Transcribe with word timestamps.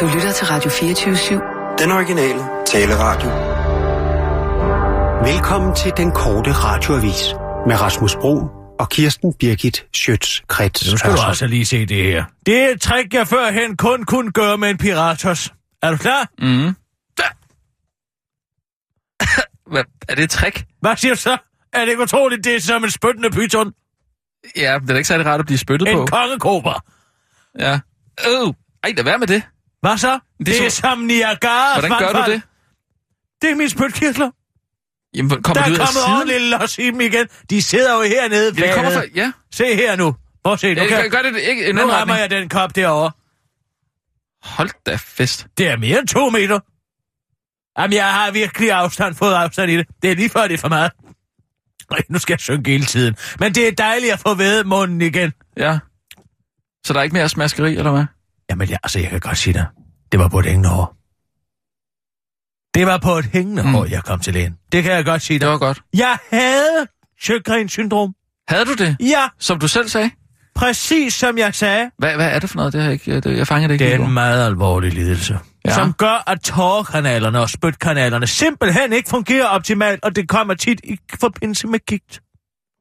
Du 0.00 0.06
lytter 0.14 0.32
til 0.32 0.46
Radio 0.46 0.70
24-7. 0.70 1.78
Den 1.82 1.92
originale 1.92 2.40
taleradio. 2.66 3.30
Velkommen 5.32 5.74
til 5.76 5.92
den 5.96 6.12
korte 6.12 6.52
radioavis 6.52 7.34
med 7.66 7.80
Rasmus 7.80 8.16
Bro 8.16 8.48
og 8.80 8.88
Kirsten 8.90 9.34
Birgit 9.34 9.86
Schøtz-Krets 9.96 10.90
Nu 10.90 10.96
skal 10.96 11.12
du 11.12 11.16
altså 11.28 11.46
lige 11.46 11.66
se 11.66 11.86
det 11.86 12.04
her. 12.04 12.24
Det 12.46 12.62
er 12.62 12.68
et 12.68 12.80
trick, 12.80 13.14
jeg 13.14 13.28
førhen 13.28 13.76
kun 13.76 14.04
kunne 14.04 14.32
gøre 14.32 14.58
med 14.58 14.70
en 14.70 14.78
piratos. 14.78 15.52
Er 15.82 15.90
du 15.90 15.96
klar? 15.96 16.28
Mm. 16.38 16.46
Hvad, 19.72 19.84
er 20.08 20.14
det 20.14 20.24
et 20.24 20.30
trick? 20.30 20.64
Hvad 20.80 20.96
siger 20.96 21.14
du 21.14 21.20
så? 21.20 21.38
Er 21.72 21.80
det 21.80 21.88
ikke 21.88 22.02
utroligt, 22.02 22.44
det 22.44 22.56
er 22.56 22.60
som 22.60 22.84
en 22.84 22.90
spyttende 22.90 23.30
pyton? 23.30 23.72
Ja, 24.56 24.74
det 24.80 24.90
er 24.90 24.92
da 24.92 24.94
ikke 24.94 25.08
særlig 25.08 25.26
rart 25.26 25.40
at 25.40 25.46
blive 25.46 25.58
spyttet 25.58 25.88
En 25.88 25.96
på. 25.96 26.06
kongekobra. 26.06 26.80
Ja. 27.58 27.72
Øh, 28.28 28.52
ej, 28.84 28.92
lad 28.96 29.04
være 29.04 29.18
med 29.18 29.26
det. 29.26 29.42
Hvad 29.84 29.98
så? 29.98 30.18
Det, 30.38 30.46
det 30.46 30.66
er 30.66 30.68
så- 30.70 30.76
som 30.80 30.98
Niagara. 30.98 31.80
Hvordan 31.80 31.98
gør 31.98 32.12
du 32.24 32.30
det? 32.32 32.42
Det 33.42 33.50
er 33.50 33.54
mine 33.54 33.70
spytkirtler. 33.70 34.30
Jamen, 35.14 35.26
hvor- 35.28 35.36
Der 35.36 35.42
kommer 35.42 35.62
er 35.62 35.66
kommet 35.66 36.02
ordentligt 36.16 36.42
los 36.42 36.78
i 36.78 36.86
dem 36.86 37.00
igen. 37.00 37.26
De 37.50 37.62
sidder 37.62 37.94
jo 37.96 38.02
hernede. 38.02 38.54
Ja, 38.58 38.66
det 38.66 38.74
kommer 38.74 38.90
fra... 38.90 39.02
Ja. 39.14 39.32
Se 39.52 39.64
her 39.74 39.96
nu. 39.96 40.16
Prøv 40.44 40.52
at 40.52 40.60
se. 40.60 40.74
Nu, 40.74 40.82
ja 40.82 40.88
kan... 40.88 41.10
gør, 41.10 41.22
det 41.22 41.40
ikke 41.40 41.68
en 41.68 41.74
nu 41.74 41.86
rammer 41.86 42.16
jeg 42.16 42.30
den 42.30 42.48
kop 42.48 42.76
derovre. 42.76 43.10
Hold 44.42 44.70
da 44.86 44.96
fest. 44.96 45.46
Det 45.58 45.68
er 45.68 45.76
mere 45.76 45.98
end 45.98 46.08
to 46.08 46.30
meter. 46.30 46.60
Jamen, 47.80 47.94
jeg 47.94 48.12
har 48.12 48.30
virkelig 48.30 48.72
afstand, 48.72 49.14
fået 49.14 49.34
afstand 49.34 49.70
i 49.70 49.76
det. 49.76 49.86
Det 50.02 50.10
er 50.10 50.14
lige 50.14 50.28
før, 50.30 50.42
det 50.42 50.54
er 50.54 50.58
for 50.58 50.68
meget. 50.68 50.90
Ej, 51.90 51.98
nu 52.08 52.18
skal 52.18 52.32
jeg 52.32 52.40
synge 52.40 52.70
hele 52.70 52.84
tiden. 52.84 53.16
Men 53.40 53.54
det 53.54 53.68
er 53.68 53.72
dejligt 53.72 54.12
at 54.12 54.18
få 54.20 54.34
ved 54.34 54.64
munden 54.64 55.02
igen. 55.02 55.32
Ja. 55.56 55.78
Så 56.86 56.92
der 56.92 56.98
er 56.98 57.02
ikke 57.02 57.14
mere 57.14 57.28
smaskeri, 57.28 57.76
eller 57.76 57.90
hvad? 57.90 58.04
Jamen, 58.50 58.68
ja, 58.68 58.76
altså, 58.82 58.98
jeg 58.98 59.10
kan 59.10 59.20
godt 59.20 59.38
sige 59.38 59.54
dig. 59.54 59.66
Det 60.12 60.20
var 60.20 60.28
på 60.28 60.38
et 60.38 60.46
hængende 60.46 60.68
hår. 60.68 60.96
Det 62.74 62.86
var 62.86 62.98
på 62.98 63.12
et 63.18 63.24
hængende 63.32 63.62
mm. 63.62 63.68
Hår, 63.74 63.84
jeg 63.84 64.04
kom 64.04 64.20
til 64.20 64.34
lægen. 64.34 64.54
Det 64.72 64.82
kan 64.82 64.92
jeg 64.92 65.04
godt 65.04 65.22
sige 65.22 65.34
Det 65.34 65.40
dig. 65.40 65.50
var 65.50 65.58
godt. 65.58 65.80
Jeg 65.96 66.18
havde 66.30 66.86
Sjøgrens 67.22 67.72
syndrom. 67.72 68.14
Havde 68.48 68.64
du 68.64 68.74
det? 68.74 68.96
Ja, 69.00 69.28
Som 69.38 69.58
du 69.58 69.68
selv 69.68 69.88
sagde? 69.88 70.10
præcis 70.54 71.14
som 71.14 71.38
jeg 71.38 71.54
sagde. 71.54 71.90
Hvad, 71.98 72.14
hvad 72.14 72.30
er 72.30 72.38
det 72.38 72.50
for 72.50 72.56
noget? 72.56 72.72
Det 72.72 72.80
har 72.80 72.88
jeg, 72.88 72.92
ikke, 72.92 73.20
det, 73.20 73.38
jeg 73.38 73.46
fanger 73.46 73.68
det 73.68 73.74
ikke 73.74 73.84
Det 73.84 73.94
er 73.94 73.98
en 74.06 74.12
meget 74.12 74.46
alvorlig 74.46 74.92
lidelse. 74.92 75.38
Ja. 75.64 75.74
som 75.74 75.92
gør, 75.92 76.30
at 76.30 76.40
tårerkanalerne 76.40 77.40
og 77.40 77.50
spytkanalerne 77.50 78.26
simpelthen 78.26 78.92
ikke 78.92 79.08
fungerer 79.08 79.46
optimalt, 79.46 80.04
og 80.04 80.16
det 80.16 80.28
kommer 80.28 80.54
tit 80.54 80.80
i 80.84 80.98
forbindelse 81.20 81.66
med 81.66 81.78
gigt. 81.86 82.20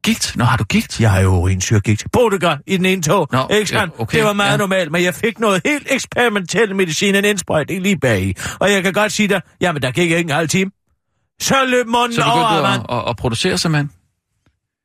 Gigt? 0.04 0.34
Nå, 0.36 0.44
har 0.44 0.58
du 0.58 0.64
gigt? 0.64 1.00
Jeg 1.02 1.12
har 1.12 1.20
jo 1.20 1.30
urinsyregigt. 1.30 2.06
Bodega 2.12 2.56
i 2.68 2.78
den 2.78 2.86
ene 2.86 3.02
tog. 3.02 3.28
Nå, 3.32 3.48
ikke 3.52 3.70
sandt? 3.70 3.94
ja, 3.98 4.02
okay, 4.02 4.18
det 4.18 4.26
var 4.26 4.34
meget 4.34 4.52
ja. 4.52 4.58
normalt, 4.58 4.92
men 4.92 5.04
jeg 5.04 5.14
fik 5.16 5.40
noget 5.40 5.62
helt 5.66 5.88
eksperimentel 5.92 6.76
medicin, 6.76 7.16
en 7.16 7.26
indsprøjtning 7.26 7.82
lige 7.82 7.98
bag. 7.98 8.36
Og 8.60 8.72
jeg 8.72 8.84
kan 8.84 8.94
godt 8.94 9.12
sige 9.12 9.28
dig, 9.28 9.42
jamen 9.62 9.82
der 9.82 9.92
gik 9.92 10.04
ikke 10.12 10.18
en 10.20 10.30
halv 10.30 10.48
time. 10.50 10.72
Så 11.42 11.56
løb 11.68 11.88
munden 11.88 12.16
Så 12.16 12.22
du 12.22 12.28
over, 12.30 12.48
begyndte 12.48 12.62
mand. 12.70 12.82
at, 12.90 12.98
at, 12.98 13.10
at 13.10 13.16
producere 13.18 13.58
simpelthen? 13.58 13.92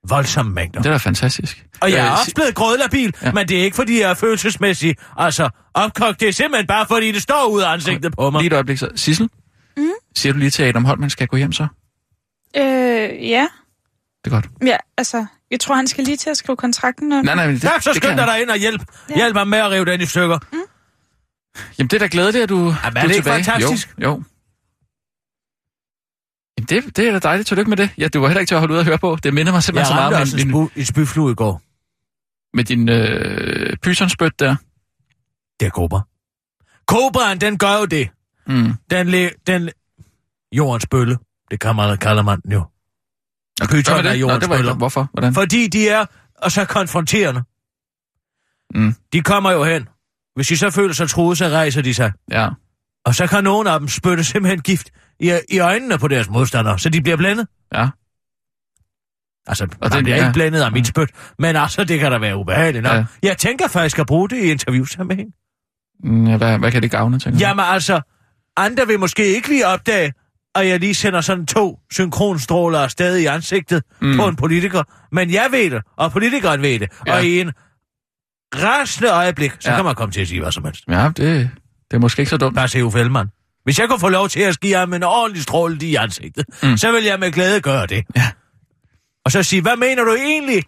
Voldsomme 0.09 0.53
mængder. 0.53 0.81
Det 0.81 0.87
er 0.89 0.93
da 0.93 0.97
fantastisk. 0.99 1.67
Og 1.81 1.91
jeg 1.93 1.99
er 2.07 2.13
Øh, 2.13 2.19
også 2.19 2.33
blevet 2.35 2.55
grødlabil, 2.55 3.13
ja. 3.23 3.27
Ja. 3.27 3.33
men 3.33 3.49
det 3.49 3.59
er 3.59 3.63
ikke 3.65 3.77
fordi, 3.77 4.01
jeg 4.01 4.11
er 4.11 4.15
følelsesmæssig. 4.15 4.97
Altså, 5.17 5.49
opkogt, 5.75 6.21
det 6.21 6.29
er 6.29 6.33
simpelthen 6.33 6.67
bare 6.67 6.87
fordi, 6.87 7.13
det 7.13 7.23
står 7.23 7.47
ud 7.51 7.61
af 7.63 7.73
ansigtet 7.73 8.13
på 8.17 8.31
mig. 8.31 8.41
Lige 8.41 8.47
et 8.47 8.53
øjeblik 8.53 8.79
så. 8.79 8.89
Sissel? 8.97 9.29
Mm? 9.77 9.85
Siger 10.17 10.33
du 10.33 10.39
lige 10.39 10.51
til 10.51 10.63
Adam 10.63 10.85
Holm, 10.85 11.01
man 11.01 11.11
skal 11.11 11.27
gå 11.27 11.37
hjem 11.37 11.53
så? 11.53 11.67
Øh, 12.57 12.63
ja. 13.31 13.47
Det 14.25 14.31
er 14.33 14.37
godt. 14.37 14.49
Ja, 14.67 14.77
altså, 14.97 15.27
jeg 15.51 15.61
tror, 15.61 15.75
han 15.75 15.87
skal 15.87 16.05
lige 16.05 16.17
til 16.17 16.31
at 16.31 16.37
skrive 16.37 16.57
kontrakten 16.57 17.13
under. 17.13 17.23
Nej, 17.23 17.35
nej, 17.35 17.47
men 17.47 17.55
det, 17.55 17.65
Ja, 17.65 17.81
så 17.81 17.91
det 17.93 18.03
skynd 18.03 18.17
dig 18.19 18.27
dig 18.27 18.41
ind 18.43 18.51
og 18.51 18.57
hjælp. 18.57 18.83
Ja. 19.11 19.15
Hjælp 19.17 19.35
mig 19.35 19.49
med 19.49 19.59
at 19.59 19.71
rive 19.71 19.85
den 19.85 20.01
i 20.01 20.07
stykker. 20.07 20.39
Jamen, 21.79 21.89
det 21.89 21.93
er 21.93 21.99
da 21.99 22.09
glædeligt, 22.11 22.43
at 22.43 22.49
du, 22.49 22.57
Jamen, 22.59 22.75
er 22.75 22.91
du 22.91 22.95
det 22.95 22.97
er 22.99 23.03
ikke 23.03 23.15
tilbage. 23.15 23.45
fantastisk? 23.45 23.95
Jo, 24.03 24.09
jo. 24.09 24.23
Jamen, 26.59 26.67
det, 26.69 26.97
det 26.97 27.09
er 27.09 27.13
da 27.13 27.19
dejligt. 27.19 27.49
Tillykke 27.49 27.69
med 27.69 27.77
det. 27.77 27.91
Ja, 27.99 28.09
du 28.09 28.21
var 28.21 28.29
heller 28.29 28.41
ikke 28.41 28.51
til 28.51 28.55
at 28.55 28.61
holde 28.61 28.75
ud 28.75 28.79
og 28.79 28.85
høre 28.85 28.99
på. 28.99 29.19
Det 29.23 29.35
minder 29.35 29.53
mig 29.53 29.57
Jeg 29.57 29.63
simpelthen 29.63 29.87
så 29.91 29.95
meget 29.95 30.15
ramte 30.15 30.33
om 30.33 30.37
min, 30.37 30.51
spu, 30.51 30.69
en 30.81 30.85
spyflue 30.85 31.33
i 31.33 31.35
går. 31.35 31.63
med 32.57 32.65
din 32.65 32.89
øh, 32.89 33.77
pysonspyt 33.77 34.39
der. 34.41 34.57
Det 35.61 35.67
er 35.67 35.71
kobra. 35.71 36.01
Kobraen, 36.87 37.41
den 37.41 37.59
gør 37.59 37.79
jo 37.79 37.85
det. 37.85 38.09
Mm. 38.47 38.73
Den, 38.91 39.09
le, 39.09 39.31
den 39.47 39.71
jordens 40.53 40.87
bølle. 40.87 41.19
Det 41.51 41.61
kan 41.61 41.77
man, 41.77 41.99
kalder 41.99 42.23
man 42.23 42.41
den 42.41 42.53
jo. 42.53 42.65
Pyton 43.71 43.99
er 43.99 44.03
det? 44.03 44.11
Nå, 44.11 44.17
jordens 44.17 44.49
det 44.49 44.67
var 44.67 44.75
hvorfor? 44.75 45.09
Hvordan? 45.13 45.35
Fordi 45.35 45.67
de 45.67 45.89
er 45.89 46.05
og 46.43 46.53
så 46.53 46.65
konfronterende. 46.65 47.43
Mm. 48.75 48.95
De 49.13 49.21
kommer 49.21 49.53
jo 49.53 49.65
hen. 49.65 49.89
Hvis 50.35 50.47
de 50.49 50.57
så 50.57 50.71
føler 50.71 50.95
sig 50.95 51.09
truet, 51.09 51.39
så 51.39 51.49
rejser 51.49 51.83
de 51.83 51.95
sig. 51.95 52.13
Ja. 52.31 52.49
Og 53.05 53.15
så 53.15 53.27
kan 53.27 53.45
nogle 53.45 53.71
af 53.71 53.79
dem 53.81 53.89
spytte 53.89 54.25
simpelthen 54.25 54.61
gift 54.61 54.91
i, 55.21 55.39
i 55.49 55.59
øjnene 55.59 55.99
på 55.99 56.09
deres 56.09 56.29
modstandere, 56.31 56.79
så 56.79 56.89
de 56.89 57.01
bliver 57.03 57.17
blændet. 57.17 57.47
Ja. 57.75 57.89
Altså, 59.47 59.65
og 59.65 59.71
man 59.81 59.91
det- 59.93 60.05
bliver 60.05 60.17
ja. 60.17 60.23
ikke 60.23 60.33
blændet 60.35 60.61
af 60.61 60.73
mit 60.73 60.87
spyt, 60.87 61.11
men 61.39 61.57
altså, 61.57 61.85
det 61.85 62.01
kan 62.01 62.13
da 62.13 62.19
være 62.19 62.37
ubehageligt 62.37 62.83
nok. 62.83 62.93
Ja. 62.95 63.05
Jeg 63.23 63.39
tænker 63.39 63.69
faktisk 63.69 63.99
at 63.99 64.07
bruge 64.07 64.29
det 64.29 64.37
i 64.37 64.51
interviewsammenhæng. 64.51 65.31
Mm, 66.05 66.27
ja, 66.27 66.37
hvad, 66.37 66.59
hvad 66.59 66.73
kan 66.73 66.83
det 66.83 66.91
gavne, 66.91 67.19
tænker? 67.19 67.41
Jamen 67.41 67.65
altså, 67.69 68.01
andre 68.57 68.87
vil 68.87 68.99
måske 69.01 69.27
ikke 69.27 69.49
lige 69.49 69.67
opdage, 69.67 70.13
at 70.61 70.69
jeg 70.69 70.81
lige 70.81 70.95
sender 70.95 71.21
sådan 71.21 71.47
to 71.47 71.79
synkronstråler 71.93 72.79
afsted 72.79 73.17
i 73.17 73.27
ansigtet 73.27 73.83
mm. 74.01 74.17
På 74.17 74.29
en 74.29 74.37
politiker. 74.37 74.83
Men 75.13 75.33
jeg 75.33 75.49
ved 75.51 75.71
det, 75.71 75.83
og 75.97 76.13
politikeren 76.13 76.63
ved 76.63 76.79
det. 76.79 76.89
Ja. 77.07 77.17
Og 77.17 77.25
i 77.25 77.41
en 77.41 77.53
rasende 78.55 79.11
øjeblik, 79.11 79.53
så 79.61 79.71
ja. 79.71 79.77
Kan 79.77 79.85
man 79.85 79.95
komme 79.95 80.13
til 80.13 80.21
at 80.21 80.29
sige 80.29 80.41
hvad 80.41 80.53
som 80.53 80.65
helst. 80.65 80.85
Ja, 80.89 81.05
det, 81.17 81.51
det 81.91 81.97
er 81.97 81.99
måske 81.99 82.21
ikke 82.21 82.31
så 82.31 82.37
dumt. 82.37 82.55
Bare 82.55 82.69
se 82.69 82.85
Uffe 82.85 82.99
Ellemann. 82.99 83.31
Hvis 83.65 83.79
jeg 83.79 83.89
kunne 83.89 84.01
få 84.01 84.09
lov 84.09 84.29
til 84.29 84.41
at 84.41 84.61
give 84.61 84.77
ham 84.77 84.93
en 84.93 85.03
ordentlig 85.03 85.43
stråle 85.43 85.79
i 85.83 85.95
ansigtet, 85.95 86.45
mm. 86.63 86.77
Så 86.77 86.93
vil 86.93 87.05
jeg 87.05 87.21
med 87.21 87.33
glæde 87.33 87.61
gøre 87.61 87.87
det. 87.87 88.05
Ja. 88.17 88.31
Og 89.25 89.33
så 89.33 89.43
sige, 89.43 89.63
hvad 89.63 89.77
mener 89.77 90.05
du 90.05 90.15
egentlig 90.15 90.65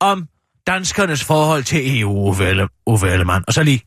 om 0.00 0.28
danskernes 0.66 1.24
forhold 1.24 1.64
til 1.64 2.00
EU, 2.00 2.28
Uffe, 2.28 2.68
Uffe 2.86 3.08
Ellemann? 3.08 3.44
Og 3.46 3.52
så 3.52 3.62
lige, 3.62 3.82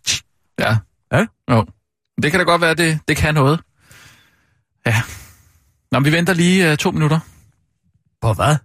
Ja. 0.59 0.78
Ja? 1.14 1.26
Jo. 1.52 1.66
Det 2.24 2.32
kan 2.32 2.40
da 2.40 2.44
godt 2.44 2.62
være, 2.62 2.74
det, 2.74 3.00
det 3.08 3.18
kan 3.18 3.34
noget. 3.34 3.59
Ja. 4.86 5.02
Nå, 5.92 6.00
vi 6.00 6.12
venter 6.12 6.34
lige 6.34 6.72
uh, 6.72 6.78
to 6.78 6.92
minutter, 6.92 7.20
på 8.22 8.34
hvad? 8.34 8.56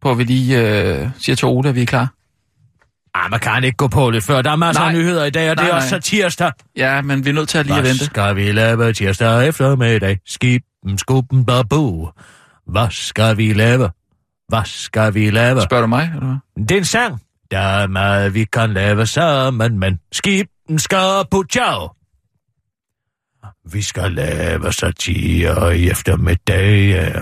på 0.00 0.10
at 0.10 0.18
vi 0.18 0.24
lige 0.24 0.58
uh, 1.04 1.10
siger 1.18 1.36
til 1.36 1.48
Ole, 1.48 1.68
at 1.68 1.74
vi 1.74 1.82
er 1.82 1.86
klar. 1.86 2.12
Ah, 3.14 3.30
man 3.30 3.40
kan 3.40 3.64
ikke 3.64 3.76
gå 3.76 3.88
på 3.88 4.10
lidt 4.10 4.24
før. 4.24 4.42
Der 4.42 4.50
er 4.50 4.56
masser 4.56 4.82
af 4.82 4.92
Nej. 4.92 5.00
nyheder 5.00 5.24
i 5.24 5.30
dag, 5.30 5.50
og 5.50 5.56
det 5.56 5.62
Nej, 5.62 5.70
er 5.70 5.74
også 5.74 5.90
nej. 5.90 6.00
så 6.00 6.10
tirsdag. 6.10 6.52
Ja, 6.76 7.02
men 7.02 7.24
vi 7.24 7.30
er 7.30 7.34
nødt 7.34 7.48
til 7.48 7.58
at 7.58 7.66
lige 7.66 7.76
at 7.76 7.82
Hvad 7.82 7.90
vente. 7.90 8.04
skal 8.04 8.36
vi 8.36 8.52
lave 8.52 8.92
tirsdag 8.92 9.48
eftermiddag? 9.48 10.18
Skiben, 10.26 10.98
skubben, 10.98 11.44
babu. 11.46 12.10
Hvad 12.66 12.86
skal 12.90 13.36
vi 13.36 13.52
lave? 13.52 13.90
Hvad 14.48 14.62
skal 14.64 15.14
vi 15.14 15.30
lave? 15.30 15.62
Spørger 15.62 15.80
du 15.80 15.86
mig, 15.86 16.10
eller 16.14 16.26
hvad? 16.26 16.64
Det 16.64 16.70
er 16.74 16.78
en 16.78 16.84
sang. 16.84 17.20
Der 17.50 17.58
er 17.58 17.86
meget, 17.86 18.34
vi 18.34 18.44
kan 18.44 18.72
lave 18.72 19.06
sammen, 19.06 19.78
men 19.78 19.98
skiben 20.12 20.78
skal 20.78 21.24
på 21.30 21.44
ciao. 21.52 21.88
Vi 23.72 23.82
skal 23.82 24.12
lave 24.12 24.72
satire 24.72 25.78
i 25.78 25.90
eftermiddag. 25.90 26.88
ja. 26.90 27.20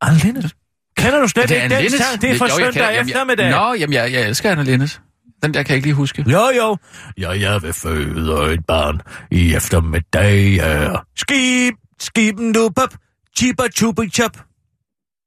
Anne 0.00 0.18
Linnet. 0.18 0.52
Kender 0.96 1.20
du 1.20 1.28
slet 1.28 1.42
Er 1.42 1.46
det 1.46 1.54
ikke 1.54 1.64
Anne 1.64 1.74
den 1.74 1.82
Linnet? 1.82 2.00
sang? 2.00 2.20
Det 2.22 2.30
er 2.30 2.38
fra 2.38 2.44
Jo, 2.46 2.48
jeg 2.48 2.56
søndag 2.56 2.72
kender- 2.72 2.90
jamen, 2.90 3.08
jeg- 3.08 3.14
eftermiddag. 3.14 3.50
Nå, 3.50 3.74
jamen, 3.74 3.92
jeg, 3.94 4.12
jeg 4.12 4.28
elsker 4.28 4.50
Anna 4.50 4.62
Linnes. 4.62 5.00
Den 5.42 5.54
der 5.54 5.62
kan 5.62 5.70
jeg 5.70 5.76
ikke 5.76 5.86
lige 5.86 5.94
huske. 5.94 6.24
Jo, 6.28 6.50
jo. 6.56 6.76
Ja, 7.18 7.30
jeg 7.30 7.62
vil 7.62 7.72
føde 7.72 8.54
et 8.54 8.66
barn 8.66 9.00
i 9.30 9.54
eftermiddag. 9.54 10.54
Ja. 10.56 10.94
Skib, 11.16 11.74
skiben 12.00 12.52
du 12.52 12.70
pop, 12.76 12.94
chiba 13.38 13.62
chubi 13.76 14.08
chop. 14.10 14.36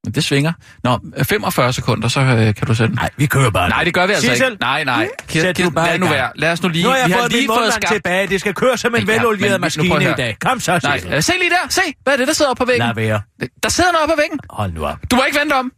Men 0.04 0.14
det 0.14 0.24
svinger. 0.24 0.54
Nå, 0.84 1.00
45 1.24 1.74
sekunder, 1.74 2.08
så 2.08 2.20
øh, 2.20 2.56
kan 2.56 2.68
du 2.68 2.74
sætte 2.74 2.88
den. 2.88 2.96
Nej, 2.96 3.10
vi 3.18 3.26
kører 3.26 3.50
bare. 3.50 3.70
Nej, 3.70 3.84
det 3.84 3.94
gør 3.94 4.08
vi 4.08 4.14
altså 4.14 4.30
Sissel, 4.30 4.52
ikke. 4.52 4.62
Nej, 4.62 4.84
nej. 4.84 5.10
Kirsten, 5.28 5.56
Sæt 5.66 5.74
bare 5.74 5.88
lad 5.90 6.00
nu 6.00 6.08
være. 6.08 6.30
Lad 6.36 6.52
os 6.52 6.64
nu 6.64 6.70
lige... 6.70 6.84
Nu 6.84 6.90
har 6.90 6.98
jeg 6.98 7.08
vi 7.08 7.12
har 7.12 7.20
fået 7.20 7.32
lige 7.32 7.48
min 7.48 7.58
fået 7.58 7.74
skabt... 7.74 7.94
tilbage. 7.94 8.28
Det 8.28 8.40
skal 8.40 8.54
køre 8.54 8.78
som 8.78 8.96
en 8.96 9.08
Ja, 9.08 9.14
velolieret 9.14 9.62
maskine 9.62 10.04
i 10.04 10.14
dag. 10.18 10.38
Kom 10.42 10.60
så, 10.60 10.80
Nej, 10.84 11.02
øh, 11.16 11.24
se 11.24 11.34
lige 11.40 11.50
der. 11.50 11.70
Se, 11.70 11.82
hvad 12.04 12.14
er 12.14 12.18
det, 12.18 12.28
der 12.28 12.34
sidder 12.34 12.52
oppe 12.52 12.62
på 12.62 12.66
væggen? 12.66 12.86
Lad 12.88 12.96
være. 12.96 13.22
Der 13.64 13.70
sidder 13.70 13.92
noget 13.92 14.04
oppe 14.04 14.14
på 14.16 14.18
væggen. 14.22 14.40
Hold 14.50 14.74
nu 14.74 14.86
op. 14.86 14.98
Du 15.12 15.16
må 15.16 15.24
ikke 15.28 15.40
vente 15.40 15.54
om. 15.54 15.72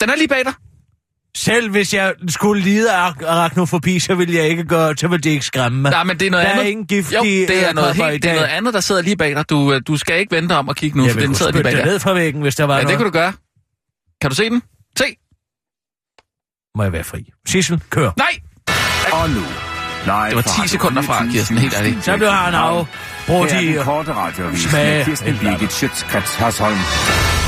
Den 0.00 0.10
er 0.10 0.16
lige 0.16 0.28
bag 0.28 0.44
dig. 0.44 0.52
Selv 1.36 1.70
hvis 1.70 1.94
jeg 1.94 2.12
skulle 2.28 2.62
lide 2.62 2.92
af 2.92 2.96
ar- 2.98 3.26
arachnofobi, 3.28 3.98
så 3.98 4.14
ville 4.14 4.34
jeg 4.34 4.48
ikke 4.48 4.64
gøre, 4.64 4.94
så 4.96 5.08
ville 5.08 5.22
det 5.22 5.30
ikke 5.30 5.44
skræmme 5.44 5.82
mig. 5.82 5.90
Nej, 5.90 6.04
men 6.04 6.18
det 6.20 6.26
er 6.26 6.30
noget 6.30 6.46
Der 6.46 6.52
er 6.52 6.58
andet. 6.58 6.70
ingen 6.70 6.86
giftige 6.86 7.18
Jo, 7.18 7.22
det 7.24 7.68
er 7.68 7.72
noget, 7.72 7.88
edderkopper 7.90 8.06
i 8.06 8.10
helt, 8.10 8.22
det 8.22 8.30
er 8.30 8.34
noget 8.34 8.48
andet, 8.48 8.74
der 8.74 8.80
sidder 8.80 9.02
lige 9.02 9.16
bag 9.16 9.34
dig. 9.36 9.50
Du, 9.50 9.72
øh, 9.72 9.80
du 9.86 9.96
skal 9.96 10.18
ikke 10.20 10.36
vente 10.36 10.52
om 10.56 10.68
at 10.68 10.76
kigge 10.76 10.98
nu, 10.98 11.04
jeg 11.04 11.12
for 11.12 11.20
den 11.20 11.28
kunne 11.28 11.36
sidder 11.36 11.52
lige 11.52 11.62
bag 11.62 11.72
det 11.72 11.78
dig. 11.78 11.86
ned 11.86 11.98
fra 12.00 12.12
væggen, 12.14 12.42
hvis 12.42 12.54
der 12.54 12.64
var 12.64 12.74
Ja, 12.74 12.80
det 12.80 12.84
noget. 12.84 12.98
kan 12.98 13.04
du 13.04 13.10
gøre. 13.10 13.32
Kan 14.22 14.30
du 14.30 14.36
se 14.36 14.50
den? 14.50 14.62
Se. 14.98 15.04
Må 16.76 16.82
jeg 16.82 16.92
være 16.92 17.04
fri. 17.04 17.30
Sissel, 17.46 17.82
kør. 17.90 18.10
Nej, 18.16 18.40
Og 19.12 19.30
nu, 19.30 19.40
live 20.04 20.26
det 20.28 20.36
var 20.36 20.62
10 20.64 20.68
sekunder 20.68 21.02
fra, 21.02 21.26
Kirsten, 21.26 21.58
helt 21.58 21.74
ærligt. 21.74 22.04
Så 22.04 22.16
blev 22.16 22.28
han 22.28 22.54
af. 22.54 22.86
Bruger 23.26 23.46
Her 23.46 23.56
er 23.56 23.60
de 23.60 23.66
den 23.66 23.84
korte 23.84 24.12
radioavis 24.12 24.60
smage 24.62 24.96
med 24.96 25.04
Kirsten. 25.04 25.38
Birgit 25.38 25.72
Schøtzgrads 25.72 26.34
Hasholm. 26.34 26.78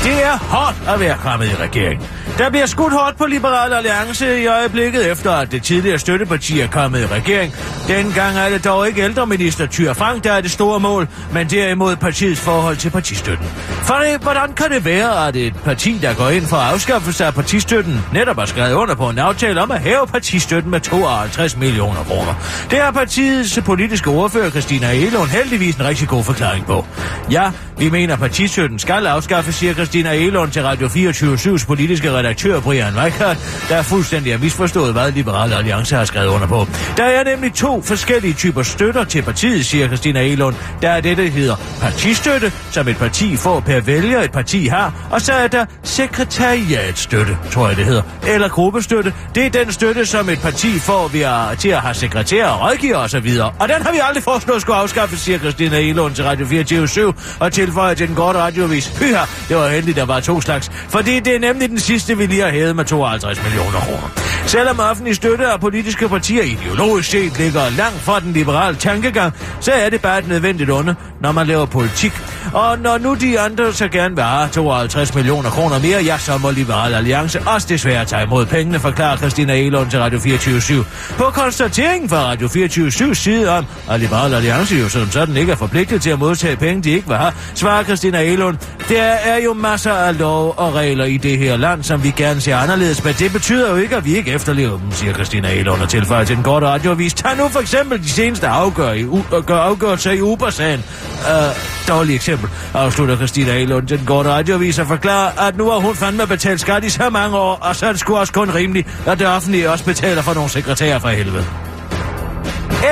Det 0.03 0.23
er 0.23 0.37
hårdt 0.37 0.89
at 0.89 0.99
være 0.99 1.17
kommet 1.17 1.47
i 1.47 1.55
regering. 1.55 2.09
Der 2.37 2.49
bliver 2.49 2.65
skudt 2.65 2.93
hårdt 2.93 3.17
på 3.17 3.25
Liberal 3.25 3.73
Alliance 3.73 4.41
i 4.41 4.47
øjeblikket 4.47 5.11
efter, 5.11 5.31
at 5.31 5.51
det 5.51 5.63
tidligere 5.63 5.99
støtteparti 5.99 6.59
er 6.59 6.67
kommet 6.67 7.01
i 7.01 7.05
regering. 7.05 7.53
Dengang 7.87 8.37
er 8.37 8.49
det 8.49 8.65
dog 8.65 8.87
ikke 8.87 9.01
ældreminister 9.01 9.65
Tyr 9.65 9.93
Frank, 9.93 10.23
der 10.23 10.31
er 10.31 10.41
det 10.41 10.51
store 10.51 10.79
mål, 10.79 11.07
men 11.33 11.47
derimod 11.49 11.95
partiets 11.95 12.41
forhold 12.41 12.77
til 12.77 12.89
partistøtten. 12.89 13.47
For 13.83 13.93
det, 13.93 14.21
hvordan 14.21 14.53
kan 14.53 14.69
det 14.69 14.85
være, 14.85 15.27
at 15.27 15.35
et 15.35 15.55
parti, 15.55 15.99
der 16.01 16.13
går 16.13 16.29
ind 16.29 16.45
for 16.45 16.57
afskaffelse 16.57 17.25
af 17.25 17.33
partistøtten, 17.33 17.99
netop 18.13 18.39
har 18.39 18.45
skrevet 18.45 18.73
under 18.73 18.95
på 18.95 19.09
en 19.09 19.19
aftale 19.19 19.61
om 19.61 19.71
at 19.71 19.81
hæve 19.81 20.07
partistøtten 20.07 20.71
med 20.71 20.79
52 20.79 21.57
millioner 21.57 22.03
kroner? 22.03 22.33
Det 22.71 22.79
har 22.79 22.91
partiets 22.91 23.59
politiske 23.65 24.09
ordfører, 24.09 24.49
Christina 24.49 24.91
Elund, 24.91 25.29
heldigvis 25.29 25.64
en 25.73 25.85
rigtig 25.85 26.07
god 26.07 26.23
forklaring 26.23 26.65
på. 26.65 26.85
Ja, 27.31 27.51
vi 27.77 27.89
mener, 27.89 28.13
at 28.13 28.19
partistøtten 28.19 28.79
skal 28.79 29.07
afskaffes, 29.07 29.55
siger 29.55 29.73
Christina 29.73 30.13
Elon 30.13 30.51
til 30.51 30.63
Radio 30.63 30.87
24-7's 30.87 31.65
politiske 31.65 32.11
redaktør 32.11 32.59
Brian 32.59 32.95
Weikart, 32.95 33.65
der 33.69 33.75
er 33.75 33.81
fuldstændig 33.81 34.33
har 34.33 34.39
misforstået, 34.39 34.93
hvad 34.93 35.11
Liberale 35.11 35.55
Alliance 35.55 35.95
har 35.95 36.05
skrevet 36.05 36.27
under 36.27 36.47
på. 36.47 36.67
Der 36.97 37.03
er 37.03 37.23
nemlig 37.23 37.53
to 37.53 37.81
forskellige 37.81 38.33
typer 38.33 38.63
støtter 38.63 39.03
til 39.03 39.21
partiet, 39.21 39.65
siger 39.65 39.87
Christina 39.87 40.21
Elon. 40.21 40.55
Der 40.81 40.89
er 40.89 41.01
det, 41.01 41.17
der 41.17 41.29
hedder 41.29 41.55
partistøtte, 41.81 42.51
som 42.71 42.87
et 42.87 42.97
parti 42.97 43.35
får 43.35 43.59
per 43.59 43.79
vælger, 43.79 44.21
et 44.21 44.31
parti 44.31 44.67
har, 44.67 45.07
og 45.11 45.21
så 45.21 45.33
er 45.33 45.47
der 45.47 45.65
sekretariatstøtte, 45.83 47.37
tror 47.51 47.67
jeg 47.67 47.77
det 47.77 47.85
hedder, 47.85 48.01
eller 48.27 48.47
gruppestøtte. 48.47 49.13
Det 49.35 49.45
er 49.45 49.49
den 49.49 49.71
støtte, 49.71 50.05
som 50.05 50.29
et 50.29 50.39
parti 50.39 50.79
får 50.79 51.07
ved 51.07 51.21
at, 51.21 51.59
til 51.59 51.69
at 51.69 51.81
have 51.81 51.93
sekretærer 51.93 52.47
og 52.47 52.69
rådgiver 52.69 52.97
osv. 52.97 53.29
Og 53.59 53.67
den 53.67 53.81
har 53.81 53.91
vi 53.91 53.99
aldrig 54.07 54.23
foreslået 54.23 54.61
skulle 54.61 54.75
afskaffes, 54.75 55.19
siger 55.19 55.39
Christina 55.39 55.54
Elund 55.61 56.15
til 56.15 56.23
Radio 56.23 56.45
24 56.45 57.13
og 57.39 57.53
tilføjer 57.53 57.93
til 57.93 58.07
den 58.07 58.15
korte 58.15 58.39
radiovis. 58.39 58.87
Hyha, 58.99 59.21
det 59.49 59.57
var 59.57 59.69
heldigt, 59.69 59.97
der 59.97 60.05
var 60.05 60.19
to 60.19 60.41
slags, 60.41 60.71
fordi 60.89 61.19
det 61.19 61.35
er 61.35 61.39
nemlig 61.39 61.69
den 61.69 61.79
sidste, 61.79 62.17
vi 62.17 62.25
lige 62.25 62.41
har 62.41 62.49
hævet 62.49 62.75
med 62.75 62.85
52 62.85 63.43
millioner 63.43 63.79
kroner. 63.79 64.09
Selvom 64.45 64.79
offentlig 64.79 65.15
støtte 65.15 65.47
af 65.47 65.59
politiske 65.59 66.09
partier 66.09 66.43
ideologisk 66.43 67.09
set 67.09 67.37
ligger 67.39 67.69
langt 67.77 68.01
fra 68.01 68.19
den 68.19 68.33
liberale 68.33 68.77
tankegang, 68.77 69.33
så 69.59 69.71
er 69.71 69.89
det 69.89 70.01
bare 70.01 70.19
et 70.19 70.27
nødvendigt 70.27 70.71
onde, 70.71 70.95
når 71.21 71.31
man 71.31 71.47
laver 71.47 71.65
politik. 71.65 72.13
Og 72.53 72.79
når 72.79 72.97
nu 72.97 73.13
de 73.13 73.39
andre 73.39 73.73
så 73.73 73.87
gerne 73.87 74.15
vil 74.15 74.23
have 74.23 74.49
52 74.49 75.15
millioner 75.15 75.49
kroner 75.49 75.79
mere, 75.79 76.03
ja, 76.03 76.17
så 76.17 76.37
må 76.37 76.51
Liberal 76.51 76.93
Alliance 76.93 77.41
også 77.47 77.67
desværre 77.67 78.05
tage 78.05 78.23
imod 78.23 78.45
pengene, 78.45 78.79
forklarer 78.79 79.17
Christina 79.17 79.53
Elund 79.53 79.89
til 79.89 79.99
Radio 79.99 80.19
24 80.19 80.85
På 81.17 81.23
konstateringen 81.23 82.09
fra 82.09 82.17
Radio 82.17 82.47
24 82.47 83.15
side 83.15 83.49
om, 83.57 83.65
at 83.89 83.99
Liberal 83.99 84.33
Alliance 84.33 84.75
jo 84.75 84.89
som 84.89 85.11
sådan 85.11 85.37
ikke 85.37 85.44
er 85.51 85.55
forpligtet 85.55 86.01
til 86.01 86.09
at 86.09 86.19
modtage 86.19 86.55
penge, 86.55 86.83
de 86.83 86.91
ikke 86.91 87.07
vil 87.07 87.17
have, 87.17 87.31
svarer 87.55 87.83
Christina 87.83 88.21
Elund. 88.21 88.57
Der 88.89 89.01
er 89.01 89.37
jo 89.37 89.53
masser 89.53 89.93
af 89.93 90.19
lov 90.19 90.53
og 90.57 90.73
regler 90.75 91.05
i 91.05 91.17
det 91.17 91.37
her 91.37 91.57
land, 91.57 91.83
som 91.83 92.03
vi 92.03 92.13
gerne 92.17 92.41
ser 92.41 92.57
anderledes, 92.57 93.03
men 93.03 93.13
det 93.19 93.31
betyder 93.33 93.69
jo 93.69 93.75
ikke, 93.75 93.95
at 93.95 94.05
vi 94.05 94.15
ikke 94.17 94.31
efterlever 94.31 94.77
dem, 94.77 94.91
siger 94.91 95.13
Christina 95.13 95.53
Elund 95.53 95.81
og 95.81 95.89
tilføjer 95.89 96.23
til 96.23 96.35
den 96.35 96.43
korte 96.43 96.67
radioavis. 96.67 97.13
Tag 97.13 97.37
nu 97.37 97.47
for 97.49 97.59
eksempel 97.59 98.03
de 98.03 98.09
seneste 98.09 98.47
afgør 98.47 98.91
i, 98.91 99.03
u- 99.03 99.35
øh, 99.35 99.43
gør 99.43 99.57
afgørelser 99.57 100.11
i 100.11 100.21
Uber-sagen. 100.21 100.83
Uh, 101.19 101.87
dårligt 101.87 102.15
eksempel, 102.15 102.49
afslutter 102.73 103.15
Christina 103.15 103.51
Elund 103.53 103.87
til 103.87 103.97
den 103.97 104.05
korte 104.05 104.29
radioavis 104.29 104.79
og 104.79 104.87
forklarer, 104.87 105.47
at 105.47 105.57
nu 105.57 105.69
har 105.69 105.77
hun 105.77 105.95
fandme 105.95 106.27
betalt 106.27 106.61
skat 106.61 106.83
i 106.83 106.89
så 106.89 107.09
mange 107.09 107.37
år, 107.37 107.57
og 107.61 107.75
så 107.75 107.85
er 107.85 107.91
det 107.91 107.99
sgu 107.99 108.15
også 108.17 108.33
kun 108.33 108.49
rimeligt, 108.55 108.87
at 109.05 109.19
det 109.19 109.27
offentlige 109.27 109.71
også 109.71 109.85
betaler 109.85 110.21
for 110.21 110.33
nogle 110.33 110.49
sekretærer 110.49 110.99
for 110.99 111.09
helvede. 111.09 111.45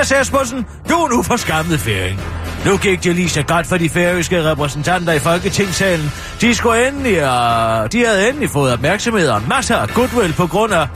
S. 0.03 0.11
Espersen, 0.11 0.65
du 0.89 0.94
er 0.94 1.09
nu 1.09 1.23
for 1.23 1.35
skammet 1.35 1.79
færing. 1.79 2.19
Nu 2.65 2.77
gik 2.77 3.04
det 3.04 3.15
lige 3.15 3.30
så 3.30 3.44
godt 3.44 3.68
for 3.68 3.77
de 3.77 3.89
færøske 3.89 4.51
repræsentanter 4.51 5.13
i 5.13 5.19
Folketingssalen. 5.19 6.12
De, 6.42 6.56
skulle 6.56 6.88
endelig, 6.88 7.13
uh, 7.13 7.89
de 7.92 8.06
havde 8.06 8.30
endelig 8.30 8.50
fået 8.50 8.74
opmærksomhed 8.74 9.30
og 9.30 9.42
masser 9.50 9.75
af 9.75 9.89
goodwill 9.89 10.33
på 10.33 10.48
grund 10.48 10.74
af... 10.74 10.88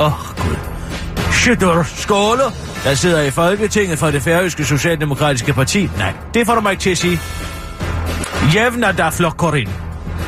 Åh, 0.00 0.06
oh, 0.06 0.12
Gud. 0.36 0.56
Shidur 1.32 1.82
Skåle, 1.82 2.42
der 2.84 2.94
sidder 2.94 3.22
i 3.22 3.30
Folketinget 3.30 3.98
for 3.98 4.10
det 4.10 4.22
færøske 4.22 4.64
socialdemokratiske 4.64 5.52
parti. 5.52 5.90
Nej, 5.98 6.12
det 6.34 6.46
får 6.46 6.54
du 6.54 6.60
mig 6.60 6.70
ikke 6.70 6.82
til 6.82 6.90
at 6.90 6.98
sige. 6.98 7.20
Jevna 8.54 8.92
da 8.92 9.08
flokkorin. 9.08 9.68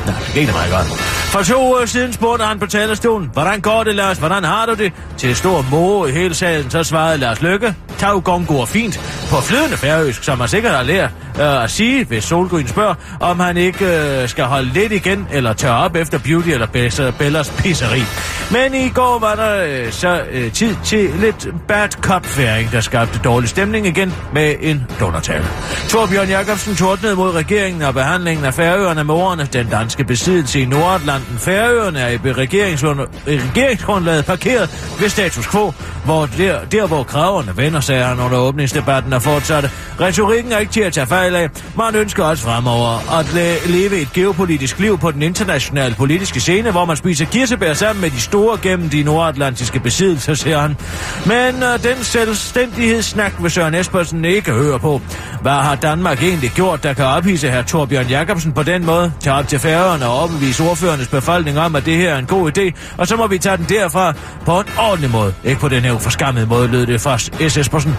Nej, 0.05 0.15
det 0.25 0.33
gik 0.33 0.45
det 0.47 0.55
meget 0.55 0.71
godt. 0.71 0.87
For 1.29 1.43
to 1.43 1.67
uger 1.67 1.85
siden 1.85 2.13
spurgte 2.13 2.45
han 2.45 2.59
på 2.59 2.65
talerstolen, 2.65 3.29
hvordan 3.33 3.61
går 3.61 3.83
det, 3.83 3.95
Lars? 3.95 4.17
Hvordan 4.17 4.43
har 4.43 4.65
du 4.65 4.73
det? 4.73 4.93
Til 5.17 5.35
stor 5.35 5.65
moro 5.71 6.05
i 6.05 6.11
hele 6.11 6.35
salen, 6.35 6.71
så 6.71 6.83
svarede 6.83 7.17
Lars 7.17 7.41
Lykke, 7.41 7.75
tag 7.99 8.23
gong 8.23 8.47
går 8.47 8.65
fint, 8.65 8.99
på 9.29 9.41
flydende 9.41 9.77
færøsk, 9.77 10.23
som 10.23 10.37
man 10.37 10.47
sikkert 10.47 10.71
har 10.75 10.83
lært 10.83 11.09
øh, 11.39 11.63
at 11.63 11.71
sige, 11.71 12.05
hvis 12.05 12.23
Solgryn 12.23 12.67
spørger, 12.67 12.95
om 13.19 13.39
han 13.39 13.57
ikke 13.57 13.85
øh, 14.21 14.29
skal 14.29 14.43
holde 14.45 14.69
lidt 14.73 14.91
igen, 14.91 15.27
eller 15.31 15.53
tørre 15.53 15.77
op 15.77 15.95
efter 15.95 16.17
Beauty 16.19 16.49
eller 16.49 16.67
Bess- 16.67 17.11
Bellas 17.17 17.49
pisseri. 17.57 18.03
Men 18.51 18.73
i 18.73 18.89
går 18.89 19.19
var 19.19 19.35
der 19.35 19.63
øh, 19.67 19.91
så 19.91 20.21
øh, 20.31 20.51
tid 20.51 20.75
til 20.85 21.09
lidt 21.19 21.47
bad 21.67 21.89
cop 21.89 22.25
der 22.71 22.81
skabte 22.81 23.19
dårlig 23.23 23.49
stemning 23.49 23.87
igen 23.87 24.13
med 24.33 24.55
en 24.61 24.85
donortale. 24.99 25.45
Torbjørn 25.89 26.29
Jacobsen 26.29 26.75
tordnede 26.75 27.15
mod 27.15 27.31
regeringen 27.35 27.81
og 27.81 27.93
behandlingen 27.93 28.45
af 28.45 28.53
Færøerne 28.53 29.03
med 29.03 29.13
ordene, 29.13 29.47
den 29.53 29.67
danske 29.69 30.03
besiddelse 30.03 30.61
i 30.61 30.65
Nordatlanten. 30.65 31.37
Færøerne 31.37 31.99
er 31.99 32.09
i 32.09 32.15
regeringsgrund- 32.15 33.07
regeringsgrundlaget 33.27 34.25
parkeret 34.25 34.69
ved 34.99 35.09
status 35.09 35.47
quo, 35.47 35.73
hvor 36.05 36.25
der, 36.37 36.59
der 36.71 36.87
hvor 36.87 37.03
kraverne 37.03 37.57
vender, 37.57 37.79
sagde 37.89 38.03
han 38.03 38.19
under 38.19 38.37
åbningsdebatten 38.37 39.13
og 39.13 39.21
fortsatte. 39.21 39.69
Retorikken 40.01 40.51
er 40.51 40.57
ikke 40.57 40.71
til 40.71 40.81
at 40.81 40.93
tage 40.93 41.07
fejl 41.07 41.35
af. 41.35 41.49
Man 41.77 41.95
ønsker 41.95 42.23
også 42.23 42.43
fremover 42.43 43.19
at 43.19 43.33
leve 43.69 44.01
et 44.01 44.13
geopolitisk 44.13 44.79
liv 44.79 44.97
på 44.97 45.11
den 45.11 45.21
internationale 45.21 45.95
politiske 45.95 46.39
scene, 46.39 46.71
hvor 46.71 46.85
man 46.85 46.97
spiser 46.97 47.25
kirsebær 47.25 47.73
sammen 47.73 48.01
med 48.01 48.09
de 48.09 48.21
store 48.21 48.57
gennem 48.61 48.89
de 48.89 49.03
nordatlantiske 49.03 49.79
besiddelser, 49.79 50.33
siger 50.33 50.59
han. 50.59 50.77
Men 51.25 51.63
uh, 51.63 51.83
den 51.83 52.03
selvstændighedssnak 52.03 53.33
vil 53.41 53.51
Søren 53.51 53.75
Espersen 53.75 54.25
ikke 54.25 54.51
høre 54.51 54.79
på. 54.79 55.01
Hvad 55.41 55.51
har 55.51 55.75
Danmark 55.75 56.23
egentlig 56.23 56.51
gjort, 56.51 56.83
der 56.83 56.93
kan 56.93 57.05
ophisse 57.05 57.49
her 57.49 57.63
Torbjørn 57.63 58.07
Jacobsen 58.07 58.51
på 58.51 58.63
den 58.63 58.85
måde? 58.85 59.11
Tag 59.19 59.33
op 59.33 59.47
til 59.47 59.59
færøerne 59.59 60.05
og 60.05 60.19
overbevise 60.19 60.63
ordførernes 60.63 61.07
befolkning 61.07 61.59
om, 61.59 61.75
at 61.75 61.85
det 61.85 61.97
her 61.97 62.13
er 62.13 62.19
en 62.19 62.25
god 62.25 62.57
idé, 62.57 62.95
og 62.97 63.07
så 63.07 63.15
må 63.15 63.27
vi 63.27 63.37
tage 63.37 63.57
den 63.57 63.65
derfra 63.69 64.13
på 64.45 64.59
en 64.59 64.65
ordentlig 64.77 65.11
måde. 65.11 65.33
Ikke 65.43 65.59
på 65.59 65.69
den 65.69 65.81
her 65.81 65.91
uforskammede 65.91 66.45
måde, 66.45 66.67
lød 66.67 66.85
det 66.85 67.01
fra 67.01 67.17
SS 67.49 67.69
Rasmussen. 67.79 67.95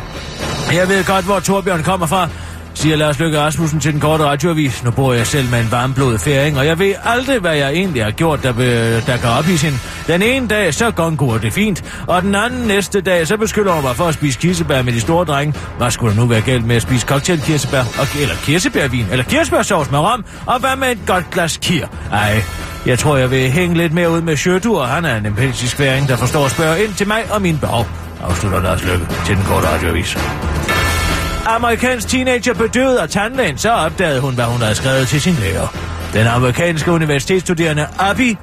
Jeg 0.72 0.88
ved 0.88 1.04
godt, 1.04 1.24
hvor 1.24 1.40
Torbjørn 1.40 1.82
kommer 1.82 2.06
fra, 2.06 2.28
siger 2.74 2.96
Lars 2.96 3.18
Løkke 3.18 3.40
Rasmussen 3.40 3.80
til 3.80 3.92
den 3.92 4.00
korte 4.00 4.24
radioavis. 4.24 4.84
Nu 4.84 4.90
bor 4.90 5.12
jeg 5.12 5.26
selv 5.26 5.50
med 5.50 5.60
en 5.60 5.70
varmblodet 5.70 6.20
færing, 6.20 6.58
og 6.58 6.66
jeg 6.66 6.78
ved 6.78 6.94
aldrig, 7.04 7.40
hvad 7.40 7.56
jeg 7.56 7.72
egentlig 7.72 8.04
har 8.04 8.10
gjort, 8.10 8.42
der, 8.42 8.52
be, 8.52 9.00
der 9.00 9.16
kan 9.16 9.30
op 9.30 9.48
i 9.48 9.56
sin. 9.56 9.72
Den 10.06 10.22
ene 10.22 10.48
dag, 10.48 10.74
så 10.74 10.90
gongur 10.90 11.38
det 11.38 11.52
fint, 11.52 11.84
og 12.06 12.22
den 12.22 12.34
anden 12.34 12.68
næste 12.68 13.00
dag, 13.00 13.26
så 13.26 13.36
beskylder 13.36 13.72
hun 13.72 13.82
mig 13.82 13.96
for 13.96 14.04
at 14.04 14.14
spise 14.14 14.38
kirsebær 14.38 14.82
med 14.82 14.92
de 14.92 15.00
store 15.00 15.24
drenge. 15.24 15.54
Hvad 15.78 15.90
skulle 15.90 16.14
der 16.14 16.20
nu 16.20 16.26
være 16.26 16.40
galt 16.40 16.66
med 16.66 16.76
at 16.76 16.82
spise 16.82 17.06
cocktailkirsebær, 17.06 17.80
og, 17.80 18.20
eller 18.20 18.34
kirsebærvin, 18.34 19.06
eller 19.10 19.24
kirsebærsovs 19.24 19.90
med 19.90 19.98
rom, 19.98 20.24
og 20.46 20.60
hvad 20.60 20.76
med 20.76 20.90
et 20.90 20.98
godt 21.06 21.30
glas 21.30 21.56
kir? 21.56 21.86
Ej, 22.12 22.42
jeg 22.86 22.98
tror, 22.98 23.16
jeg 23.16 23.30
vil 23.30 23.50
hænge 23.50 23.76
lidt 23.76 23.92
mere 23.92 24.10
ud 24.10 24.20
med 24.20 24.36
Sjøtur. 24.36 24.84
Han 24.84 25.04
er 25.04 25.16
en 25.16 25.26
empirisk 25.26 25.76
færing, 25.76 26.08
der 26.08 26.16
forstår 26.16 26.44
at 26.44 26.50
spørge 26.50 26.84
ind 26.84 26.94
til 26.94 27.06
mig 27.06 27.22
og 27.30 27.42
min 27.42 27.58
behov. 27.58 27.86
Afslutter 28.22 28.60
Lars 28.60 28.84
Løkke 28.84 29.06
til 29.26 29.36
den 29.36 29.44
korte 29.44 29.66
radioavis. 29.66 30.18
Amerikansk 31.46 32.08
teenager 32.08 32.54
bedøvede 32.54 33.00
af 33.00 33.08
tandlægen, 33.08 33.58
så 33.58 33.70
opdagede 33.70 34.20
hun, 34.20 34.34
hvad 34.34 34.44
hun 34.44 34.60
havde 34.60 34.74
skrevet 34.74 35.08
til 35.08 35.20
sin 35.20 35.34
lærer. 35.34 35.66
Den 36.12 36.26
amerikanske 36.26 36.92
universitetsstuderende 36.92 37.86
Abby 37.98 38.36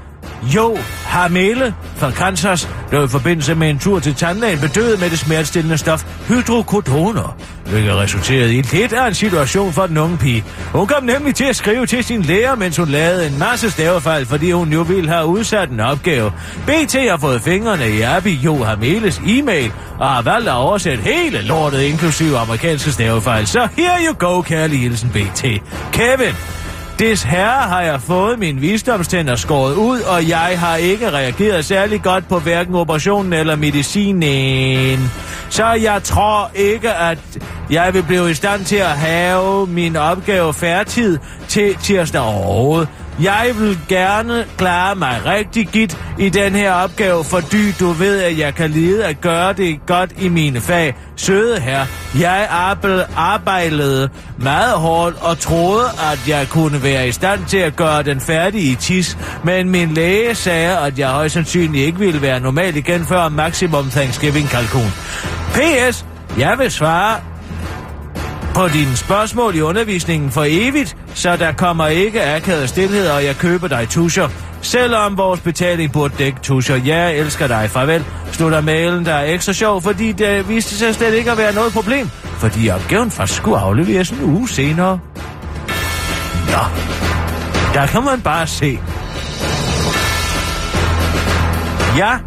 jo 0.43 0.77
Hamele 1.05 1.73
fra 1.95 2.11
Kansas 2.11 2.69
blev 2.89 3.03
i 3.03 3.07
forbindelse 3.07 3.55
med 3.55 3.69
en 3.69 3.79
tur 3.79 3.99
til 3.99 4.15
tandlægen 4.15 4.59
bedøvet 4.59 4.99
med 4.99 5.09
det 5.09 5.19
smertestillende 5.19 5.77
stof 5.77 6.03
hydrokodoner, 6.27 7.37
hvilket 7.65 7.95
resulterede 7.95 8.55
i 8.55 8.61
lidt 8.61 8.93
af 8.93 9.07
en 9.07 9.13
situation 9.13 9.73
for 9.73 9.87
den 9.87 9.97
unge 9.97 10.17
pige. 10.17 10.43
Hun 10.71 10.87
kom 10.87 11.03
nemlig 11.03 11.35
til 11.35 11.43
at 11.43 11.55
skrive 11.55 11.85
til 11.85 12.03
sin 12.03 12.21
lærer, 12.21 12.55
mens 12.55 12.77
hun 12.77 12.87
lavede 12.87 13.27
en 13.27 13.39
masse 13.39 13.71
stavefejl, 13.71 14.25
fordi 14.25 14.51
hun 14.51 14.73
jo 14.73 14.81
ville 14.81 15.09
have 15.09 15.25
udsat 15.25 15.69
en 15.69 15.79
opgave. 15.79 16.31
BT 16.65 16.93
har 17.09 17.17
fået 17.17 17.41
fingrene 17.41 17.89
i 17.89 18.01
Abby 18.01 18.27
Jo 18.27 18.63
Hameles 18.63 19.21
e-mail 19.27 19.71
og 19.99 20.09
har 20.09 20.21
valgt 20.21 20.47
at 20.49 20.55
oversætte 20.55 21.03
hele 21.03 21.41
lortet, 21.41 21.81
inklusive 21.81 22.37
amerikanske 22.37 22.91
stavefejl. 22.91 23.47
Så 23.47 23.67
here 23.77 23.99
you 24.07 24.13
go, 24.13 24.41
kærlig 24.41 24.79
hilsen 24.79 25.09
BT. 25.09 25.41
Kevin, 25.91 26.35
Desherre 26.99 27.69
har 27.69 27.81
jeg 27.81 28.01
fået 28.01 28.39
min 28.39 28.61
visdomstænder 28.61 29.35
skåret 29.35 29.75
ud, 29.75 29.99
og 29.99 30.29
jeg 30.29 30.59
har 30.59 30.75
ikke 30.75 31.11
reageret 31.11 31.65
særlig 31.65 32.01
godt 32.01 32.27
på 32.27 32.39
hverken 32.39 32.75
operationen 32.75 33.33
eller 33.33 33.55
medicinen. 33.55 35.11
Så 35.49 35.65
jeg 35.65 36.03
tror 36.03 36.51
ikke, 36.55 36.93
at 36.93 37.17
jeg 37.69 37.93
vil 37.93 38.03
blive 38.03 38.31
i 38.31 38.33
stand 38.33 38.65
til 38.65 38.75
at 38.75 38.97
have 38.97 39.67
min 39.67 39.95
opgave 39.95 40.53
færdig 40.53 41.17
til 41.47 41.75
tirsdag 41.75 42.21
overhovedet. 42.21 42.87
Jeg 43.21 43.51
vil 43.59 43.79
gerne 43.89 44.45
klare 44.57 44.95
mig 44.95 45.21
rigtig 45.25 45.67
gidt 45.67 45.97
i 46.17 46.29
den 46.29 46.55
her 46.55 46.73
opgave, 46.73 47.23
fordi 47.23 47.71
du 47.79 47.91
ved, 47.91 48.21
at 48.21 48.37
jeg 48.37 48.55
kan 48.55 48.69
lide 48.69 49.05
at 49.05 49.21
gøre 49.21 49.53
det 49.53 49.85
godt 49.85 50.11
i 50.17 50.29
mine 50.29 50.61
fag. 50.61 50.95
Søde 51.15 51.59
her, 51.59 51.85
jeg 52.19 52.47
arbejdede 53.15 54.09
meget 54.37 54.73
hårdt 54.73 55.15
og 55.21 55.39
troede, 55.39 55.85
at 56.11 56.27
jeg 56.27 56.47
kunne 56.49 56.83
være 56.83 57.07
i 57.07 57.11
stand 57.11 57.45
til 57.45 57.57
at 57.57 57.75
gøre 57.75 58.03
den 58.03 58.19
færdig 58.19 58.71
i 58.71 58.75
tis, 58.75 59.17
men 59.43 59.69
min 59.69 59.93
læge 59.93 60.35
sagde, 60.35 60.77
at 60.77 60.99
jeg 60.99 61.09
højst 61.09 61.33
sandsynligt 61.33 61.85
ikke 61.85 61.99
ville 61.99 62.21
være 62.21 62.39
normal 62.39 62.75
igen 62.75 63.05
før 63.05 63.29
maximum 63.29 63.89
Thanksgiving 63.89 64.49
kalkun. 64.49 64.91
P.S. 65.53 66.05
Jeg 66.37 66.55
vil 66.59 66.71
svare 66.71 67.19
på 68.57 68.67
dine 68.67 68.95
spørgsmål 68.95 69.55
i 69.55 69.61
undervisningen 69.61 70.31
for 70.31 70.45
evigt, 70.47 70.97
så 71.13 71.35
der 71.35 71.51
kommer 71.51 71.87
ikke 71.87 72.23
akavet 72.23 72.69
stillhed, 72.69 73.09
og 73.09 73.25
jeg 73.25 73.35
køber 73.35 73.67
dig 73.67 73.87
tuscher. 73.89 74.29
Selvom 74.61 75.17
vores 75.17 75.39
betaling 75.39 75.91
burde 75.91 76.13
dække 76.17 76.39
tuscher. 76.43 76.75
Jeg 76.75 77.17
elsker 77.17 77.47
dig. 77.47 77.69
Farvel. 77.69 78.05
Slutter 78.31 78.61
mailen, 78.61 79.05
der 79.05 79.13
er 79.13 79.33
ekstra 79.33 79.53
sjov, 79.53 79.81
fordi 79.81 80.11
det 80.11 80.49
viste 80.49 80.75
sig 80.75 80.95
slet 80.95 81.13
ikke 81.13 81.31
at 81.31 81.37
være 81.37 81.53
noget 81.53 81.73
problem. 81.73 82.09
Fordi 82.23 82.69
opgaven 82.69 83.11
først 83.11 83.33
skulle 83.33 83.57
afleveres 83.57 84.09
en 84.09 84.23
uge 84.23 84.49
senere. 84.49 84.99
Nå, 86.47 86.63
der 87.73 87.85
kan 87.85 88.03
man 88.03 88.21
bare 88.21 88.47
se. 88.47 88.79
Ja, 91.97 92.17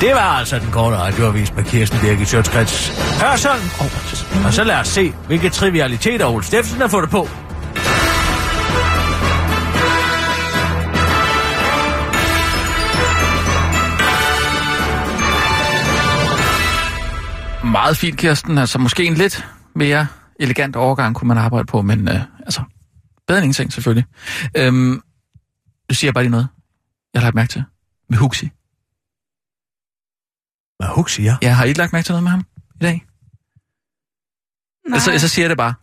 det 0.00 0.14
var 0.14 0.38
altså 0.38 0.58
den 0.58 0.70
korte 0.72 0.96
radioavis 0.96 1.54
med 1.56 1.64
Kirsten 1.64 1.98
Birgit 1.98 2.28
Sjøtskrets 2.28 3.03
Hørsholm. 3.22 3.62
Og 4.46 4.52
så 4.52 4.64
lad 4.64 4.76
os 4.76 4.88
se, 4.88 5.12
hvilke 5.26 5.50
trivialiteter 5.50 6.26
Ole 6.26 6.44
Steffensen 6.44 6.80
har 6.80 6.88
fundet 6.88 7.10
på. 7.10 7.28
Meget 17.70 17.96
fint, 17.96 18.18
Kirsten. 18.18 18.58
Altså, 18.58 18.78
måske 18.78 19.04
en 19.04 19.14
lidt 19.14 19.46
mere 19.74 20.06
elegant 20.40 20.76
overgang 20.76 21.14
kunne 21.14 21.28
man 21.28 21.38
arbejde 21.38 21.66
på, 21.66 21.82
men 21.82 22.08
øh, 22.08 22.20
altså, 22.40 22.62
bedre 23.26 23.38
end 23.38 23.44
ingenting, 23.44 23.72
selvfølgelig. 23.72 24.04
Øhm, 24.56 25.00
du 25.90 25.94
siger 25.94 26.12
bare 26.12 26.24
lige 26.24 26.30
noget, 26.30 26.48
jeg 27.14 27.20
har 27.22 27.26
lagt 27.26 27.34
mærke 27.34 27.48
til. 27.48 27.64
Med 28.08 28.18
Huxi. 28.18 28.50
Hvad 30.78 30.88
Hug 30.94 31.10
siger? 31.10 31.36
Ja, 31.42 31.52
har 31.52 31.64
I 31.64 31.68
ikke 31.68 31.78
lagt 31.78 31.92
mærke 31.92 32.04
til 32.04 32.12
noget 32.12 32.22
med 32.22 32.30
ham 32.30 32.44
i 32.74 32.78
dag? 32.78 33.04
Nej. 34.88 34.94
Altså, 34.96 35.18
så 35.18 35.28
siger 35.28 35.44
jeg 35.44 35.50
det 35.50 35.58
bare. 35.58 35.74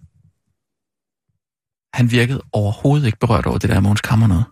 Han 1.94 2.12
virkede 2.12 2.42
overhovedet 2.54 3.06
ikke 3.06 3.20
berørt 3.20 3.46
over 3.46 3.58
det 3.58 3.70
der 3.70 3.80
Måns 3.80 4.02
Kammer 4.02 4.28
noget. 4.28 4.46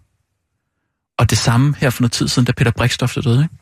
Og 1.17 1.29
det 1.29 1.37
samme 1.37 1.75
her 1.77 1.89
for 1.89 2.01
noget 2.01 2.11
tid 2.11 2.27
siden, 2.27 2.45
da 2.45 2.51
Peter 2.51 2.71
Brikstof 2.71 3.13
døde, 3.13 3.43
ikke? 3.43 3.55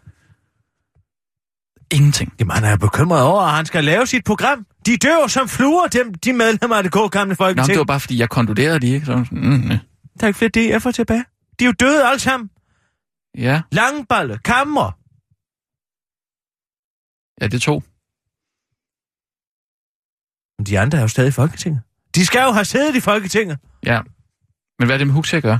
Ingenting. 1.91 2.33
Jamen, 2.39 2.51
han 2.55 2.63
er 2.63 2.77
bekymret 2.77 3.21
over, 3.23 3.41
at 3.41 3.55
han 3.55 3.65
skal 3.65 3.83
lave 3.83 4.07
sit 4.07 4.23
program. 4.25 4.65
De 4.85 4.97
dør 4.97 5.15
jo 5.21 5.27
som 5.27 5.47
fluer, 5.47 5.87
dem, 5.87 6.13
de 6.13 6.33
medlemmer 6.33 6.75
af 6.75 6.83
det 6.83 6.91
gode 6.91 7.09
gamle 7.09 7.27
Nå, 7.27 7.29
men 7.29 7.35
folketing. 7.35 7.67
det 7.69 7.77
var 7.77 7.83
bare 7.83 7.99
fordi, 7.99 8.19
jeg 8.19 8.29
konkluderede 8.29 8.79
de, 8.79 8.87
ikke? 8.87 9.05
Så, 9.05 9.15
mm, 9.31 9.37
mm. 9.37 9.67
Der 9.69 9.77
er 10.21 10.27
ikke 10.27 10.37
flere 10.37 10.77
DF'er 10.77 10.91
tilbage. 10.91 11.25
De 11.59 11.63
er 11.63 11.67
jo 11.67 11.73
døde 11.79 12.07
alle 12.07 12.19
sammen. 12.19 12.49
Ja, 13.37 13.61
Langballe, 13.71 14.37
kammer. 14.37 14.91
ja, 17.41 17.47
det 17.47 17.61
to. 17.61 17.83
Men 20.57 20.65
de 20.65 20.79
andre 20.79 20.97
er 20.97 21.01
jo 21.01 21.07
stadig 21.07 21.27
i 21.27 21.31
Folketinget. 21.31 21.81
De 22.15 22.25
skal 22.25 22.41
jo 22.41 22.51
have 22.51 22.65
siddet 22.65 22.95
i 22.95 22.99
Folketinget. 22.99 23.57
Ja. 23.85 24.01
Men 24.79 24.85
hvad 24.87 24.95
er 24.95 24.97
det 24.97 25.07
med 25.07 25.13
Huxi 25.13 25.35
at 25.35 25.43
gøre? 25.43 25.59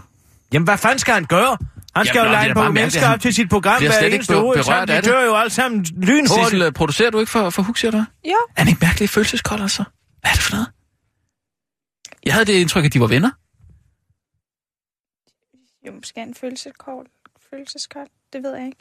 Jamen, 0.53 0.63
hvad 0.67 0.77
fanden 0.77 0.99
skal 0.99 1.13
han 1.13 1.25
gøre? 1.25 1.57
Han 1.95 2.05
skal 2.05 2.19
Jamen, 2.19 2.31
jo 2.31 2.37
lege 2.37 2.53
på 2.53 2.71
mennesker 2.71 3.01
han 3.05 3.13
op 3.13 3.19
til 3.21 3.33
sit 3.33 3.49
program 3.49 3.81
hver 3.81 3.99
eneste 3.99 4.37
uge. 4.43 4.55
berørt 4.55 4.87
de 4.87 4.95
det. 4.95 5.05
dør 5.05 5.23
jo 5.25 5.35
alle 5.35 5.49
sammen 5.49 5.85
lynhurtigt. 5.97 6.49
Sissel, 6.49 6.73
producerer 6.73 7.09
du 7.09 7.19
ikke 7.19 7.31
for, 7.31 7.49
for 7.49 7.61
Huxi, 7.61 7.87
eller? 7.87 8.05
Jo. 8.25 8.29
Er 8.31 8.61
han 8.61 8.67
ikke 8.67 8.79
mærkelig 8.81 9.09
følelseskold, 9.09 9.61
altså? 9.61 9.83
Hvad 10.21 10.31
er 10.31 10.35
det 10.35 10.41
for 10.43 10.55
noget? 10.55 10.67
Jeg 12.25 12.33
havde 12.33 12.45
det 12.45 12.53
indtryk, 12.53 12.85
at 12.85 12.93
de 12.93 12.99
var 12.99 13.07
venner. 13.07 13.31
Jo, 15.87 15.91
måske 15.93 16.19
en 16.21 16.35
følelseskold. 16.35 17.07
Følelseskold. 17.49 18.07
Det 18.33 18.43
ved 18.43 18.55
jeg 18.55 18.65
ikke. 18.65 18.77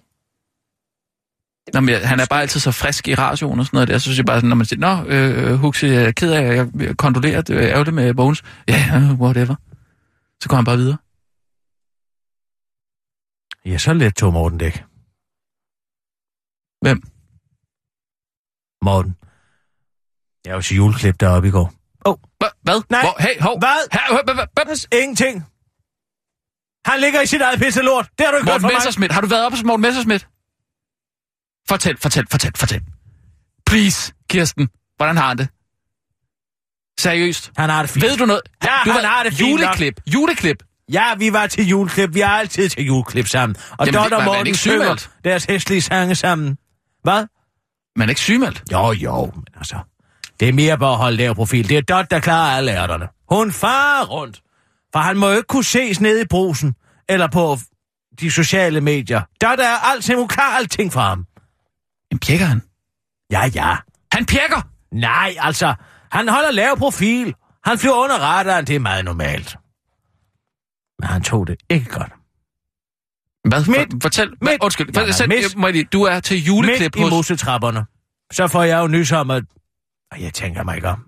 Nå, 1.74 1.80
men 1.80 1.88
jeg- 1.94 2.08
han 2.08 2.20
er 2.20 2.26
bare 2.30 2.40
altid 2.40 2.60
så 2.60 2.70
frisk 2.72 3.08
i 3.08 3.14
radioen 3.14 3.60
og 3.60 3.66
sådan 3.66 3.76
noget 3.76 3.88
der. 3.88 3.98
Så 3.98 4.02
synes 4.02 4.18
jeg 4.18 4.26
bare, 4.26 4.36
sådan, 4.36 4.48
når 4.48 4.56
man 4.56 4.66
siger, 4.66 4.80
Nå, 4.80 5.04
øh, 5.10 5.54
Huxi, 5.54 5.86
jeg 5.86 6.04
er 6.04 6.10
ked 6.12 6.32
af, 6.32 6.42
at 6.42 6.68
jeg 6.74 6.96
kondolerer, 6.96 7.40
det 7.42 7.56
er 7.56 7.68
ærgerligt 7.70 7.94
med 7.94 8.14
Bones. 8.14 8.42
Ja, 8.68 8.74
ja, 8.92 8.98
whatever. 9.14 9.54
Så 10.42 10.48
går 10.48 10.56
han 10.56 10.64
bare 10.64 10.76
videre. 10.76 10.96
Ja, 13.72 13.78
så 13.78 13.92
let 13.92 14.14
tog 14.16 14.32
Morten 14.32 14.58
dæk. 14.58 14.74
Hvem? 16.84 16.98
Morten. 18.84 19.16
Jeg 20.46 20.54
var 20.54 20.60
til 20.60 20.76
juleklip 20.76 21.20
deroppe 21.20 21.48
i 21.48 21.50
går. 21.50 21.72
Hva? 22.40 22.48
Hvad? 22.62 22.82
Nej. 22.90 23.00
Hvor? 23.00 23.16
Hey, 23.22 23.40
hov. 23.40 23.58
Hvad? 23.58 23.78
Her? 23.92 24.96
Ingenting. 25.02 25.34
Han 26.90 27.00
ligger 27.00 27.20
i 27.20 27.26
sit 27.26 27.40
eget 27.40 27.58
pisse 27.60 27.82
lort. 27.82 28.08
Det 28.18 28.26
har 28.26 28.30
du 28.32 28.36
ikke 28.38 28.50
hørt 28.50 28.54
Morten 28.54 28.60
fra 28.62 28.68
mig. 28.68 28.74
Messerschmidt. 28.76 29.12
Har 29.12 29.20
du 29.20 29.26
været 29.26 29.44
oppe 29.46 29.56
hos 29.58 29.64
Morten 29.64 29.82
Messerschmidt? 29.82 30.28
Fortæl, 31.68 31.96
fortæl, 31.96 32.24
fortæl, 32.30 32.52
fortæl. 32.56 32.80
Please, 33.66 34.12
Kirsten. 34.30 34.68
Hvordan 34.96 35.16
har 35.16 35.28
han 35.28 35.38
det? 35.38 35.48
Seriøst. 37.00 37.52
Han 37.56 37.70
har 37.70 37.82
det 37.82 37.90
fint. 37.90 38.04
Ved 38.04 38.16
du 38.16 38.26
noget? 38.26 38.42
Ja, 38.64 38.68
du 38.84 38.90
han 38.90 39.04
har 39.04 39.22
det 39.22 39.32
fint 39.34 39.50
nok. 39.50 39.60
Juleklip. 39.60 40.00
Juleklip. 40.14 40.62
Ja, 40.92 41.14
vi 41.18 41.32
var 41.32 41.46
til 41.46 41.68
juleklip. 41.68 42.14
Vi 42.14 42.20
er 42.20 42.28
altid 42.28 42.68
til 42.68 42.84
juleklip 42.84 43.28
sammen. 43.28 43.56
Og 43.70 43.86
Jamen, 43.86 44.02
Dot 44.02 44.12
og 44.12 44.18
var 44.18 44.24
Morten 44.24 44.54
synger 44.54 45.08
deres 45.24 45.44
hæslige 45.44 45.82
sange 45.82 46.14
sammen. 46.14 46.58
Hvad? 47.02 47.26
Man 47.96 48.08
er 48.08 48.10
ikke 48.10 48.20
sygemeldt. 48.20 48.62
Jo, 48.72 48.92
jo, 48.92 49.30
men 49.34 49.44
altså... 49.56 49.76
Det 50.40 50.48
er 50.48 50.52
mere 50.52 50.78
bare 50.78 50.92
at 50.92 50.96
holde 50.98 51.16
lav 51.16 51.34
profil. 51.34 51.68
Det 51.68 51.76
er 51.76 51.80
Dot, 51.80 52.10
der 52.10 52.20
klarer 52.20 52.56
alle 52.56 52.72
ærterne. 52.72 53.08
Hun 53.28 53.52
farer 53.52 54.06
rundt. 54.06 54.40
For 54.92 54.98
han 54.98 55.16
må 55.16 55.28
jo 55.28 55.36
ikke 55.36 55.46
kunne 55.46 55.64
ses 55.64 56.00
nede 56.00 56.22
i 56.22 56.24
brusen. 56.24 56.74
Eller 57.08 57.26
på 57.26 57.58
de 58.20 58.30
sociale 58.30 58.80
medier. 58.80 59.20
Dot 59.42 59.58
er 59.58 59.92
alting. 59.92 60.18
Hun 60.18 60.28
klarer 60.28 60.56
alting 60.56 60.92
for 60.92 61.00
ham. 61.00 61.26
Men 62.12 62.18
pjekker 62.18 62.46
han? 62.46 62.62
Ja, 63.30 63.46
ja. 63.54 63.76
Han 64.12 64.26
pjekker! 64.26 64.68
Nej, 64.92 65.34
altså. 65.38 65.74
Han 66.12 66.28
holder 66.28 66.50
lav 66.50 66.76
profil. 66.78 67.34
Han 67.64 67.78
flyver 67.78 67.94
under 68.04 68.16
radaren. 68.18 68.66
Det 68.66 68.76
er 68.76 68.80
meget 68.80 69.04
normalt. 69.04 69.56
Men 70.98 71.08
han 71.08 71.22
tog 71.22 71.46
det 71.46 71.56
ikke 71.70 71.90
godt. 71.90 72.12
Hvad? 73.48 73.60
Midt- 73.68 73.92
For, 73.92 73.98
fortæl. 74.02 74.28
Hvad? 74.42 74.52
midt- 74.52 74.62
Undskyld. 74.62 74.96
Ja, 74.96 75.00
Fortæl, 75.06 75.28
midt- 75.28 75.72
lige, 75.72 75.84
du 75.84 76.02
er 76.02 76.20
til 76.20 76.44
juleklip 76.44 76.80
Midt 76.80 76.96
i 76.96 77.02
hos... 77.02 77.10
mosetrapperne. 77.10 77.84
Så 78.32 78.48
får 78.48 78.62
jeg 78.62 78.78
jo 78.82 78.86
nys 78.86 79.12
om, 79.12 79.30
at... 79.30 79.44
Ej, 80.12 80.22
jeg 80.22 80.34
tænker 80.34 80.62
mig 80.62 80.76
ikke 80.76 80.88
om. 80.88 81.02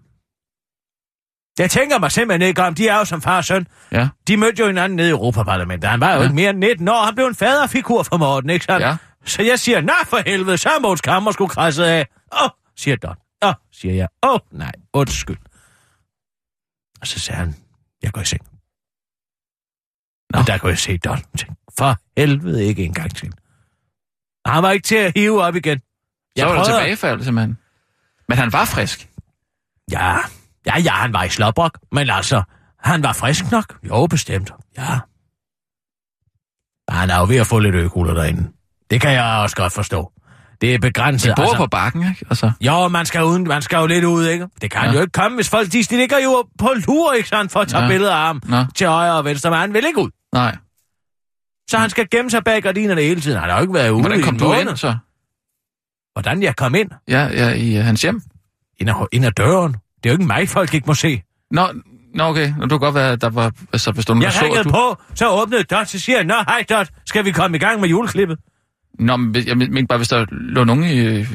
Jeg 1.59 1.71
tænker 1.71 1.99
mig 1.99 2.12
simpelthen 2.12 2.49
ikke 2.49 2.62
om. 2.62 2.75
De 2.75 2.88
er 2.88 2.97
jo 2.99 3.05
som 3.05 3.23
far 3.23 3.37
og 3.37 3.45
søn. 3.45 3.67
Ja. 3.93 4.09
De 4.28 4.37
mødte 4.37 4.61
jo 4.62 4.67
hinanden 4.67 4.97
nede 4.97 5.09
i 5.09 5.11
Europaparlamentet. 5.11 5.90
Han 5.90 6.00
var 6.00 6.11
jo 6.12 6.17
Ja. 6.19 6.23
ikke 6.23 6.35
mere 6.35 6.50
end 6.50 6.59
19 6.59 6.88
år. 6.88 7.05
Han 7.05 7.14
blev 7.14 7.26
en 7.26 7.35
faderfigur 7.35 8.02
for 8.02 8.17
Morten, 8.17 8.50
ikke 8.50 8.64
sandt? 8.64 8.87
Ja. 8.87 8.97
Så 9.29 9.43
jeg 9.43 9.59
siger, 9.59 9.81
nej 9.81 10.05
for 10.07 10.19
helvede, 10.27 10.59
så 10.59 10.69
er 10.69 10.81
Måns 10.81 11.01
Kammer 11.01 11.31
skulle 11.33 11.51
krasse 11.51 11.87
af. 11.87 12.07
Åh, 12.33 12.45
oh, 12.45 12.51
siger 12.77 12.97
Don. 12.97 13.17
Åh, 13.43 13.49
oh, 13.49 13.55
siger 13.73 13.95
jeg. 13.95 14.09
Åh, 14.23 14.31
oh, 14.33 14.41
nej, 14.53 14.73
undskyld. 14.93 15.39
Og 17.01 17.07
så 17.07 17.21
sagde 17.21 17.39
han, 17.39 17.55
jeg 18.03 18.13
går 18.13 18.21
i 18.21 18.25
seng. 18.25 18.43
Nå. 20.31 20.39
Og 20.39 20.47
der 20.47 20.59
kunne 20.59 20.71
jeg 20.71 20.79
se 20.79 20.99
Don. 20.99 21.17
Tænkte, 21.17 21.57
For 21.79 21.97
helvede 22.17 22.65
ikke 22.65 22.85
en 22.85 22.95
gang 22.95 23.17
til. 23.17 23.33
Og 24.45 24.53
Han 24.53 24.63
var 24.63 24.71
ikke 24.71 24.87
til 24.87 24.97
at 24.97 25.13
hive 25.17 25.43
op 25.43 25.57
igen. 25.57 25.83
Så 26.39 26.45
var 26.45 26.55
der 26.55 26.65
tilbagefald, 26.65 27.23
simpelthen. 27.23 27.59
Men 28.29 28.39
han 28.39 28.53
var 28.53 28.65
frisk. 28.65 29.09
Ja, 29.91 30.17
ja, 30.67 30.79
ja, 30.79 30.91
han 30.91 31.13
var 31.13 31.25
i 31.25 31.29
slåbrok, 31.29 31.79
men 31.93 32.11
altså, 32.11 32.43
han 32.79 33.03
var 33.03 33.13
frisk 33.13 33.51
nok. 33.51 33.79
Jo, 33.89 34.07
bestemt. 34.07 34.53
Ja. 34.77 34.99
Han 36.89 37.11
er 37.11 37.19
jo 37.19 37.25
ved 37.25 37.37
at 37.37 37.47
få 37.47 37.59
lidt 37.59 37.75
økugler 37.75 38.15
derinde. 38.15 38.53
Det 38.90 39.00
kan 39.00 39.12
jeg 39.12 39.25
også 39.42 39.57
godt 39.57 39.73
forstå. 39.73 40.12
Det 40.61 40.75
er 40.75 40.78
begrænset. 40.78 41.37
De 41.37 41.42
bor 41.42 41.54
på 41.57 41.66
bakken, 41.66 42.02
ikke? 42.09 42.25
Altså, 42.30 42.52
Jo, 42.61 42.88
man 42.88 43.07
skal, 43.07 43.25
uden, 43.25 43.45
man 43.49 43.62
skal 43.62 43.76
jo 43.78 43.87
lidt 43.87 44.04
ud, 44.04 44.26
ikke? 44.26 44.47
Det 44.62 44.71
kan 44.71 44.80
Ja. 44.83 44.87
ja. 44.88 44.95
jo 44.95 45.00
ikke 45.00 45.12
komme, 45.12 45.35
hvis 45.35 45.49
folk 45.49 45.73
de, 45.73 45.83
ligger 45.97 46.18
jo 46.25 46.49
på 46.59 46.68
lur, 46.87 47.12
ikke 47.12 47.28
sandt, 47.28 47.52
for 47.52 47.61
at 47.61 47.68
tage 47.68 47.78
Ja. 47.83 47.85
ja. 47.87 47.92
billeder 47.92 48.14
af 48.14 48.26
ham 48.26 48.42
Nå. 48.47 48.64
til 48.75 48.87
højre 48.87 49.14
og 49.14 49.25
venstre, 49.25 49.50
men 49.50 49.59
han 49.59 49.75
vil 49.75 49.87
ikke 49.87 49.99
ud. 50.00 50.11
nej. 50.33 50.57
Så 51.71 51.78
han 51.78 51.90
skal 51.90 52.07
gemme 52.11 52.30
sig 52.30 52.45
bag 52.45 52.62
gardinerne 52.62 53.00
hele 53.02 53.21
tiden. 53.21 53.38
Han 53.40 53.50
har 53.50 53.57
jo 53.57 53.62
ikke 53.62 53.75
været 53.75 53.90
ude 53.90 54.00
Hvordan 54.00 54.21
i 54.21 54.23
kom 54.23 54.35
en 54.35 54.40
du 54.40 54.52
ind, 54.52 54.76
så? 54.76 54.97
Hvordan 56.12 56.42
jeg 56.42 56.57
kom 56.57 56.75
ind? 56.75 56.90
Ja, 57.09 57.28
ja, 57.33 57.50
i 57.52 57.78
uh, 57.78 57.85
hans 57.85 58.02
hjem? 58.02 58.23
Ind 58.80 58.90
ad, 58.90 59.07
ind 59.12 59.25
ad 59.26 59.30
døren. 59.30 59.73
Det 59.73 60.07
er 60.07 60.11
jo 60.11 60.12
ikke 60.14 60.25
mig, 60.26 60.49
folk 60.49 60.75
ikke 60.75 60.87
må 60.87 60.95
se. 60.95 61.23
Nå, 61.50 61.68
nå 62.14 62.25
okay. 62.25 62.52
Nå, 62.57 62.62
det 62.62 62.71
kunne 62.71 62.78
godt 62.78 62.95
være, 62.95 63.16
der 63.16 63.30
var... 63.30 63.52
Altså, 63.73 63.92
hvis 63.92 64.04
du 64.07 64.18
Jeg 64.23 64.33
så, 64.33 64.45
ringede 64.45 64.64
du... 64.64 64.71
på, 64.71 64.97
så 65.14 65.28
åbnede 65.30 65.62
Dot, 65.64 65.88
så 65.88 65.99
siger 65.99 66.18
jeg, 66.18 66.25
Nå, 66.26 66.35
hej 66.49 66.64
Dot, 66.71 66.88
skal 67.07 67.25
vi 67.25 67.33
komme 67.33 67.57
i 67.57 67.61
gang 67.61 67.80
med 67.80 67.88
juleklippet? 67.88 68.38
Nå, 68.99 69.17
men 69.17 69.47
jeg 69.47 69.59
mener 69.59 69.87
bare, 69.87 69.99
hvis 69.99 70.09
der 70.09 70.26
lå 70.31 70.64
nogen 70.64 70.85
i... 70.85 70.99
øh, 70.99 71.33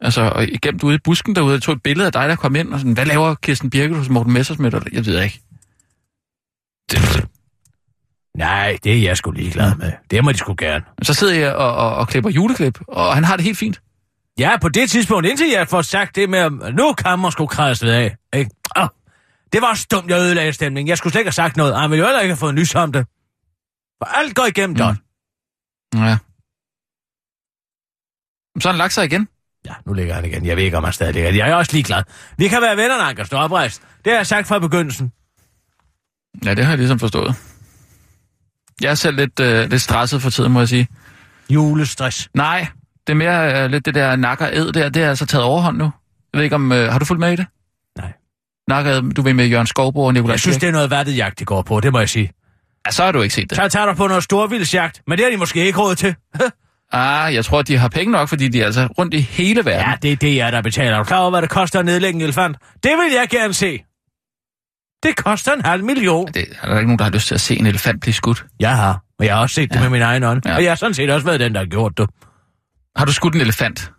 Altså, 0.00 0.46
gemt 0.62 0.82
ude 0.82 0.94
i 0.94 0.98
busken 1.04 1.36
derude, 1.36 1.54
og 1.54 1.62
tog 1.62 1.74
et 1.74 1.82
billede 1.82 2.06
af 2.06 2.12
dig, 2.12 2.28
der 2.28 2.36
kom 2.36 2.56
ind, 2.56 2.72
og 2.72 2.78
sådan, 2.78 2.92
hvad 2.92 3.06
laver 3.06 3.34
Kirsten 3.34 3.70
Birgit 3.70 3.96
hos 3.96 4.08
Morten 4.08 4.32
Messersmith? 4.32 4.76
Eller, 4.76 4.88
jeg 4.92 5.06
ved 5.06 5.22
ikke. 5.22 5.40
Det, 6.90 7.26
Nej, 8.38 8.78
det 8.84 8.92
er 8.92 9.02
jeg 9.02 9.16
sgu 9.16 9.30
ligeglad 9.30 9.74
med. 9.74 9.92
Det 10.10 10.24
må 10.24 10.32
de 10.32 10.38
sgu 10.38 10.54
gerne. 10.58 10.84
så 11.02 11.14
sidder 11.14 11.34
jeg 11.34 11.54
og, 11.54 11.74
og, 11.74 11.94
og 11.94 12.08
klipper 12.08 12.30
juleklip, 12.30 12.78
og 12.88 13.14
han 13.14 13.24
har 13.24 13.36
det 13.36 13.44
helt 13.44 13.58
fint. 13.58 13.80
Ja, 14.38 14.56
på 14.60 14.68
det 14.68 14.90
tidspunkt, 14.90 15.26
indtil 15.26 15.46
jeg 15.50 15.68
får 15.68 15.82
sagt 15.82 16.16
det 16.16 16.30
med, 16.30 16.38
at 16.38 16.74
nu 16.74 16.92
kan 16.92 17.18
man 17.18 17.32
sgu 17.32 17.46
kræstet 17.46 17.90
af. 17.90 18.16
Ikke? 18.36 18.50
Oh, 18.76 18.88
det 19.52 19.62
var 19.62 19.68
også 19.68 19.86
dumt, 19.90 20.10
jeg 20.10 20.18
ødelagde 20.18 20.52
stemningen. 20.52 20.88
Jeg 20.88 20.98
skulle 20.98 21.12
slet 21.12 21.20
ikke 21.20 21.28
have 21.28 21.32
sagt 21.32 21.56
noget. 21.56 21.80
Han 21.80 21.90
ville 21.90 22.00
jo 22.02 22.06
heller 22.06 22.20
ikke 22.20 22.32
have 22.32 22.38
fået 22.38 22.54
nys 22.54 22.74
om 22.74 22.92
det. 22.92 23.06
For 24.02 24.04
alt 24.18 24.34
går 24.34 24.44
igennem, 24.46 24.76
Don. 24.76 24.98
Ja. 25.94 26.16
Så 28.60 28.68
har 28.68 28.72
han 28.72 28.78
lagt 28.78 28.92
sig 28.92 29.04
igen. 29.04 29.28
Ja, 29.66 29.72
nu 29.86 29.92
ligger 29.92 30.14
han 30.14 30.24
igen. 30.24 30.46
Jeg 30.46 30.56
ved 30.56 30.64
ikke, 30.64 30.76
om 30.76 30.84
han 30.84 30.92
stadig 30.92 31.14
ligger. 31.14 31.30
Jeg 31.34 31.50
er 31.50 31.54
også 31.54 31.72
ligeglad. 31.72 32.02
Vi 32.38 32.48
kan 32.48 32.62
være 32.62 32.76
venner, 32.76 32.96
når 32.96 33.04
han 33.04 33.16
kan 33.16 33.26
stå 33.26 33.36
oprejst. 33.36 33.82
Det 34.04 34.12
har 34.12 34.18
jeg 34.18 34.26
sagt 34.26 34.48
fra 34.48 34.58
begyndelsen. 34.58 35.12
Ja, 36.44 36.54
det 36.54 36.64
har 36.64 36.72
jeg 36.72 36.78
ligesom 36.78 36.98
forstået. 36.98 37.34
Jeg 38.80 38.90
er 38.90 38.94
selv 38.94 39.16
lidt, 39.16 39.40
øh, 39.40 39.70
lidt 39.70 39.82
stresset 39.82 40.22
for 40.22 40.30
tiden, 40.30 40.52
må 40.52 40.60
jeg 40.60 40.68
sige. 40.68 40.88
Julestress. 41.50 42.28
Nej, 42.34 42.66
det 43.06 43.12
er 43.12 43.16
mere 43.16 43.64
øh, 43.64 43.70
lidt 43.70 43.84
det 43.84 43.94
der 43.94 44.16
nakker 44.16 44.48
ed 44.52 44.72
der. 44.72 44.88
Det 44.88 45.02
er 45.02 45.08
altså 45.08 45.26
taget 45.26 45.44
overhånd 45.44 45.76
nu. 45.76 45.84
Jeg 46.32 46.38
ved 46.38 46.44
ikke 46.44 46.56
om... 46.56 46.72
Øh, 46.72 46.92
har 46.92 46.98
du 46.98 47.04
fulgt 47.04 47.20
med 47.20 47.32
i 47.32 47.36
det? 47.36 47.46
Nej. 47.98 48.12
Nakker 48.68 49.00
du 49.00 49.22
ved 49.22 49.34
med 49.34 49.46
Jørgen 49.46 49.66
Skovbo 49.66 50.04
og 50.04 50.14
Nikolaj 50.14 50.32
Jeg 50.32 50.40
synes, 50.40 50.54
Kirk? 50.56 50.60
det 50.60 50.68
er 50.68 50.72
noget 50.72 50.90
vattet 50.90 51.16
jagt, 51.16 51.38
det 51.38 51.46
går 51.46 51.62
på. 51.62 51.80
Det 51.80 51.92
må 51.92 51.98
jeg 51.98 52.08
sige. 52.08 52.32
Ja, 52.86 52.90
så 52.90 53.04
har 53.04 53.12
du 53.12 53.22
ikke 53.22 53.34
set 53.34 53.50
det. 53.50 53.56
Så 53.56 53.68
tager 53.68 53.86
du 53.86 53.94
på 53.94 54.06
noget 54.06 54.24
storvildsjagt, 54.24 55.02
men 55.06 55.18
det 55.18 55.24
har 55.24 55.30
de 55.30 55.36
måske 55.36 55.66
ikke 55.66 55.78
råd 55.78 55.94
til. 55.94 56.14
Ah, 56.92 57.34
jeg 57.34 57.44
tror, 57.44 57.62
de 57.62 57.76
har 57.78 57.88
penge 57.88 58.12
nok, 58.12 58.28
fordi 58.28 58.48
de 58.48 58.60
er 58.60 58.64
altså 58.66 58.86
rundt 58.98 59.14
i 59.14 59.20
hele 59.20 59.64
verden. 59.64 59.86
ja, 59.90 59.94
det 60.02 60.12
er 60.12 60.16
det, 60.16 60.36
jeg 60.36 60.52
der 60.52 60.62
betaler. 60.62 60.92
Er 60.94 60.98
du 60.98 61.04
klar 61.04 61.18
over, 61.18 61.30
hvad 61.30 61.42
det 61.42 61.50
koster 61.50 61.78
at 61.78 61.84
nedlægge 61.84 62.16
en 62.16 62.22
elefant? 62.22 62.56
Det 62.82 62.90
vil 62.90 63.12
jeg 63.12 63.28
gerne 63.30 63.54
se. 63.54 63.84
Det 65.02 65.16
koster 65.16 65.52
en 65.52 65.60
halv 65.64 65.84
million. 65.84 66.26
Det, 66.26 66.46
er 66.62 66.68
der 66.68 66.76
ikke 66.78 66.86
nogen, 66.86 66.98
der 66.98 67.04
har 67.04 67.10
lyst 67.12 67.26
til 67.28 67.34
at 67.34 67.40
se 67.40 67.58
en 67.58 67.66
elefant 67.66 68.00
blive 68.00 68.14
skudt? 68.14 68.46
Jeg 68.60 68.76
har, 68.76 69.02
og 69.18 69.24
jeg 69.26 69.34
har 69.34 69.42
også 69.42 69.54
set 69.54 69.68
det 69.70 69.76
Ja. 69.76 69.82
med 69.82 69.90
min 69.90 70.02
egen 70.02 70.22
øjne. 70.22 70.40
Ja. 70.44 70.54
Og 70.54 70.62
jeg 70.64 70.70
har 70.70 70.76
sådan 70.76 70.94
set 70.94 71.10
også 71.10 71.26
været 71.26 71.40
den, 71.40 71.52
der 71.54 71.60
har 71.60 71.66
gjort 71.66 71.98
det. 71.98 72.10
Har 72.96 73.04
du 73.04 73.12
skudt 73.12 73.34
en 73.34 73.40
elefant? 73.40 73.90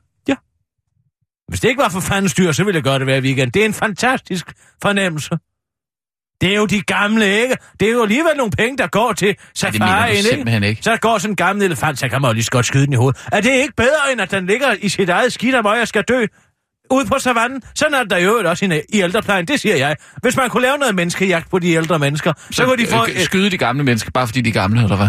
Hvis 1.48 1.60
det 1.60 1.70
ikke 1.70 1.82
var 1.82 1.90
for 1.90 2.00
fandens 2.00 2.34
dyr, 2.34 2.52
så 2.52 2.64
ville 2.64 2.76
jeg 2.76 2.84
gøre 2.84 3.00
det 3.00 3.06
hver 3.08 3.22
weekend. 3.22 3.52
Det 3.52 3.62
er 3.62 3.66
en 3.66 3.74
fantastisk 3.74 4.54
fornemmelse. 4.82 5.38
Det 6.42 6.52
er 6.52 6.56
jo 6.56 6.66
de 6.66 6.82
gamle, 6.82 7.42
ikke? 7.42 7.58
Det 7.80 7.88
er 7.88 7.92
jo 7.92 8.02
alligevel 8.02 8.32
nogle 8.38 8.52
penge, 8.52 8.78
der 8.78 8.88
går 8.88 9.14
til 9.14 9.28
Ja, 9.28 9.34
safarien, 9.56 10.12
du 10.12 10.18
ikke? 10.18 10.30
simpelthen 10.30 10.64
ikke. 10.64 10.84
Så 10.84 10.98
går 11.02 11.18
sådan 11.18 11.32
en 11.32 11.36
gammel 11.36 11.66
elefant, 11.66 12.00
så 12.00 12.10
kan 12.10 12.22
man 12.22 12.30
jo 12.30 12.34
lige 12.34 12.44
så 12.44 12.52
godt 12.52 12.66
skyde 12.66 12.86
den 12.86 12.94
i 12.94 12.96
hovedet. 12.96 13.28
Er 13.32 13.42
det 13.42 13.52
ikke 13.52 13.74
bedre, 13.78 14.12
end 14.12 14.22
at 14.22 14.32
den 14.32 14.46
ligger 14.48 14.68
i 14.82 14.90
sit 14.90 15.10
eget 15.10 15.34
skidt, 15.34 15.56
og 15.56 15.78
jeg 15.78 15.88
skal 15.88 16.04
dø 16.08 16.26
ude 16.92 17.06
på 17.06 17.20
savannen? 17.20 17.62
Sådan 17.76 17.94
er 17.94 18.04
der 18.04 18.18
jo 18.18 18.42
også 18.46 18.66
i, 18.66 18.82
i 18.90 19.02
ældreplejen, 19.02 19.46
det 19.48 19.60
siger 19.60 19.76
jeg. 19.76 19.96
Hvis 20.22 20.38
man 20.38 20.50
kunne 20.50 20.64
lave 20.64 20.78
noget 20.78 20.96
menneskejagt 20.96 21.50
på 21.52 21.60
de 21.60 21.72
ældre 21.72 22.00
mennesker, 22.00 22.34
så, 22.38 22.54
så 22.54 22.66
kunne 22.66 22.78
de 22.78 22.88
få... 22.88 23.06
øh, 23.10 23.20
skyde 23.20 23.50
de 23.50 23.58
gamle 23.58 23.84
mennesker, 23.84 24.12
bare 24.12 24.28
fordi 24.28 24.42
de 24.42 24.50
er 24.50 24.54
gamle, 24.54 24.84
eller 24.84 24.96
hvad? 24.96 25.08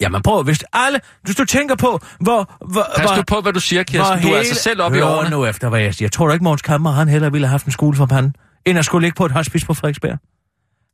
Jamen 0.00 0.22
prøv, 0.22 0.42
hvis 0.42 0.64
alle... 0.72 1.00
Hvis 1.24 1.36
du 1.36 1.44
tænker 1.44 1.74
på, 1.74 2.00
hvor... 2.20 2.54
hvor 2.72 2.86
Pas 2.96 3.10
hvor, 3.10 3.22
på, 3.22 3.40
hvad 3.40 3.52
du 3.52 3.60
siger, 3.60 3.82
Kirsten. 3.82 4.22
Du 4.22 4.28
er 4.28 4.38
altså 4.38 4.54
selv 4.54 4.82
oppe 4.82 4.98
i 4.98 5.00
årene. 5.00 5.30
nu 5.30 5.44
efter, 5.44 5.68
hvad 5.68 5.80
jeg 5.80 5.94
siger. 5.94 6.08
Tror 6.08 6.26
du 6.26 6.32
ikke, 6.32 6.44
Måns 6.44 6.62
Kammer, 6.62 6.92
han 6.92 7.08
heller 7.08 7.30
ville 7.30 7.46
have 7.46 7.50
haft 7.50 7.66
en 7.66 7.72
skole 7.72 7.96
for 7.96 8.06
panden, 8.06 8.34
end 8.66 8.78
at 8.78 8.84
skulle 8.84 9.04
ligge 9.06 9.16
på 9.16 9.26
et 9.26 9.32
hospice 9.32 9.66
på 9.66 9.74
Frederiksberg? 9.74 10.18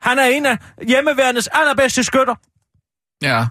Han 0.03 0.19
er 0.19 0.25
en 0.25 0.47
af 0.47 0.59
hjemmeværendets 0.89 1.49
allerbedste 1.53 2.05
skytter. 2.05 2.35
Ja. 3.23 3.47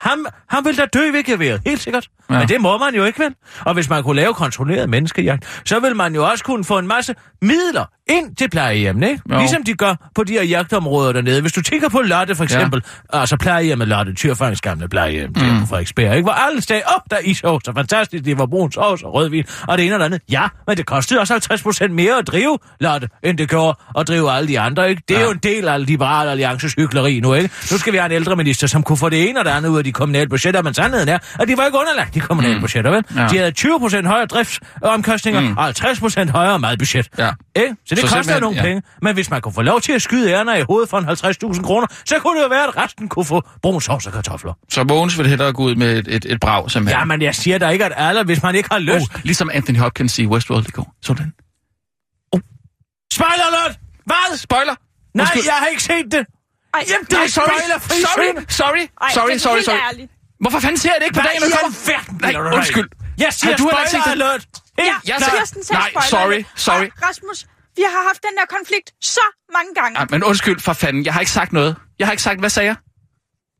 Han, 0.00 0.26
han 0.48 0.64
vil 0.64 0.78
da 0.78 0.86
dø 0.86 1.10
ved 1.10 1.22
geværet, 1.24 1.62
helt 1.66 1.80
sikkert. 1.80 2.08
Ja. 2.30 2.34
Ja. 2.34 2.38
Men 2.38 2.48
det 2.48 2.60
må 2.60 2.78
man 2.78 2.94
jo 2.94 3.04
ikke, 3.04 3.18
vel? 3.18 3.34
Og 3.60 3.74
hvis 3.74 3.88
man 3.88 4.02
kunne 4.02 4.16
lave 4.16 4.34
kontrolleret 4.34 4.88
menneskejagt, 4.88 5.62
så 5.64 5.80
vil 5.80 5.96
man 5.96 6.14
jo 6.14 6.30
også 6.30 6.44
kunne 6.44 6.64
få 6.64 6.78
en 6.78 6.86
masse 6.86 7.14
midler 7.42 7.84
ind 8.10 8.36
til 8.36 8.50
plejehjemmene, 8.50 9.10
ikke? 9.10 9.22
Jo. 9.32 9.38
Ligesom 9.38 9.64
de 9.64 9.74
gør 9.74 9.94
på 10.14 10.24
de 10.24 10.32
her 10.32 10.42
jagtområder 10.42 11.12
dernede. 11.12 11.40
Hvis 11.40 11.52
du 11.52 11.62
tænker 11.62 11.88
på 11.88 12.00
Lotte 12.00 12.34
for 12.34 12.44
eksempel, 12.44 12.82
ja. 13.14 13.20
altså 13.20 13.36
plejehjemmet 13.36 13.88
Lotte, 13.88 14.14
Tyrfangs 14.14 14.60
gamle 14.60 14.88
plejehjem, 14.88 15.28
mm. 15.28 15.60
på 15.60 15.66
Frederiksberg, 15.66 16.10
ikke? 16.16 16.22
Hvor 16.22 16.32
alle 16.32 16.62
sagde, 16.62 16.82
åh, 16.88 16.94
oh, 16.94 17.00
der 17.10 17.16
er 17.16 17.20
ishås, 17.24 17.68
og 17.68 17.74
fantastisk, 17.74 18.24
det 18.24 18.38
var 18.38 18.46
brun 18.46 18.72
sovs 18.72 19.02
og 19.02 19.14
rødvin, 19.14 19.44
og 19.68 19.78
det 19.78 19.86
ene 19.86 19.94
og 19.94 19.98
det 19.98 20.04
andet. 20.06 20.20
Ja, 20.30 20.46
men 20.66 20.76
det 20.76 20.86
kostede 20.86 21.20
også 21.20 21.32
50 21.32 21.62
procent 21.62 21.94
mere 21.94 22.18
at 22.18 22.26
drive 22.26 22.58
Lotte, 22.80 23.08
end 23.22 23.38
det 23.38 23.48
gjorde 23.48 23.78
at 23.98 24.08
drive 24.08 24.32
alle 24.32 24.48
de 24.48 24.60
andre, 24.60 24.90
ikke? 24.90 25.02
Det 25.08 25.16
er 25.16 25.20
Ja. 25.20 25.24
jo 25.26 25.30
en 25.32 25.38
del 25.38 25.68
af 25.68 25.86
Liberale 25.86 26.30
Alliances 26.30 26.74
hykleri 26.74 27.20
nu, 27.20 27.34
ikke? 27.34 27.50
Nu 27.72 27.78
skal 27.78 27.92
vi 27.92 27.98
have 27.98 28.06
en 28.06 28.12
ældreminister, 28.12 28.66
som 28.66 28.82
kunne 28.82 28.96
få 28.98 29.08
det 29.08 29.28
ene 29.28 29.38
og 29.38 29.44
det 29.44 29.50
andet 29.50 29.68
ud 29.68 29.78
af 29.78 29.84
de 29.84 29.92
kommunale 29.92 30.28
budgetter, 30.28 30.62
men 30.62 30.74
sandheden 30.74 31.08
er, 31.08 31.18
at 31.38 31.48
de 31.48 31.56
var 31.56 31.64
ikke 31.66 31.78
underlagt 31.78 32.14
de 32.14 32.20
kommunale 32.20 32.54
mm. 32.54 32.60
budgetter, 32.60 32.90
vel? 32.90 33.04
Ja. 33.16 33.26
De 33.30 33.36
havde 33.38 33.50
20 33.50 33.80
procent 33.80 34.06
højere 34.06 34.26
driftsomkostninger 34.26 35.40
mm. 35.40 35.56
og 35.56 35.64
50 35.64 36.00
procent 36.00 36.30
højere 36.30 36.58
madbudget. 36.58 37.08
Ja. 37.18 37.30
Ikke? 37.56 37.74
Så 37.96 38.02
det 38.02 38.10
Så 38.10 38.10
så 38.10 38.16
koster 38.16 38.40
nogle 38.40 38.56
ja. 38.56 38.62
penge. 38.62 38.82
Men 39.02 39.14
hvis 39.14 39.30
man 39.30 39.40
kunne 39.40 39.54
få 39.54 39.62
lov 39.62 39.80
til 39.80 39.92
at 39.92 40.02
skyde 40.02 40.30
ærner 40.32 40.54
i 40.56 40.62
hovedet 40.62 40.90
for 40.90 40.98
en 40.98 41.08
50.000 41.54 41.62
kroner, 41.62 41.86
så 42.04 42.18
kunne 42.18 42.38
det 42.38 42.44
jo 42.44 42.48
være, 42.48 42.64
at 42.68 42.76
resten 42.76 43.08
kunne 43.08 43.24
få 43.24 43.42
brun 43.62 43.80
sovs 43.80 44.06
og 44.06 44.12
kartofler. 44.12 44.52
Så 44.70 44.84
Mogens 44.84 45.18
vil 45.18 45.26
hellere 45.26 45.52
gå 45.52 45.62
ud 45.62 45.74
med 45.74 45.98
et, 45.98 46.08
et, 46.08 46.24
et 46.24 46.40
brag, 46.40 46.70
simpelthen. 46.70 46.98
Ja, 46.98 47.04
men 47.04 47.22
jeg 47.22 47.34
siger 47.34 47.58
da 47.58 47.68
ikke, 47.68 47.84
at 47.84 47.92
alle, 47.96 48.24
hvis 48.24 48.42
man 48.42 48.54
ikke 48.54 48.68
har 48.72 48.78
lyst... 48.78 48.94
Oh, 49.14 49.20
ligesom 49.24 49.50
Anthony 49.52 49.78
Hopkins 49.78 50.18
i 50.18 50.26
Westworld 50.26 50.68
i 50.68 50.70
går. 50.70 50.94
Sådan. 51.02 51.32
Spoiler 53.12 53.46
alert! 53.52 53.78
Hvad? 54.06 54.36
Spoiler! 54.36 54.74
Nej, 55.14 55.22
Undskyld. 55.22 55.42
jeg 55.46 55.54
har 55.54 55.66
ikke 55.66 55.82
set 55.82 56.06
det. 56.12 56.22
Ej, 56.74 56.84
Jamen, 56.88 57.04
det 57.04 57.12
Nej, 57.12 57.24
er 57.24 57.28
sorry, 57.28 57.58
sorry, 58.06 58.28
zone. 58.34 58.46
sorry, 58.48 58.84
Ej, 59.00 59.10
sorry, 59.18 59.36
sorry, 59.46 59.62
sorry. 59.62 60.08
Hvorfor 60.40 60.60
fanden 60.64 60.78
ser 60.78 60.90
jeg 60.94 60.98
det 61.00 61.06
ikke 61.06 61.14
på 61.14 61.20
Hvad 61.20 61.30
dagen, 61.30 61.42
i 61.42 61.50
der 61.50 61.56
kommer? 61.56 61.76
alverden 61.88 62.18
Nej, 62.20 62.30
bilder 62.30 62.40
du 62.40 62.48
dig 62.48 62.56
undskyld. 62.58 62.88
Jeg 63.24 63.30
siger 63.38 63.56
du 63.56 63.64
heller 63.64 63.80
ikke 63.84 63.90
set 63.90 64.02
spoiler 64.02 64.26
alert. 64.26 64.46
Ja, 64.78 64.94
jeg 65.12 65.16
sagde 65.26 65.42
Nej, 65.78 65.90
sorry, 66.14 66.40
sorry. 66.66 66.88
Ej, 66.88 67.06
Rasmus, 67.08 67.38
vi 67.76 67.82
har 67.88 68.06
haft 68.08 68.22
den 68.22 68.30
der 68.38 68.56
konflikt 68.56 68.90
så 69.04 69.20
mange 69.52 69.74
gange. 69.74 70.00
Ja, 70.00 70.06
men 70.10 70.24
undskyld 70.24 70.60
for 70.60 70.72
fanden, 70.72 71.04
jeg 71.04 71.12
har 71.14 71.20
ikke 71.20 71.32
sagt 71.32 71.52
noget. 71.52 71.76
Jeg 71.98 72.06
har 72.06 72.12
ikke 72.12 72.22
sagt, 72.22 72.38
hvad 72.40 72.50
sagde 72.50 72.66
jeg? 72.66 72.76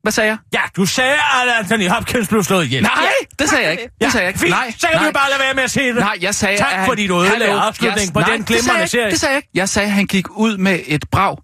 Hvad 0.03 0.12
sagde 0.12 0.29
jeg? 0.31 0.38
Ja, 0.55 0.61
du 0.77 0.87
sagde, 0.87 1.14
at 1.14 1.48
Anthony 1.59 1.88
Hopkins 1.88 2.29
blev 2.29 2.42
slået 2.42 2.64
ihjel. 2.64 2.83
Nej, 2.83 3.09
det 3.38 3.48
sagde 3.48 3.64
jeg 3.64 3.72
ikke. 3.72 3.83
det. 3.85 3.92
Det 4.01 4.12
sagde 4.12 4.25
jeg 4.25 4.29
ikke. 4.29 4.40
Fint, 4.40 4.51
Nej, 4.51 4.75
så 4.79 4.87
kan 4.87 4.96
du 4.96 4.98
nej. 5.01 5.07
jo 5.07 5.12
bare 5.12 5.29
lade 5.31 5.40
være 5.40 5.55
med 5.55 5.62
at 5.62 5.70
se 5.70 5.81
det. 5.88 5.94
Nej, 5.96 6.18
jeg 6.20 6.35
sagde... 6.35 6.59
Tak 6.59 6.72
at 6.72 6.79
han- 6.79 6.87
for 6.87 6.94
dit 6.94 7.11
ødelagde 7.11 7.29
Hallo, 7.46 7.59
afslutning 7.61 8.05
jeg- 8.07 8.12
på 8.12 8.20
nej, 8.20 8.29
den 8.31 8.38
det 8.38 8.46
glimrende 8.46 8.88
serie. 8.88 9.11
Det 9.11 9.20
sagde 9.20 9.33
jeg 9.33 9.37
ikke. 9.38 9.48
Jeg 9.55 9.68
sagde, 9.68 9.87
at 9.87 9.92
han 9.92 10.07
gik 10.07 10.31
ud 10.31 10.57
med 10.57 10.81
et 10.87 11.05
brag. 11.11 11.37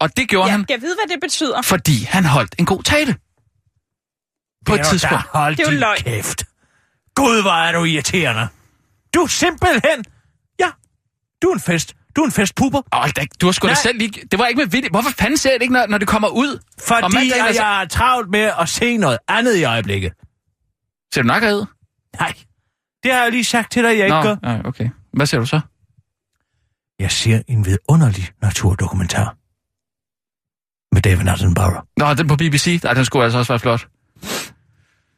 Og 0.00 0.16
det 0.16 0.28
gjorde 0.28 0.46
Ja, 0.46 0.50
han, 0.52 0.64
jeg 0.68 0.82
ved, 0.82 0.96
hvad 0.96 1.14
det 1.14 1.20
betyder. 1.20 1.62
fordi 1.62 2.04
han 2.04 2.24
holdt 2.24 2.54
en 2.58 2.66
god 2.66 2.82
tale. 2.82 3.16
På 4.66 4.74
et 4.74 4.78
Ved 4.78 4.84
du 4.84 4.90
tidspunkt. 4.90 5.24
da, 5.32 5.38
Hold 5.38 5.56
Det 5.56 5.66
er 5.68 5.72
jo 5.72 5.78
løgn. 5.78 5.98
kæft. 6.02 6.44
Gud, 7.14 7.42
hvor 7.42 7.50
er 7.52 7.72
du 7.72 7.84
irriterende. 7.84 8.48
Du 9.14 9.20
er 9.22 9.26
simpelthen... 9.26 10.04
Du 11.42 11.48
er 11.48 11.54
en 11.54 11.60
fest. 11.60 11.94
Du 12.16 12.20
er 12.20 12.26
en 12.26 12.32
festpupper. 12.32 12.82
Åh, 12.94 13.08
da, 13.16 13.26
du 13.40 13.46
har 13.46 13.52
sgu 13.52 13.66
da 13.66 13.72
Nej. 13.72 13.82
selv 13.82 13.98
lige... 13.98 14.12
Det 14.30 14.38
var 14.38 14.46
ikke 14.46 14.58
med 14.58 14.66
vilje. 14.66 14.88
Hvorfor 14.88 15.10
fanden 15.10 15.36
ser 15.36 15.50
jeg 15.50 15.60
det 15.60 15.62
ikke, 15.62 15.72
når, 15.74 15.86
når 15.86 15.98
det 15.98 16.08
kommer 16.08 16.28
ud? 16.28 16.58
Fordi 16.88 17.02
mandagen 17.14 17.46
at 17.48 17.54
så- 17.56 17.62
jeg 17.62 17.82
er 17.82 17.86
travlt 17.88 18.30
med 18.30 18.50
at 18.60 18.68
se 18.68 18.96
noget 18.96 19.18
andet 19.28 19.56
i 19.56 19.64
øjeblikket. 19.64 20.12
Ser 21.14 21.22
du 21.22 21.26
nakkerhed? 21.28 21.64
Nej, 22.20 22.32
det 23.02 23.12
har 23.12 23.22
jeg 23.22 23.30
lige 23.30 23.44
sagt 23.44 23.72
til 23.72 23.82
dig, 23.82 23.98
jeg 23.98 24.06
ikke 24.06 24.22
gør. 24.22 24.36
Nå, 24.42 24.50
ja, 24.50 24.60
okay. 24.64 24.88
Hvad 25.12 25.26
ser 25.26 25.38
du 25.38 25.46
så? 25.46 25.60
Jeg 26.98 27.10
ser 27.10 27.42
en 27.48 27.64
vidunderlig 27.66 28.30
naturdokumentar. 28.42 29.36
Med 30.94 31.02
David 31.02 31.28
Attenborough. 31.28 31.82
Nå, 31.96 32.14
den 32.14 32.28
på 32.28 32.36
BBC. 32.36 32.80
Nej, 32.84 32.94
den 32.94 33.04
skulle 33.04 33.24
altså 33.24 33.38
også 33.38 33.52
være 33.52 33.60
flot. 33.60 33.88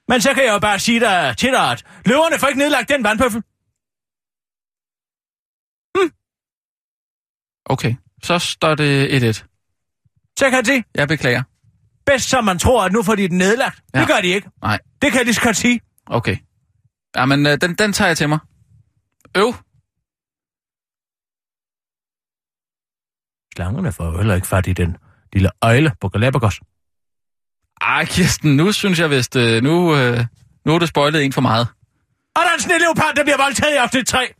Men 0.09 0.20
så 0.20 0.35
kan 0.35 0.44
jeg 0.44 0.52
jo 0.52 0.59
bare 0.59 0.79
sige 0.79 1.00
dig 1.00 1.35
til 1.38 1.48
dig, 1.52 1.70
at 1.72 1.85
løverne 2.07 2.38
får 2.38 2.46
ikke 2.46 2.59
nedlagt 2.59 2.88
den 2.88 3.05
vandpøffel. 3.05 3.42
Okay. 7.66 7.94
Så 8.22 8.38
står 8.38 8.74
det 8.74 9.09
1-1. 9.09 9.33
Så 10.38 10.50
kan 10.50 10.52
jeg 10.52 10.66
se, 10.66 10.83
Jeg 10.94 11.09
beklager. 11.09 11.42
bedst 12.07 12.29
som 12.29 12.44
man 12.44 12.59
tror, 12.59 12.85
at 12.85 12.92
nu 12.92 13.02
får 13.02 13.14
de 13.14 13.29
den 13.29 13.38
nedlagt. 13.38 13.81
Ja. 13.94 14.00
Det 14.00 14.09
gør 14.09 14.20
de 14.22 14.29
ikke. 14.29 14.48
Nej. 14.62 14.79
Det 15.02 15.12
kan 15.12 15.24
lige 15.24 15.35
så 15.35 15.40
godt 15.42 15.57
sige. 15.57 15.81
Okay. 16.07 16.37
Jamen, 17.16 17.46
øh, 17.46 17.59
den, 17.61 17.74
den 17.74 17.92
tager 17.92 18.09
jeg 18.09 18.16
til 18.16 18.29
mig. 18.29 18.38
Øv. 19.37 19.55
Slangerne 23.57 23.92
får 23.92 24.05
jo 24.05 24.16
heller 24.16 24.35
ikke 24.35 24.46
fat 24.46 24.66
i 24.66 24.72
den 24.72 24.96
lille 25.33 25.50
øjle 25.62 25.92
på 26.00 26.09
Galapagos. 26.09 26.61
Ej, 27.81 28.05
Kirsten, 28.05 28.57
nu 28.57 28.72
synes 28.72 28.98
jeg 28.98 29.11
vist... 29.11 29.37
Øh, 29.37 29.62
nu, 29.62 29.96
øh, 29.96 30.24
nu 30.64 30.74
er 30.74 30.79
det 30.79 30.88
spoilet 30.88 31.24
en 31.24 31.33
for 31.33 31.40
meget. 31.40 31.66
Og 32.37 32.42
der 32.44 32.50
er 32.50 32.55
en 32.55 32.61
snilleopard, 32.61 33.14
der 33.16 33.22
bliver 33.22 33.37
voldtaget 33.37 33.72
i 33.74 33.76
afsnit 33.76 34.07
3. 34.07 34.35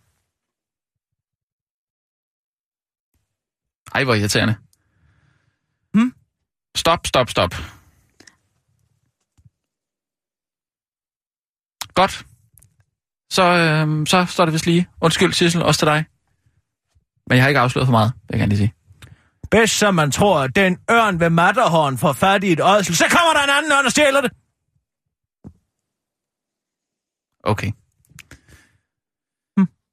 Ej, 3.97 4.05
hvor 4.05 4.15
irriterende. 4.15 4.55
Hmm? 5.95 6.15
Stop, 6.77 7.07
stop, 7.07 7.31
stop. 7.31 7.55
Godt. 11.95 12.27
Så, 13.31 13.43
øh, 13.43 14.07
så 14.07 14.25
står 14.25 14.45
det 14.45 14.53
vist 14.53 14.67
lige. 14.67 14.89
Undskyld, 15.01 15.33
Sissel, 15.33 15.63
også 15.63 15.79
til 15.79 15.87
dig. 15.87 16.05
Men 17.27 17.37
jeg 17.37 17.45
har 17.45 17.49
ikke 17.49 17.61
afsløret 17.61 17.87
for 17.87 17.91
meget, 17.91 18.13
vil 18.15 18.27
jeg 18.31 18.39
gerne 18.39 18.49
lige 18.49 18.59
sige. 18.59 18.75
Bedst 19.51 19.79
som 19.79 19.95
man 19.95 20.11
tror, 20.11 20.41
at 20.41 20.57
den 20.57 20.79
ørn 20.91 21.21
ved 21.21 21.31
Matterhorn 21.31 21.99
får 21.99 22.13
fat 22.13 22.45
i 22.45 22.53
et 22.53 22.61
ådsel, 22.65 22.97
så 22.97 23.05
kommer 23.11 23.33
der 23.33 23.45
en 23.45 23.51
anden 23.51 23.73
ørn 23.73 23.87
og 23.87 23.91
stjæler 23.91 24.21
det. 24.21 24.33
Okay. 27.45 27.73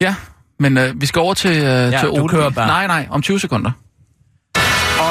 Ja, 0.01 0.15
men 0.59 0.77
øh, 0.77 1.01
vi 1.01 1.05
skal 1.05 1.19
over 1.19 1.33
til, 1.33 1.57
øh, 1.57 1.63
ja, 1.63 1.99
til 1.99 2.09
Ole. 2.09 2.49
Nej, 2.55 2.87
nej, 2.87 3.07
om 3.09 3.21
20 3.21 3.39
sekunder. 3.39 3.71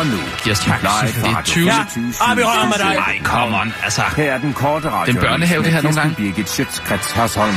Og 0.03 0.09
nu, 0.09 0.19
Kirsten, 0.39 0.73
live 0.81 1.23
det 1.23 1.29
er 1.29 1.35
fra 1.35 1.43
20. 1.43 1.67
Ja, 1.67 1.73
ah, 2.21 2.37
vi 2.37 2.43
rører 2.43 2.67
med 2.67 2.79
dig. 2.79 2.95
Nej, 2.95 3.21
come 3.25 3.57
on. 3.61 3.75
Altså, 3.85 4.03
Her 4.17 4.33
er 4.33 4.39
den 4.39 4.53
korte 4.53 4.91
radio. 4.91 5.13
Den 5.13 5.21
børnehave, 5.21 5.63
det 5.63 5.73
her 5.73 5.83
nogle 5.83 6.01
gange. 6.01 6.15
Birgit 6.15 6.49
Schøtzgrads 6.49 7.11
Hasholm. 7.11 7.55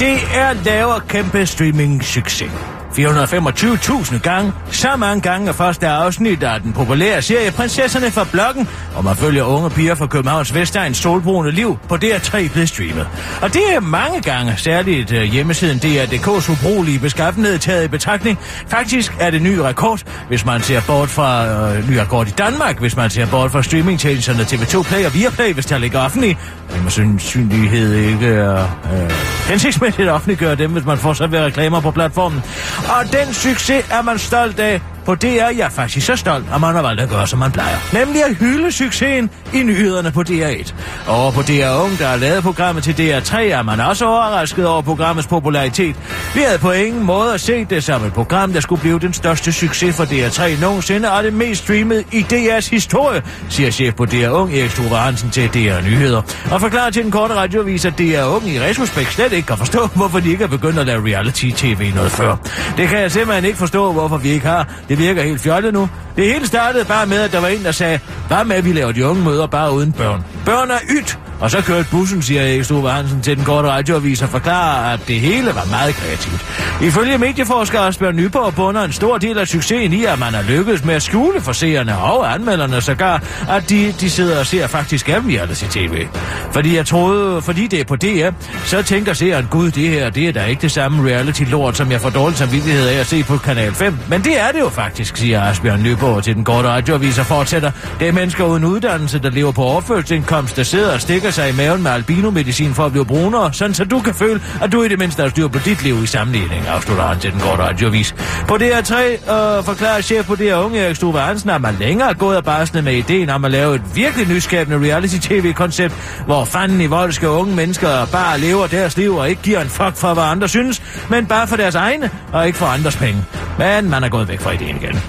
DR 0.00 0.64
laver 0.64 0.98
kæmpe 1.08 1.46
streaming 1.46 2.04
succes. 2.04 2.50
425.000 2.98 4.18
gange, 4.18 4.52
så 4.70 4.96
mange 4.96 5.20
gange 5.20 5.48
af 5.48 5.54
første 5.54 5.88
afsnit 5.88 6.42
af 6.42 6.60
den 6.60 6.72
populære 6.72 7.22
serie 7.22 7.50
Prinsesserne 7.50 8.10
fra 8.10 8.26
Blokken, 8.32 8.68
og 8.94 9.04
man 9.04 9.16
følger 9.16 9.44
unge 9.44 9.70
piger 9.70 9.94
fra 9.94 10.06
Københavns 10.06 10.54
Vestegns 10.54 10.96
solbrune 10.98 11.50
liv 11.50 11.78
på 11.88 11.94
DR3 11.94 12.52
blevet 12.52 12.68
streamet. 12.68 13.08
Og 13.42 13.52
det 13.52 13.62
er 13.74 13.80
mange 13.80 14.20
gange, 14.20 14.54
særligt 14.56 15.12
øh, 15.12 15.22
hjemmesiden 15.22 15.78
DR.dk's 15.78 16.52
ubrugelige 16.52 16.98
beskaffenhed 16.98 17.58
taget 17.58 17.84
i 17.84 17.88
betragtning. 17.88 18.38
Faktisk 18.68 19.16
er 19.20 19.30
det 19.30 19.42
ny 19.42 19.56
rekord, 19.58 20.00
hvis 20.28 20.44
man 20.44 20.60
ser 20.60 20.80
bort 20.86 21.08
fra 21.08 21.46
øh, 21.48 21.90
ny 21.90 21.96
rekord 21.96 22.28
i 22.28 22.30
Danmark, 22.30 22.78
hvis 22.78 22.96
man 22.96 23.10
ser 23.10 23.26
bort 23.26 23.50
fra 23.50 23.62
streamingtjenesterne 23.62 24.42
TV2 24.42 24.82
Play 24.82 25.06
og 25.06 25.14
Viaplay, 25.14 25.52
hvis 25.52 25.66
der 25.66 25.78
ligger 25.78 26.00
offentlig. 26.00 26.38
Men 26.72 26.82
med 26.82 27.18
synlighed 27.18 27.94
ikke 27.94 28.26
er 28.26 28.62
øh, 28.92 29.10
hensigtsmæssigt 29.48 30.08
at 30.08 30.14
offentliggøre 30.14 30.54
dem, 30.54 30.70
hvis 30.70 30.84
man 30.84 30.98
får 30.98 31.12
så 31.12 31.24
reklamer 31.32 31.80
på 31.80 31.90
platformen. 31.90 32.42
Og 32.88 33.12
den 33.12 33.34
succes 33.34 33.84
er 33.90 34.02
man 34.02 34.18
stolt 34.18 34.60
af. 34.60 34.80
På 35.04 35.14
DR 35.14 35.26
jeg 35.26 35.58
er 35.58 35.68
faktisk 35.68 36.06
så 36.06 36.16
stolt, 36.16 36.44
at 36.54 36.60
man 36.60 36.74
har 36.74 36.82
valgt 36.82 37.00
at 37.00 37.08
gøre, 37.08 37.26
som 37.26 37.38
man 37.38 37.52
plejer. 37.52 37.76
Nemlig 37.92 38.24
at 38.24 38.36
hylde 38.36 38.72
succesen 38.72 39.30
i 39.54 39.62
nyhederne 39.62 40.10
på 40.10 40.20
DR1. 40.20 40.74
Over 41.08 41.30
på 41.30 41.42
DR 41.42 41.84
Ung, 41.84 41.98
der 41.98 42.06
har 42.06 42.16
lavet 42.16 42.42
programmet 42.42 42.84
til 42.84 42.92
DR3, 42.92 43.38
er 43.38 43.62
man 43.62 43.80
også 43.80 44.06
overrasket 44.06 44.66
over 44.66 44.82
programmets 44.82 45.26
popularitet. 45.26 45.96
Vi 46.34 46.40
havde 46.40 46.58
på 46.58 46.70
ingen 46.70 47.02
måde 47.02 47.38
set 47.38 47.70
det 47.70 47.84
som 47.84 48.04
et 48.04 48.12
program, 48.12 48.52
der 48.52 48.60
skulle 48.60 48.80
blive 48.80 48.98
den 48.98 49.12
største 49.12 49.52
succes 49.52 49.96
for 49.96 50.04
DR3 50.04 50.60
nogensinde, 50.60 51.12
og 51.12 51.24
det 51.24 51.32
mest 51.32 51.62
streamet 51.62 52.04
i 52.12 52.26
DR's 52.32 52.70
historie, 52.70 53.22
siger 53.48 53.70
chef 53.70 53.94
på 53.94 54.04
DR 54.04 54.28
Ung, 54.28 54.54
Erik 54.54 54.70
Struve 54.70 54.96
Hansen 54.96 55.30
til 55.30 55.48
DR 55.48 55.80
Nyheder. 55.84 56.22
Og 56.50 56.60
forklarer 56.60 56.90
til 56.90 57.02
den 57.02 57.10
korte 57.10 57.34
radioavis, 57.34 57.84
at 57.84 57.98
DR 57.98 58.24
Ung 58.24 58.48
i 58.48 58.60
retrospekt 58.60 59.12
slet 59.12 59.32
ikke 59.32 59.46
kan 59.46 59.58
forstå, 59.58 59.86
hvorfor 59.94 60.20
de 60.20 60.30
ikke 60.30 60.44
er 60.44 60.48
begyndt 60.48 60.78
at 60.78 60.86
lave 60.86 61.06
reality-tv 61.06 61.94
noget 61.94 62.10
før. 62.10 62.36
Det 62.76 62.88
kan 62.88 62.98
jeg 62.98 63.12
simpelthen 63.12 63.44
ikke 63.44 63.58
forstå, 63.58 63.92
hvorfor 63.92 64.16
vi 64.16 64.28
ikke 64.28 64.46
har. 64.46 64.68
Det 64.92 64.98
virker 64.98 65.22
helt 65.22 65.40
fjollet 65.40 65.72
nu. 65.72 65.88
Det 66.16 66.26
hele 66.32 66.46
startede 66.46 66.84
bare 66.84 67.06
med, 67.06 67.20
at 67.20 67.32
der 67.32 67.40
var 67.40 67.48
en, 67.48 67.64
der 67.64 67.72
sagde, 67.72 68.00
hvad 68.28 68.44
med, 68.44 68.56
at 68.56 68.64
vi 68.64 68.72
laver 68.72 68.92
de 68.92 69.06
unge 69.06 69.24
møder 69.24 69.46
bare 69.46 69.72
uden 69.72 69.92
børn. 69.92 70.24
Børn 70.44 70.70
er 70.70 70.78
ydt, 70.90 71.18
og 71.42 71.50
så 71.50 71.60
kørte 71.60 71.88
bussen, 71.90 72.22
siger 72.22 72.42
Erik 72.42 72.64
Stove 72.64 72.90
Hansen 72.90 73.22
til 73.22 73.36
den 73.36 73.44
korte 73.44 73.68
radioavis 73.68 74.22
og 74.22 74.28
forklarer, 74.28 74.92
at 74.92 75.00
det 75.08 75.20
hele 75.20 75.46
var 75.46 75.64
meget 75.70 75.94
kreativt. 75.94 76.46
Ifølge 76.82 77.18
medieforsker 77.18 77.80
Asbjørn 77.80 78.16
Nyborg 78.16 78.54
bunder 78.54 78.82
en 78.82 78.92
stor 78.92 79.18
del 79.18 79.38
af 79.38 79.48
succesen 79.48 79.92
i, 79.92 80.04
at 80.04 80.18
man 80.18 80.34
har 80.34 80.42
lykkedes 80.42 80.84
med 80.84 80.94
at 80.94 81.02
skjule 81.02 81.40
for 81.40 81.52
seerne 81.52 81.98
og 81.98 82.34
anmelderne 82.34 82.80
sågar, 82.80 83.22
at 83.48 83.70
de, 83.70 83.94
de 84.00 84.10
sidder 84.10 84.38
og 84.38 84.46
ser 84.46 84.66
faktisk 84.66 85.08
af 85.08 85.18
reality 85.18 85.64
tv. 85.64 86.06
Fordi 86.52 86.76
jeg 86.76 86.86
troede, 86.86 87.42
fordi 87.42 87.66
det 87.66 87.80
er 87.80 87.84
på 87.84 87.96
DR, 87.96 88.30
så 88.64 88.82
tænker 88.82 89.12
seeren, 89.12 89.46
gud, 89.50 89.70
det 89.70 89.88
her, 89.88 90.10
det 90.10 90.28
er 90.28 90.32
da 90.32 90.44
ikke 90.44 90.62
det 90.62 90.70
samme 90.70 91.08
reality-lort, 91.10 91.76
som 91.76 91.92
jeg 91.92 92.00
får 92.00 92.10
dårlig 92.10 92.38
samvittighed 92.38 92.88
af 92.88 93.00
at 93.00 93.06
se 93.06 93.22
på 93.22 93.36
Kanal 93.36 93.72
5. 93.74 93.98
Men 94.08 94.24
det 94.24 94.40
er 94.40 94.52
det 94.52 94.60
jo 94.60 94.68
faktisk, 94.68 95.16
siger 95.16 95.42
Asbjørn 95.42 95.82
Nyborg 95.82 96.24
til 96.24 96.34
den 96.34 96.44
korte 96.44 96.68
radioavis 96.68 97.18
og 97.18 97.26
fortsætter. 97.26 97.70
Det 98.00 98.08
er 98.08 98.12
mennesker 98.12 98.44
uden 98.44 98.64
uddannelse, 98.64 99.18
der 99.18 99.30
lever 99.30 99.52
på 99.52 99.62
overførselsindkomst, 99.62 100.56
der 100.56 100.62
sidder 100.62 100.94
og 100.94 101.00
stikker 101.00 101.31
sig 101.32 101.48
i 101.48 101.52
maven 101.52 101.82
med 101.82 101.90
albinomedicin 101.90 102.74
for 102.74 102.84
at 102.86 102.92
blive 102.92 103.06
brunere, 103.06 103.52
sådan 103.52 103.74
så 103.74 103.84
du 103.84 104.00
kan 104.00 104.14
føle, 104.14 104.40
at 104.62 104.72
du 104.72 104.82
i 104.82 104.88
det 104.88 104.98
mindste 104.98 105.22
har 105.22 105.28
styr 105.28 105.48
på 105.48 105.58
dit 105.58 105.82
liv 105.82 106.02
i 106.02 106.06
sammenligning, 106.06 106.66
afslutter 106.66 107.04
han 107.04 107.18
til 107.18 107.32
den 107.32 107.40
korte 107.40 107.62
radiovis. 107.62 108.14
På 108.48 108.54
DR3 108.54 108.94
øh, 108.94 109.64
forklarer 109.64 110.00
chef 110.00 110.26
på 110.26 110.34
DR 110.34 110.54
Unge 110.54 110.78
Erik 110.78 110.96
Struve 110.96 111.20
Hansen, 111.20 111.50
at 111.50 111.60
man 111.60 111.76
længere 111.80 112.10
er 112.10 112.14
gået 112.14 112.36
af 112.36 112.44
barsene 112.44 112.82
med 112.82 112.94
ideen 112.94 113.30
om 113.30 113.44
at 113.44 113.50
lave 113.50 113.74
et 113.74 113.82
virkelig 113.94 114.28
nyskabende 114.28 114.78
reality-tv-koncept, 114.88 115.94
hvor 116.26 116.44
fanden 116.44 116.80
i 116.80 116.86
voldske 116.86 117.28
unge 117.28 117.56
mennesker 117.56 118.06
bare 118.12 118.40
lever 118.40 118.66
deres 118.66 118.96
liv 118.96 119.16
og 119.16 119.30
ikke 119.30 119.42
giver 119.42 119.60
en 119.60 119.68
fuck 119.68 119.96
for, 119.96 120.14
hvad 120.14 120.24
andre 120.24 120.48
synes, 120.48 120.82
men 121.10 121.26
bare 121.26 121.46
for 121.46 121.56
deres 121.56 121.74
egne 121.74 122.10
og 122.32 122.46
ikke 122.46 122.58
for 122.58 122.66
andres 122.66 122.96
penge. 122.96 123.24
Men 123.58 123.90
man 123.90 124.04
er 124.04 124.08
gået 124.08 124.28
væk 124.28 124.40
fra 124.40 124.50
ideen 124.50 124.76
igen. 124.76 125.02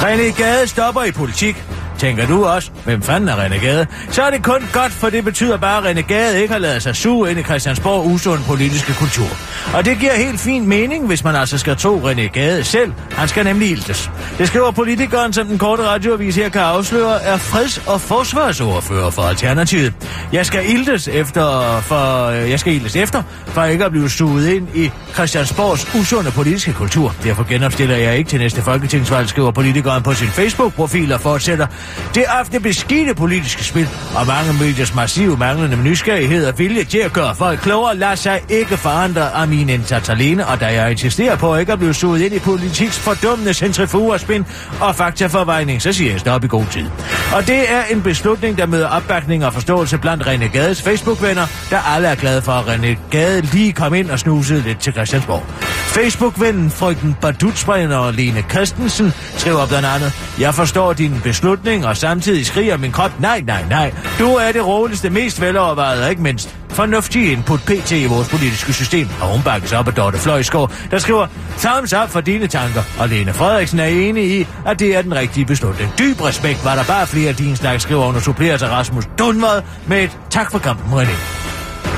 René 0.00 0.42
Gade 0.42 0.66
stopper 0.66 1.02
i 1.02 1.12
politik. 1.12 1.64
Tænker 2.00 2.26
du 2.26 2.44
også, 2.44 2.70
hvem 2.84 3.02
fanden 3.02 3.28
er 3.28 3.36
renegade? 3.44 3.86
Så 4.10 4.22
er 4.22 4.30
det 4.30 4.42
kun 4.42 4.68
godt, 4.72 4.92
for 4.92 5.10
det 5.10 5.24
betyder 5.24 5.56
bare, 5.56 5.78
at 5.78 5.84
renegade 5.84 6.42
ikke 6.42 6.52
har 6.52 6.58
lavet 6.58 6.82
sig 6.82 6.96
suge 6.96 7.30
ind 7.30 7.38
i 7.38 7.42
Christiansborg 7.42 8.06
usund 8.06 8.40
politiske 8.44 8.94
kultur. 8.94 9.26
Og 9.74 9.84
det 9.84 9.98
giver 9.98 10.12
helt 10.12 10.40
fin 10.40 10.66
mening, 10.66 11.06
hvis 11.06 11.24
man 11.24 11.36
altså 11.36 11.58
skal 11.58 11.76
tro 11.76 12.00
renegade 12.04 12.64
selv. 12.64 12.92
Han 13.10 13.28
skal 13.28 13.44
nemlig 13.44 13.70
iltes. 13.70 14.10
Det 14.38 14.48
skriver 14.48 14.70
politikeren, 14.70 15.32
som 15.32 15.46
den 15.46 15.58
korte 15.58 15.82
radioavis 15.82 16.36
her 16.36 16.48
kan 16.48 16.60
afsløre, 16.60 17.22
er 17.22 17.36
freds- 17.36 17.82
og 17.86 18.00
forsvarsordfører 18.00 19.10
for 19.10 19.22
Alternativet. 19.22 19.92
Jeg 20.32 20.46
skal 20.46 20.70
iltes 20.70 21.08
efter, 21.08 21.80
for, 21.80 22.26
øh, 22.26 22.50
jeg 22.50 22.60
skal 22.60 22.72
iltes 22.72 22.96
efter, 22.96 23.22
for 23.46 23.64
ikke 23.64 23.84
at 23.84 23.90
blive 23.90 24.10
suget 24.10 24.48
ind 24.48 24.68
i 24.74 24.90
Christiansborgs 25.14 25.94
usunde 25.94 26.30
politiske 26.30 26.72
kultur. 26.72 27.14
Derfor 27.24 27.48
genopstiller 27.48 27.96
jeg 27.96 28.18
ikke 28.18 28.30
til 28.30 28.38
næste 28.38 28.62
folketingsvalg, 28.62 29.28
skriver 29.28 29.50
politikeren 29.50 30.02
på 30.02 30.14
sin 30.14 30.28
Facebook-profil 30.28 31.12
og 31.12 31.20
fortsætter. 31.20 31.66
Det 32.14 32.24
er 32.28 32.40
ofte 32.40 32.60
beskidte 32.60 33.14
politiske 33.14 33.64
spil, 33.64 33.88
og 34.16 34.26
mange 34.26 34.52
mediers 34.52 34.94
massive 34.94 35.36
manglende 35.36 35.76
nysgerrighed 35.76 36.46
og 36.46 36.58
vilje 36.58 36.84
til 36.84 36.98
at 36.98 37.12
gøre 37.12 37.34
folk 37.34 37.60
klogere 37.60 37.96
lader 37.96 38.14
sig 38.14 38.40
ikke 38.48 38.76
forandre 38.76 39.34
af 39.34 39.48
min 39.48 39.68
indsats 39.68 40.08
alene, 40.08 40.46
og 40.46 40.60
da 40.60 40.66
jeg 40.66 40.90
insisterer 40.90 41.36
på 41.36 41.56
ikke 41.56 41.72
at 41.72 41.78
blive 41.78 41.94
suget 41.94 42.20
ind 42.20 42.34
i 42.34 42.38
politiks 42.38 42.98
fordømmende 42.98 43.54
centrifugerspin 43.54 44.46
og 44.80 44.96
faktaforvejning, 44.96 45.82
så 45.82 45.92
siger 45.92 46.10
jeg 46.10 46.20
stop 46.20 46.44
i 46.44 46.48
god 46.48 46.64
tid. 46.70 46.86
Og 47.34 47.46
det 47.46 47.72
er 47.72 47.82
en 47.90 48.02
beslutning, 48.02 48.58
der 48.58 48.66
møder 48.66 48.88
opbakning 48.88 49.44
og 49.44 49.52
forståelse 49.52 49.98
blandt 49.98 50.22
René 50.22 50.46
Gades 50.46 50.82
Facebook-venner, 50.82 51.46
der 51.70 51.78
alle 51.78 52.08
er 52.08 52.14
glade 52.14 52.42
for, 52.42 52.52
at 52.52 52.64
René 52.64 52.96
Gade 53.10 53.40
lige 53.40 53.72
kom 53.72 53.94
ind 53.94 54.10
og 54.10 54.18
snusede 54.18 54.62
lidt 54.62 54.78
til 54.78 54.92
Christiansborg. 54.92 55.44
Facebook-vennen 55.90 56.70
frygten 56.70 57.16
Badutspringer 57.20 58.10
Lene 58.10 58.44
Christensen 58.50 59.12
skriver 59.36 59.66
blandt 59.66 59.86
andet, 59.86 60.12
Jeg 60.40 60.54
forstår 60.54 60.92
din 60.92 61.20
beslutning, 61.24 61.79
og 61.84 61.96
samtidig 61.96 62.46
skriger 62.46 62.76
min 62.76 62.92
krop, 62.92 63.20
nej, 63.20 63.42
nej, 63.46 63.64
nej. 63.68 63.94
Du 64.18 64.28
er 64.34 64.52
det 64.52 64.66
roligste, 64.66 65.10
mest 65.10 65.40
velovervejede 65.40 66.04
og 66.04 66.10
ikke 66.10 66.22
mindst 66.22 66.56
fornuftige 66.70 67.32
input 67.32 67.60
pt. 67.60 67.92
i 67.92 68.06
vores 68.06 68.28
politiske 68.28 68.72
system. 68.72 69.08
Og 69.20 69.28
hun 69.28 69.42
bakkes 69.42 69.72
op 69.72 69.88
af 69.88 69.94
Dorte 69.94 70.18
Fløjsgaard, 70.18 70.72
der 70.90 70.98
skriver, 70.98 71.26
thumbs 71.58 71.92
up 71.92 72.08
for 72.08 72.20
dine 72.20 72.46
tanker. 72.46 72.82
Og 72.98 73.08
Lene 73.08 73.32
Frederiksen 73.32 73.80
er 73.80 73.84
enig 73.84 74.40
i, 74.40 74.46
at 74.66 74.78
det 74.78 74.96
er 74.96 75.02
den 75.02 75.14
rigtige 75.14 75.46
beslutning. 75.46 75.92
Dyb 75.98 76.20
respekt 76.20 76.64
var 76.64 76.74
der 76.74 76.84
bare 76.84 77.06
flere 77.06 77.28
af 77.28 77.36
din 77.36 77.56
snak, 77.56 77.80
skriver 77.80 78.06
hun 78.06 78.16
og 78.16 78.22
supplerer 78.22 78.56
til 78.56 78.66
Rasmus 78.66 79.04
Dunvad 79.18 79.62
med 79.86 80.04
et 80.04 80.18
tak 80.30 80.50
for 80.50 80.58
kampen, 80.58 81.00
René. 81.00 81.49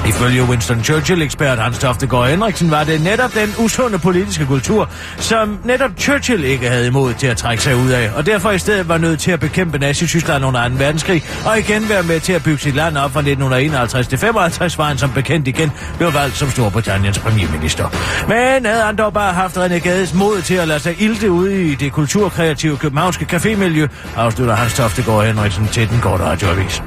Ifølge 0.08 0.42
Winston 0.42 0.84
Churchill-ekspert 0.84 1.58
Hans 1.58 1.78
Toftegård 1.78 2.28
Henriksen 2.28 2.70
var 2.70 2.84
det 2.84 3.00
netop 3.00 3.34
den 3.34 3.54
usunde 3.58 3.98
politiske 3.98 4.46
kultur, 4.46 4.88
som 5.16 5.58
netop 5.64 5.90
Churchill 5.98 6.44
ikke 6.44 6.68
havde 6.68 6.86
imod 6.86 7.14
til 7.14 7.26
at 7.26 7.36
trække 7.36 7.62
sig 7.62 7.76
ud 7.76 7.90
af, 7.90 8.10
og 8.16 8.26
derfor 8.26 8.50
i 8.50 8.58
stedet 8.58 8.88
var 8.88 8.98
nødt 8.98 9.20
til 9.20 9.30
at 9.30 9.40
bekæmpe 9.40 9.78
Nazi-Tyskland 9.78 10.44
under 10.44 10.68
2. 10.68 10.74
verdenskrig, 10.78 11.24
og 11.46 11.58
igen 11.58 11.88
være 11.88 12.02
med 12.02 12.20
til 12.20 12.32
at 12.32 12.42
bygge 12.44 12.58
sit 12.58 12.74
land 12.74 12.96
op 12.96 13.12
fra 13.12 13.20
1951 13.20 14.08
til 14.08 14.18
55, 14.18 14.78
var 14.78 14.84
han 14.84 14.98
som 14.98 15.10
bekendt 15.10 15.48
igen 15.48 15.70
blev 15.98 16.14
valgt 16.14 16.36
som 16.36 16.50
Storbritanniens 16.50 17.18
premierminister. 17.18 17.88
Men 18.28 18.66
havde 18.66 18.82
han 18.82 18.96
dog 18.96 19.12
bare 19.12 19.32
haft 19.32 19.56
René 19.56 19.78
Gades 19.78 20.14
mod 20.14 20.42
til 20.42 20.54
at 20.54 20.68
lade 20.68 20.80
sig 20.80 21.02
ilte 21.02 21.30
ude 21.30 21.64
i 21.64 21.74
det 21.74 21.92
kulturkreative 21.92 22.76
københavnske 22.76 23.26
cafémiljø, 23.32 23.86
afslutter 24.16 24.54
Hans 24.54 24.74
Toftegård 24.74 25.26
Henriksen 25.26 25.66
til 25.66 25.90
den 25.90 26.00
korte 26.00 26.24
radioavis. 26.24 26.82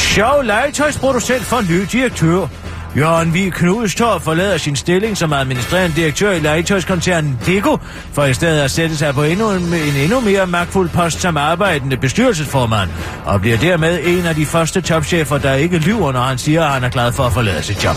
Sjov 0.00 0.42
legetøjsproducent 0.42 1.42
for 1.42 1.60
ny 1.60 1.86
direktør. 1.92 2.46
Jørgen 2.96 3.34
Vig 3.34 3.52
Knudstorff 3.52 4.24
forlader 4.24 4.56
sin 4.56 4.76
stilling 4.76 5.16
som 5.16 5.32
administrerende 5.32 5.96
direktør 5.96 6.30
i 6.32 6.38
legetøjskoncernen 6.38 7.38
Lego, 7.46 7.76
for 8.12 8.24
i 8.24 8.34
stedet 8.34 8.60
at 8.60 8.70
sætte 8.70 8.96
sig 8.96 9.14
på 9.14 9.22
endnu 9.22 9.50
en, 9.50 9.62
en 9.62 9.96
endnu 9.96 10.20
mere 10.20 10.46
magtfuld 10.46 10.88
post 10.88 11.20
som 11.20 11.36
arbejdende 11.36 11.96
bestyrelsesformand, 11.96 12.90
og 13.24 13.40
bliver 13.40 13.56
dermed 13.56 14.00
en 14.04 14.26
af 14.26 14.34
de 14.34 14.46
første 14.46 14.80
topchefer, 14.80 15.38
der 15.38 15.54
ikke 15.54 15.78
lyver, 15.78 16.12
når 16.12 16.20
han 16.20 16.38
siger, 16.38 16.64
at 16.64 16.70
han 16.70 16.84
er 16.84 16.88
glad 16.88 17.12
for 17.12 17.22
at 17.22 17.32
forlade 17.32 17.62
sit 17.62 17.84
job. 17.84 17.96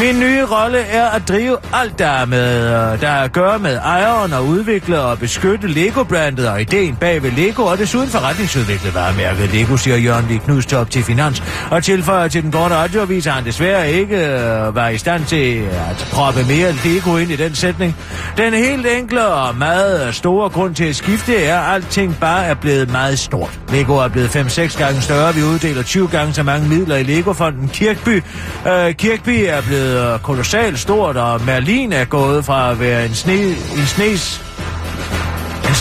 Min 0.00 0.20
nye 0.20 0.44
rolle 0.44 0.78
er 0.78 1.08
at 1.08 1.28
drive 1.28 1.56
alt, 1.72 1.98
der 1.98 2.06
er, 2.06 2.24
med, 2.24 2.64
øh, 2.64 3.00
der 3.00 3.08
er 3.08 3.22
at 3.22 3.32
gøre 3.32 3.58
med 3.58 3.76
ejeren 3.76 4.32
og 4.32 4.46
udvikle 4.46 5.00
og 5.00 5.18
beskytte 5.18 5.68
Lego-brandet 5.68 6.48
og 6.48 6.60
ideen 6.60 6.96
bag 6.96 7.22
ved 7.22 7.30
Lego, 7.30 7.62
og 7.64 7.78
desuden 7.78 8.08
forretningsudvikle 8.08 8.94
varemærket 8.94 9.54
Lego, 9.54 9.76
siger 9.76 9.96
Jørgen 9.96 10.28
Vig 10.28 10.40
Knudstorff 10.40 10.90
til 10.90 11.02
Finans, 11.02 11.42
og 11.70 11.84
tilføjer 11.84 12.28
til 12.28 12.42
den 12.42 12.52
korte 12.52 12.74
radioavis, 12.74 13.26
at 13.26 13.32
han 13.32 13.44
desværre 13.44 13.92
ikke 13.92 14.27
Øh, 14.28 14.74
var 14.74 14.88
i 14.88 14.98
stand 14.98 15.24
til 15.24 15.56
at 15.62 16.08
proppe 16.12 16.44
mere 16.44 16.72
Lego 16.84 17.16
ind 17.16 17.30
i 17.30 17.36
den 17.36 17.54
sætning. 17.54 17.96
Den 18.36 18.54
helt 18.54 18.86
enkle 18.86 19.26
og 19.26 19.54
meget 19.56 20.14
store 20.14 20.48
grund 20.48 20.74
til 20.74 20.84
at 20.84 20.96
skifte 20.96 21.36
er, 21.44 21.60
at 21.60 21.74
alting 21.74 22.16
bare 22.20 22.44
er 22.44 22.54
blevet 22.54 22.90
meget 22.90 23.18
stort. 23.18 23.60
Lego 23.72 23.96
er 23.96 24.08
blevet 24.08 24.36
5-6 24.36 24.78
gange 24.78 25.00
større. 25.00 25.34
Vi 25.34 25.42
uddeler 25.42 25.82
20 25.82 26.08
gange 26.08 26.32
så 26.32 26.42
mange 26.42 26.68
midler 26.68 26.96
i 26.96 27.02
Lego-fonden 27.02 27.68
Kirkby. 27.68 28.22
Øh, 28.68 28.94
Kirkby 28.94 29.44
er 29.48 29.60
blevet 29.62 30.22
kolossalt 30.22 30.78
stort, 30.78 31.16
og 31.16 31.44
Merlin 31.44 31.92
er 31.92 32.04
gået 32.04 32.44
fra 32.44 32.70
at 32.70 32.80
være 32.80 33.06
en, 33.06 33.14
sne, 33.14 33.34
en 33.76 33.86
snes 33.86 34.44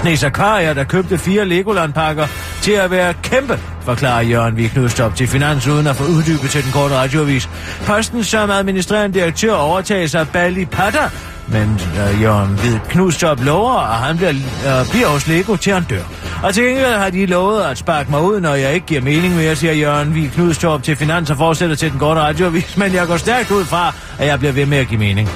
en 0.05 0.25
Aquaria, 0.25 0.73
der 0.73 0.83
købte 0.83 1.17
fire 1.17 1.45
Legoland-pakker 1.45 2.27
til 2.61 2.71
at 2.71 2.91
være 2.91 3.13
kæmpe, 3.13 3.59
forklarer 3.81 4.21
Jørgen 4.21 4.57
Vig 4.57 4.71
Knudstrup 4.71 5.15
til 5.15 5.27
Finans, 5.27 5.67
uden 5.67 5.87
at 5.87 5.95
få 5.95 6.03
uddybet 6.03 6.49
til 6.49 6.63
den 6.63 6.71
korte 6.71 6.95
radioavis. 6.95 7.49
Posten 7.85 8.23
som 8.23 8.49
administrerende 8.49 9.19
direktør 9.19 9.53
overtages 9.53 10.15
af 10.15 10.27
Bali 10.27 10.65
Patter, 10.65 11.09
men 11.47 11.79
øh, 11.99 12.21
Jørgen 12.21 12.59
Hvid 12.59 12.79
Knudstrup 12.89 13.43
lover, 13.43 13.93
at 13.93 13.97
han 13.97 14.17
bliver, 14.17 14.31
øh, 14.31 14.89
bliver 14.91 15.07
hos 15.07 15.27
Lego 15.27 15.55
til 15.55 15.73
han 15.73 15.83
dør. 15.83 16.03
Og 16.43 16.53
til 16.53 16.63
gengæld 16.63 16.93
har 16.93 17.09
de 17.09 17.25
lovet 17.25 17.61
at 17.61 17.77
sparke 17.77 18.11
mig 18.11 18.21
ud, 18.21 18.39
når 18.39 18.55
jeg 18.55 18.73
ikke 18.73 18.85
giver 18.85 19.01
mening 19.01 19.35
mere, 19.35 19.55
siger 19.55 19.73
Jørgen 19.73 20.15
Vig 20.15 20.31
Knudstrup 20.31 20.83
til 20.83 20.95
Finans 20.95 21.29
og 21.29 21.37
fortsætter 21.37 21.75
til 21.75 21.91
den 21.91 21.99
korte 21.99 22.21
radioavis, 22.21 22.77
men 22.77 22.93
jeg 22.93 23.07
går 23.07 23.17
stærkt 23.17 23.51
ud 23.51 23.65
fra, 23.65 23.93
at 24.19 24.27
jeg 24.27 24.39
bliver 24.39 24.51
ved 24.51 24.65
med 24.65 24.77
at 24.77 24.87
give 24.87 24.99
mening. 24.99 25.29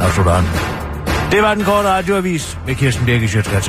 Og 0.00 0.10
sådan. 0.10 0.44
Det 1.32 1.42
var 1.42 1.54
den 1.54 1.64
korte 1.64 1.88
radioavis 1.88 2.58
med 2.66 2.74
Kirsten 2.74 3.04
Birke 3.06 3.28
Sjøtskrets 3.28 3.68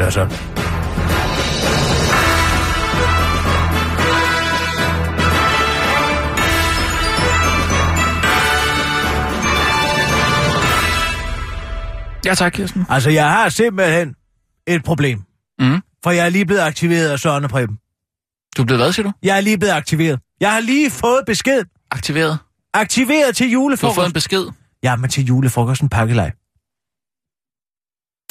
Ja 12.26 12.36
tak, 12.36 12.52
Kirsten. 12.52 12.86
Altså, 12.90 13.10
jeg 13.10 13.30
har 13.32 13.50
simpelthen 13.50 14.16
et 14.68 14.84
problem. 14.84 15.22
Mm. 15.60 15.82
For 16.04 16.12
jeg 16.12 16.26
er 16.26 16.30
lige 16.30 16.46
blevet 16.46 16.62
aktiveret 16.62 17.10
af 17.10 17.20
Søren 17.20 17.44
og 17.44 17.50
Preben. 17.50 17.78
Du 18.58 18.62
er 18.62 18.66
blevet 18.66 18.82
hvad, 18.84 18.94
siger 18.94 19.04
du? 19.08 19.12
Jeg 19.24 19.38
er 19.38 19.42
lige 19.42 19.58
blevet 19.58 19.74
aktiveret. 19.74 20.20
Jeg 20.40 20.52
har 20.52 20.60
lige 20.60 20.92
fået 20.92 21.22
besked. 21.26 21.64
Aktiveret. 21.92 22.38
Aktiveret 22.74 23.36
til 23.36 23.46
Du 23.46 23.50
har 23.50 23.54
julefrokost. 23.54 23.96
fået 23.96 24.06
en 24.08 24.14
besked. 24.14 24.46
Ja, 24.84 24.96
men 24.96 25.10
til 25.10 25.26
julefrokosten 25.26 25.90
pakkelej. 25.90 26.32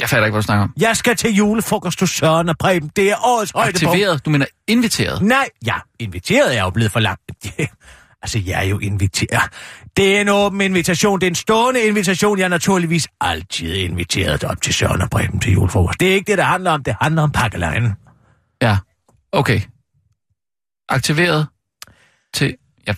Jeg 0.03 0.11
fatter 0.11 0.27
ikke, 0.27 0.35
hvad 0.35 0.43
du 0.43 0.47
snakker 0.47 0.63
om. 0.63 0.73
Jeg 0.81 0.97
skal 0.97 1.17
til 1.17 1.35
julefrokost 1.35 2.01
hos 2.01 2.11
Søren 2.11 2.49
og 2.49 2.59
Preben. 2.59 2.91
Det 2.97 3.11
er 3.11 3.17
årets 3.27 3.53
højdepunkt. 3.53 3.85
Aktiveret? 3.85 4.25
Du 4.25 4.31
mener 4.31 4.47
inviteret? 4.69 5.23
Nej, 5.23 5.49
ja, 5.67 5.75
inviteret 5.99 6.59
er 6.59 6.63
jo 6.63 6.71
blevet 6.71 6.93
for 6.93 7.01
langt. 7.01 7.21
altså, 8.23 8.39
jeg 8.47 8.61
er 8.61 8.69
jo 8.69 8.79
inviteret. 8.79 9.43
Det 9.97 10.17
er 10.17 10.21
en 10.21 10.29
åben 10.29 10.61
invitation. 10.61 11.21
Det 11.21 11.27
er 11.27 11.31
en 11.31 11.35
stående 11.35 11.83
invitation. 11.83 12.39
Jeg 12.39 12.45
er 12.45 12.49
naturligvis 12.49 13.09
altid 13.21 13.75
inviteret 13.75 14.45
op 14.45 14.63
til 14.63 14.75
Søren 14.75 15.03
og 15.03 15.11
Preben 15.11 15.41
til 15.41 15.53
julefrokost. 15.53 16.01
Det 16.01 16.11
er 16.11 16.15
ikke 16.15 16.31
det, 16.31 16.39
det 16.39 16.47
handler 16.47 16.71
om. 16.71 16.83
Det 16.83 16.97
handler 17.01 17.23
om 17.23 17.31
pakkelejen. 17.31 17.93
Ja. 18.63 18.77
Okay. 19.33 19.61
Aktiveret 20.89 21.47
til... 22.35 22.57
Ja. 22.89 22.95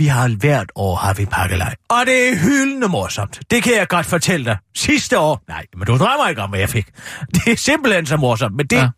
Vi 0.00 0.06
har 0.06 0.28
hvert 0.40 0.72
år 0.74 0.96
har 0.96 1.14
vi 1.14 1.26
pakkelej. 1.26 1.74
Og 1.88 2.06
det 2.06 2.28
er 2.28 2.36
hyldende 2.36 2.88
morsomt. 2.88 3.40
Det 3.50 3.62
kan 3.62 3.72
jeg 3.76 3.88
godt 3.88 4.06
fortælle 4.06 4.44
dig. 4.46 4.56
Sidste 4.76 5.18
år... 5.18 5.42
Nej, 5.48 5.66
men 5.76 5.86
du 5.86 5.96
drømmer 5.98 6.28
ikke 6.28 6.42
om, 6.42 6.50
hvad 6.50 6.58
jeg 6.60 6.68
fik. 6.68 6.86
Det 7.34 7.52
er 7.52 7.56
simpelthen 7.56 8.06
så 8.06 8.16
morsomt. 8.16 8.56
Men 8.56 8.66
det 8.66 8.76
Ja. 8.76 8.88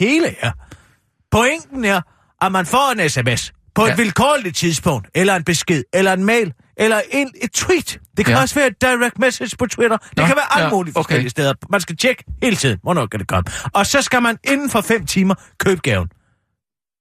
hele 0.00 0.26
er... 0.40 0.50
Pointen 1.30 1.84
er, 1.84 2.00
at 2.42 2.52
man 2.52 2.66
får 2.66 2.92
en 3.00 3.10
sms 3.10 3.52
på 3.74 3.84
et 3.84 3.88
Ja. 3.88 3.94
vilkårligt 3.96 4.56
tidspunkt, 4.56 5.08
eller 5.14 5.36
en 5.36 5.44
besked, 5.44 5.82
eller 5.92 6.12
en 6.12 6.24
mail, 6.24 6.52
eller 6.76 7.00
en, 7.10 7.30
et 7.42 7.50
tweet. 7.52 7.98
Det 8.16 8.24
kan 8.24 8.32
Ja. 8.32 8.36
ja. 8.38 8.42
også 8.42 8.54
være 8.54 8.66
et 8.66 8.80
direct 8.82 9.18
message 9.18 9.56
på 9.56 9.66
Twitter. 9.66 9.96
Det 9.96 10.16
Nå, 10.16 10.26
kan 10.26 10.36
være 10.36 10.54
alle 10.54 10.64
ja, 10.64 10.70
mulige 10.70 10.92
okay. 10.92 10.98
forskellige 10.98 11.30
steder. 11.30 11.54
Man 11.70 11.80
skal 11.80 11.96
tjekke 11.96 12.24
hele 12.42 12.56
tiden, 12.56 12.78
hvornår 12.82 13.06
kan 13.06 13.20
det 13.20 13.28
komme. 13.28 13.44
Og 13.74 13.86
så 13.86 14.02
skal 14.02 14.22
man 14.22 14.36
inden 14.44 14.70
for 14.70 14.80
fem 14.80 15.06
timer 15.06 15.34
købe 15.58 15.80
gaven. 15.80 16.08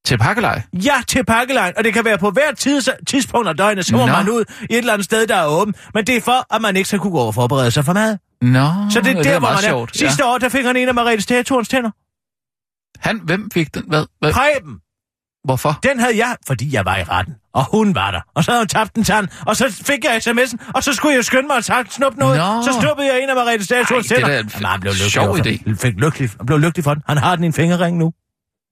Til 0.06 0.18
pakkelej? 0.18 0.62
Ja, 0.74 0.94
til 1.08 1.26
pakkelejen, 1.26 1.74
og 1.78 1.84
det 1.84 1.94
kan 1.94 2.06
være 2.06 2.18
på 2.18 2.30
hvert 2.30 2.58
tids, 2.58 2.90
tidspunkt 3.08 3.48
af 3.50 3.58
døgnet, 3.58 3.86
så 3.86 3.96
må 3.96 4.06
Nå. 4.06 4.12
man 4.12 4.30
ud 4.30 4.44
i 4.62 4.74
et 4.74 4.78
eller 4.78 4.94
andet 4.94 5.06
sted, 5.06 5.28
der 5.28 5.36
er 5.36 5.46
åbent. 5.48 5.78
Men 5.94 6.08
det 6.08 6.18
er 6.18 6.22
for, 6.22 6.56
at 6.56 6.62
man 6.62 6.76
ikke 6.78 6.88
skal 6.88 7.00
kunne 7.00 7.12
gå 7.12 7.20
og 7.20 7.34
forberede 7.36 7.72
sig 7.72 7.86
for 7.86 7.94
mad. 7.94 8.18
Nå, 8.42 8.68
Så 8.90 9.02
det 9.02 9.18
er 9.18 9.24
der, 9.24 9.32
hvor 9.32 9.40
meget 9.40 9.56
man 9.56 9.64
er. 9.64 9.68
sjovt. 9.70 9.98
Sidste 9.98 10.26
år, 10.26 10.38
der 10.38 10.50
fik 10.50 10.66
han 10.66 10.76
en 10.76 10.88
af 10.88 10.94
Mariette 10.94 11.24
Stæretorens 11.24 11.70
tænder. 11.70 11.92
Han, 13.08 13.22
hvem 13.24 13.50
fik 13.54 13.74
den? 13.74 13.84
Hvad? 13.88 14.06
hvad? 14.20 14.34
Preben, 14.34 14.74
Hvorfor? 15.44 15.80
den 15.84 16.00
havde 16.00 16.18
jeg, 16.18 16.36
fordi 16.48 16.74
jeg 16.74 16.86
var 16.86 16.98
i 16.98 17.04
retten. 17.04 17.34
Og 17.54 17.66
hun 17.72 17.96
var 17.96 18.12
der. 18.12 18.22
Og 18.36 18.44
så 18.44 18.52
havde 18.52 18.62
hun 18.62 18.68
tabt 18.68 18.96
en 18.96 19.04
tand. 19.04 19.28
Og 19.48 19.56
så 19.56 19.82
fik 19.86 20.04
jeg 20.06 20.18
sms'en, 20.28 20.72
og 20.76 20.84
så 20.84 20.94
skulle 20.94 21.16
jeg 21.16 21.26
skynde 21.26 21.48
mig 21.48 21.58
at 21.58 21.66
tage- 21.66 21.86
snuppe 21.90 22.20
noget. 22.20 22.38
Nå. 22.38 22.62
Så 22.72 22.80
snuppede 22.82 23.08
jeg 23.14 23.24
en 23.24 23.30
af 23.30 23.36
Mariette 23.36 23.66
Stæretorens 23.66 24.12
Ej, 24.12 24.16
det 24.18 24.24
er 24.24 24.28
tænder. 24.28 24.40
en 24.44 24.50
Jamen, 24.54 24.66
han 24.66 24.80
blev 24.80 24.94
lykkelig 24.94 25.12
sjov 25.12 25.38
idé. 25.38 25.76
Fik 25.82 25.94
lykkelig, 25.98 26.30
han 26.38 26.46
blev 26.46 26.60
lykkelig 26.60 26.84
for 26.84 26.94
den. 26.94 27.04
Han 27.08 27.18
har 27.18 27.36
den 27.36 27.44
i 27.44 27.48
en 27.48 27.54
fingerring 27.54 27.98
nu. 27.98 28.12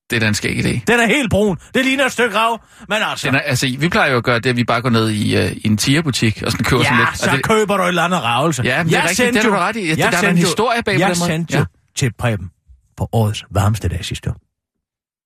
Det 0.09 0.15
er 0.15 0.19
da 0.19 0.27
en 0.27 0.33
skæg 0.33 0.57
idé. 0.65 0.79
Den 0.87 0.99
er 0.99 1.07
helt 1.07 1.29
brun. 1.29 1.57
Det 1.73 1.85
ligner 1.85 2.05
et 2.05 2.11
stykke 2.11 2.37
rav. 2.37 2.61
Men 2.89 2.97
altså... 3.01 3.27
Den 3.27 3.35
er, 3.35 3.39
altså, 3.39 3.75
vi 3.79 3.89
plejer 3.89 4.11
jo 4.11 4.17
at 4.17 4.23
gøre 4.23 4.39
det, 4.39 4.49
at 4.49 4.55
vi 4.55 4.63
bare 4.63 4.81
går 4.81 4.89
ned 4.89 5.09
i, 5.09 5.37
uh, 5.45 5.51
i 5.51 5.67
en 5.67 5.77
tierbutik 5.77 6.43
og 6.45 6.51
sådan 6.51 6.63
køber 6.65 6.83
sådan 6.83 6.97
Ja, 6.99 7.05
lidt. 7.05 7.19
så 7.19 7.29
og 7.29 7.35
det, 7.37 7.43
køber 7.45 7.77
du 7.77 7.83
et 7.83 7.87
eller 7.87 8.03
andet 8.03 8.23
ravelse. 8.23 8.61
Ja, 8.63 8.83
men 8.83 8.91
det 8.93 8.97
er 8.99 9.09
rigtigt, 9.09 9.33
det 9.33 9.41
har 9.43 9.49
du 9.49 9.55
jo- 9.55 9.61
ret 9.61 9.75
i. 9.75 9.79
Ja, 9.79 9.95
jeg 9.97 10.11
der 10.11 10.17
er 10.27 10.29
en 10.29 10.37
historie 10.37 10.83
bag 10.83 10.95
på 10.95 10.99
Jeg 10.99 11.09
den 11.09 11.19
måde. 11.19 11.29
sendte 11.31 11.57
Ja. 11.57 11.63
til 11.95 12.11
Preben 12.19 12.49
på 12.97 13.09
årets 13.11 13.43
varmeste 13.51 13.87
dag 13.87 14.05
sidste 14.05 14.29
år. 14.29 14.35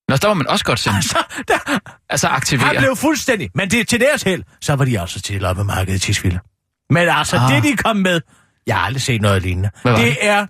Nå, 0.09 0.15
der 0.17 0.27
var 0.27 0.33
man 0.33 0.47
også 0.47 0.65
godt 0.65 0.79
sendt. 0.79 1.05
Så 1.05 1.17
der, 1.47 1.79
Altså 2.09 2.27
aktivere. 2.27 2.67
han 2.67 2.75
blev 2.77 2.95
fuldstændig, 2.95 3.49
men 3.55 3.71
det 3.71 3.87
til 3.87 3.99
deres 3.99 4.23
held, 4.23 4.43
så 4.61 4.75
var 4.75 4.85
de 4.85 5.01
også 5.01 5.21
til 5.21 5.41
loppemarkedet 5.41 5.95
i 5.95 5.99
Tisvilde. 5.99 6.39
Men 6.89 7.09
altså, 7.09 7.37
Ah. 7.37 7.51
det 7.55 7.63
de 7.63 7.77
kom 7.77 7.95
med, 7.95 8.21
jeg 8.67 8.75
har 8.75 8.85
aldrig 8.85 9.01
set 9.01 9.21
noget 9.21 9.41
lignende. 9.41 9.69
Hvad 9.81 9.91
det 9.91 9.99
det? 10.05 10.17
er, 10.21 10.45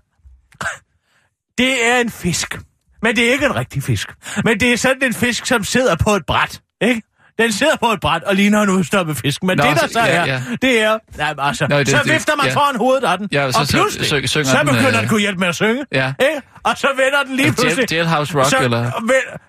det 1.57 1.85
er 1.87 1.99
en 2.01 2.09
fisk. 2.09 2.59
Men 3.03 3.15
det 3.15 3.27
er 3.27 3.31
ikke 3.31 3.45
en 3.45 3.55
rigtig 3.55 3.83
fisk. 3.83 4.09
Men 4.43 4.59
det 4.59 4.73
er 4.73 4.77
sådan 4.77 5.03
en 5.03 5.13
fisk, 5.13 5.45
som 5.45 5.63
sidder 5.63 5.95
på 5.95 6.09
et 6.15 6.23
bræt, 6.27 6.61
ikke? 6.81 7.01
Den 7.39 7.51
sidder 7.51 7.75
på 7.75 7.91
et 7.91 7.99
bræt 7.99 8.23
og 8.23 8.35
ligner 8.35 8.61
en 8.61 8.69
udstoppet 8.69 9.17
fisk. 9.17 9.43
Men 9.43 9.57
Nå, 9.57 9.63
det, 9.63 9.75
der 9.81 9.87
så- 9.87 9.93
så 9.93 9.99
ja, 9.99 10.05
er, 10.05 10.25
ja. 10.25 10.41
det 10.61 10.81
er... 10.81 10.97
Nej, 11.17 11.33
altså, 11.37 11.67
Nå, 11.69 11.79
det- 11.79 11.89
så 11.89 11.99
vifter 12.05 12.33
man 12.35 12.45
ja. 12.45 12.53
foran 12.53 12.75
hovedet 12.75 13.03
af 13.03 13.17
den. 13.17 13.27
Ja, 13.31 13.45
og 13.45 13.53
så- 13.53 13.59
og 13.59 13.67
så- 13.67 13.73
pludselig, 13.77 14.07
så- 14.29 14.43
så 14.43 14.57
den, 14.59 14.67
begynder 14.67 14.87
øh, 14.95 14.99
den 14.99 15.07
kunne 15.09 15.19
hjælpe 15.19 15.39
med 15.39 15.47
at 15.47 15.55
synge. 15.55 15.85
Ja. 15.91 16.13
Ikke? 16.19 16.41
Og 16.63 16.77
så 16.77 16.87
vender 16.95 17.23
den 17.27 17.35
lige 17.35 17.45
Jail- 17.47 17.55
pludselig... 17.55 17.91
Jailhouse 17.91 18.37
Rock, 18.37 18.49
så, 18.49 18.57
eller? 18.61 18.91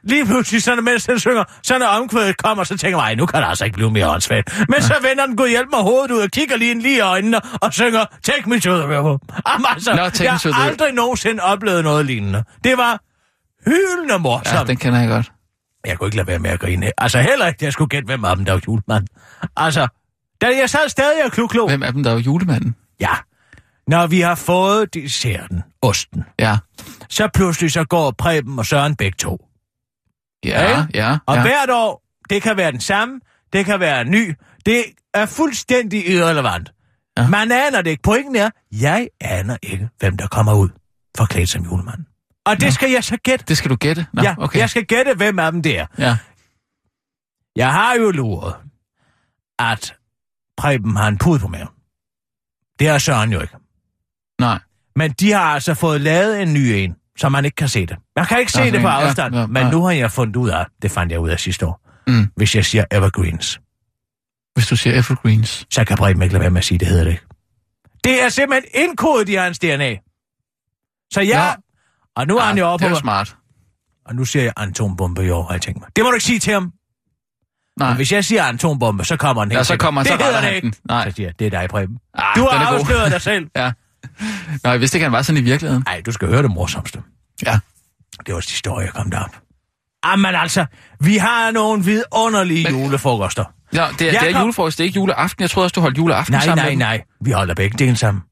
Lige 0.04 0.26
pludselig, 0.26 0.62
så 0.62 0.74
mens 0.74 1.04
den 1.04 1.18
synger, 1.18 1.44
så 1.62 1.78
når 1.78 1.86
omkvædet 1.86 2.36
kommer, 2.36 2.64
så 2.64 2.76
tænker 2.78 2.96
man, 2.98 3.04
"Ej, 3.06 3.14
nu 3.14 3.26
kan 3.26 3.40
det 3.42 3.48
altså 3.48 3.64
ikke 3.64 3.74
blive 3.74 3.90
mere 3.90 4.08
åndssvagt. 4.10 4.64
Men 4.68 4.82
så 4.82 4.94
vender 5.08 5.26
den, 5.26 5.36
Gud 5.36 5.48
hjælp 5.48 5.68
mig 5.72 5.80
hovedet 5.82 6.10
ud 6.10 6.20
og 6.20 6.30
kigger 6.30 6.56
lige 6.56 6.70
ind 6.70 6.82
lige 6.82 6.96
i 6.96 7.00
øjnene 7.00 7.40
og 7.40 7.72
synger, 7.72 8.04
Take 8.22 8.48
me 8.50 8.60
to 8.60 8.70
the 8.76 8.84
river. 8.88 9.18
Jamen, 9.48 9.66
altså, 9.74 9.90
Nå, 9.94 10.24
jeg 10.24 10.32
har 10.32 10.64
aldrig 10.68 10.92
nogensinde 10.92 11.42
oplevet 11.42 11.84
noget 11.84 12.06
lignende. 12.06 12.44
Det 12.64 12.76
var 12.78 13.00
hyldende 13.66 14.18
morsomt. 14.18 14.58
Ja, 14.58 14.64
den 14.64 14.76
kender 14.76 15.00
jeg 15.00 15.08
godt. 15.08 15.32
Jeg 15.86 15.98
kunne 15.98 16.06
ikke 16.06 16.16
lade 16.16 16.26
være 16.26 16.38
med 16.38 16.50
at 16.50 16.60
grine. 16.60 16.90
Altså 16.98 17.20
heller 17.20 17.46
ikke, 17.46 17.64
jeg 17.64 17.72
skulle 17.72 17.88
gætte, 17.88 18.06
hvem 18.06 18.24
af 18.24 18.36
dem, 18.36 18.44
der 18.44 18.52
var 18.52 18.60
julemand. 18.66 19.06
Altså, 19.56 19.88
da 20.40 20.46
jeg 20.60 20.70
sad 20.70 20.88
stadig 20.88 21.24
og 21.24 21.32
kluklo. 21.32 21.66
Hvem 21.66 21.82
af 21.82 21.92
dem, 21.92 22.02
der 22.02 22.10
er 22.10 22.14
jo 22.14 22.20
julemanden? 22.20 22.74
Ja. 23.00 23.10
Når 23.86 24.06
vi 24.06 24.20
har 24.20 24.34
fået 24.34 24.94
desserten, 24.94 25.62
osten, 25.82 26.24
Ja. 26.38 26.56
så 27.08 27.28
pludselig 27.34 27.72
så 27.72 27.84
går 27.84 28.10
Preben 28.18 28.58
og 28.58 28.66
Søren 28.66 28.96
begge 28.96 29.16
to. 29.18 29.46
Ja, 30.44 30.62
Ja. 30.70 30.86
ja. 30.94 31.18
Og 31.26 31.36
ja. 31.36 31.42
hvert 31.42 31.70
år, 31.70 32.02
det 32.30 32.42
kan 32.42 32.56
være 32.56 32.72
den 32.72 32.80
samme, 32.80 33.20
det 33.52 33.64
kan 33.64 33.80
være 33.80 34.00
en 34.00 34.10
ny. 34.10 34.34
Det 34.66 34.84
er 35.14 35.26
fuldstændig 35.26 36.08
irrelevant. 36.10 36.70
Ja. 37.18 37.28
Man 37.28 37.52
aner 37.52 37.82
det 37.82 37.90
ikke. 37.90 38.02
Pointen 38.02 38.36
er, 38.36 38.50
jeg 38.72 39.08
aner 39.20 39.56
ikke, 39.62 39.88
hvem 39.98 40.16
der 40.16 40.26
kommer 40.26 40.54
ud 40.54 40.68
forklædt 41.16 41.48
som 41.48 41.62
julemand. 41.64 42.04
Og 42.46 42.56
det 42.56 42.66
Nå. 42.66 42.70
skal 42.70 42.90
jeg 42.90 43.04
så 43.04 43.16
gætte. 43.16 43.44
Det 43.48 43.56
skal 43.56 43.70
du 43.70 43.76
gætte? 43.76 44.06
Nå, 44.12 44.22
ja, 44.22 44.34
okay. 44.38 44.58
jeg 44.58 44.70
skal 44.70 44.84
gætte, 44.84 45.14
hvem 45.14 45.38
af 45.38 45.52
dem 45.52 45.62
det 45.62 45.78
er. 45.78 45.86
Ja. 45.98 46.16
Jeg 47.56 47.72
har 47.72 47.94
jo 47.94 48.10
luret, 48.10 48.54
at 49.58 49.94
Preben 50.56 50.96
har 50.96 51.08
en 51.08 51.18
pude 51.18 51.38
på 51.40 51.48
maven. 51.48 51.68
Det 52.78 52.88
har 52.88 52.98
Søren 52.98 53.32
jo 53.32 53.40
ikke. 53.40 53.54
Nej. 54.40 54.58
Men 54.96 55.12
de 55.12 55.32
har 55.32 55.40
altså 55.42 55.74
fået 55.74 56.00
lavet 56.00 56.42
en 56.42 56.52
ny 56.54 56.58
en, 56.58 56.96
så 57.18 57.28
man 57.28 57.44
ikke 57.44 57.54
kan 57.54 57.68
se 57.68 57.86
det. 57.86 57.96
Jeg 58.16 58.26
kan 58.28 58.38
ikke 58.40 58.52
se 58.52 58.70
det 58.72 58.80
på 58.80 58.88
ja, 58.88 58.94
afstand, 59.06 59.34
ja, 59.34 59.46
men 59.46 59.62
ja. 59.62 59.70
nu 59.70 59.84
har 59.84 59.90
jeg 59.90 60.10
fundet 60.12 60.36
ud 60.36 60.50
af, 60.50 60.66
det 60.82 60.90
fandt 60.90 61.12
jeg 61.12 61.20
ud 61.20 61.28
af 61.30 61.40
sidste 61.40 61.66
år, 61.66 61.80
Mm. 62.06 62.30
hvis 62.36 62.54
jeg 62.54 62.64
siger 62.64 62.84
evergreens, 62.92 63.60
Hvis 64.54 64.66
du 64.66 64.76
siger 64.76 64.94
evergreens. 64.98 65.66
så 65.70 65.84
kan 65.84 65.96
Preben 65.96 66.22
ikke 66.22 66.32
lade 66.32 66.40
være 66.40 66.50
med 66.50 66.58
at 66.58 66.64
sige, 66.64 66.78
det 66.78 66.88
hedder 66.88 67.04
det 67.04 67.10
ikke. 67.10 67.24
Det 68.04 68.22
er 68.22 68.28
simpelthen 68.28 68.70
indkodet 68.88 69.28
i 69.28 69.34
hans 69.34 69.58
DNA. 69.58 69.96
Så 71.12 71.20
ja, 71.20 71.54
og 72.16 72.26
nu 72.26 72.36
er 72.38 72.42
han 72.42 72.58
jo 72.58 72.66
Ah, 72.66 72.72
oppe 72.72 72.86
det 72.86 72.92
er 72.92 72.96
smart. 72.98 73.36
og 74.06 74.14
nu 74.14 74.24
siger 74.24 74.42
jeg 74.42 74.52
atombombe 74.56 75.24
i 75.26 75.30
år, 75.30 75.42
har 75.46 75.52
jeg 75.54 75.62
tænkt 75.62 75.80
mig. 75.80 75.88
Det 75.96 76.04
må 76.04 76.10
du 76.10 76.14
ikke 76.14 76.24
sige 76.26 76.38
til 76.38 76.52
ham. 76.52 76.72
Nej. 77.78 77.88
Men 77.88 77.96
hvis 77.96 78.12
jeg 78.12 78.24
siger 78.24 78.44
atombombe, 78.44 79.04
så 79.04 79.16
kommer 79.16 79.42
han 79.42 79.50
helt 79.50 79.58
Ja, 79.58 79.64
så 79.64 79.76
kommer 79.76 80.00
han, 80.00 80.12
det 80.12 80.20
så 80.20 80.26
hedder 80.26 80.40
det 80.40 80.54
ikke. 80.54 80.64
den. 80.66 80.74
Nej. 80.88 81.10
Så 81.10 81.16
siger 81.16 81.26
jeg, 81.28 81.38
det 81.38 81.46
er 81.46 81.50
dig, 81.60 81.68
Preben. 81.68 81.98
Ah, 82.14 82.36
Du 82.36 82.48
har 82.50 82.66
afsløret 82.66 83.12
dig 83.12 83.20
selv. 83.22 83.46
Ja. 83.56 83.72
Nå, 84.64 84.70
jeg 84.70 84.80
vidste 84.80 84.96
ikke, 84.98 85.04
han 85.04 85.12
var 85.12 85.22
sådan 85.22 85.40
i 85.40 85.44
virkeligheden. 85.44 85.82
Nej, 85.86 86.02
du 86.06 86.12
skal 86.12 86.28
høre 86.28 86.42
det 86.42 86.50
morsomste. 86.50 87.02
Ja. 87.46 87.58
Det 88.26 88.34
var 88.34 88.40
sidste 88.40 88.70
år, 88.70 88.80
jeg 88.80 88.90
kom 88.92 89.10
derop. 89.10 89.36
Jamen 90.06 90.34
altså, 90.34 90.66
vi 91.00 91.16
har 91.16 91.50
nogle 91.50 91.84
vidunderlige 91.84 92.70
Men- 92.72 92.82
julefrokoster. 92.82 93.44
Ja, 93.74 93.86
det 93.98 94.08
er, 94.08 94.12
Jeg 94.12 94.20
det 94.20 94.28
er 94.28 94.32
kom- 94.32 94.40
julefrokost, 94.42 94.78
det 94.78 94.84
er 94.84 94.86
ikke 94.86 94.96
juleaften. 94.96 95.42
Jeg 95.42 95.50
troede 95.50 95.66
også, 95.66 95.72
du 95.74 95.80
holdt 95.80 95.98
juleaften 95.98 96.32
Nej, 96.32 96.44
sammen 96.44 96.62
nej, 96.62 96.70
dem. 96.70 96.78
nej. 96.78 97.02
Vi 97.20 97.30
holder 97.30 97.54
begge 97.54 97.78
dele 97.78 97.96
sammen. 97.96 98.22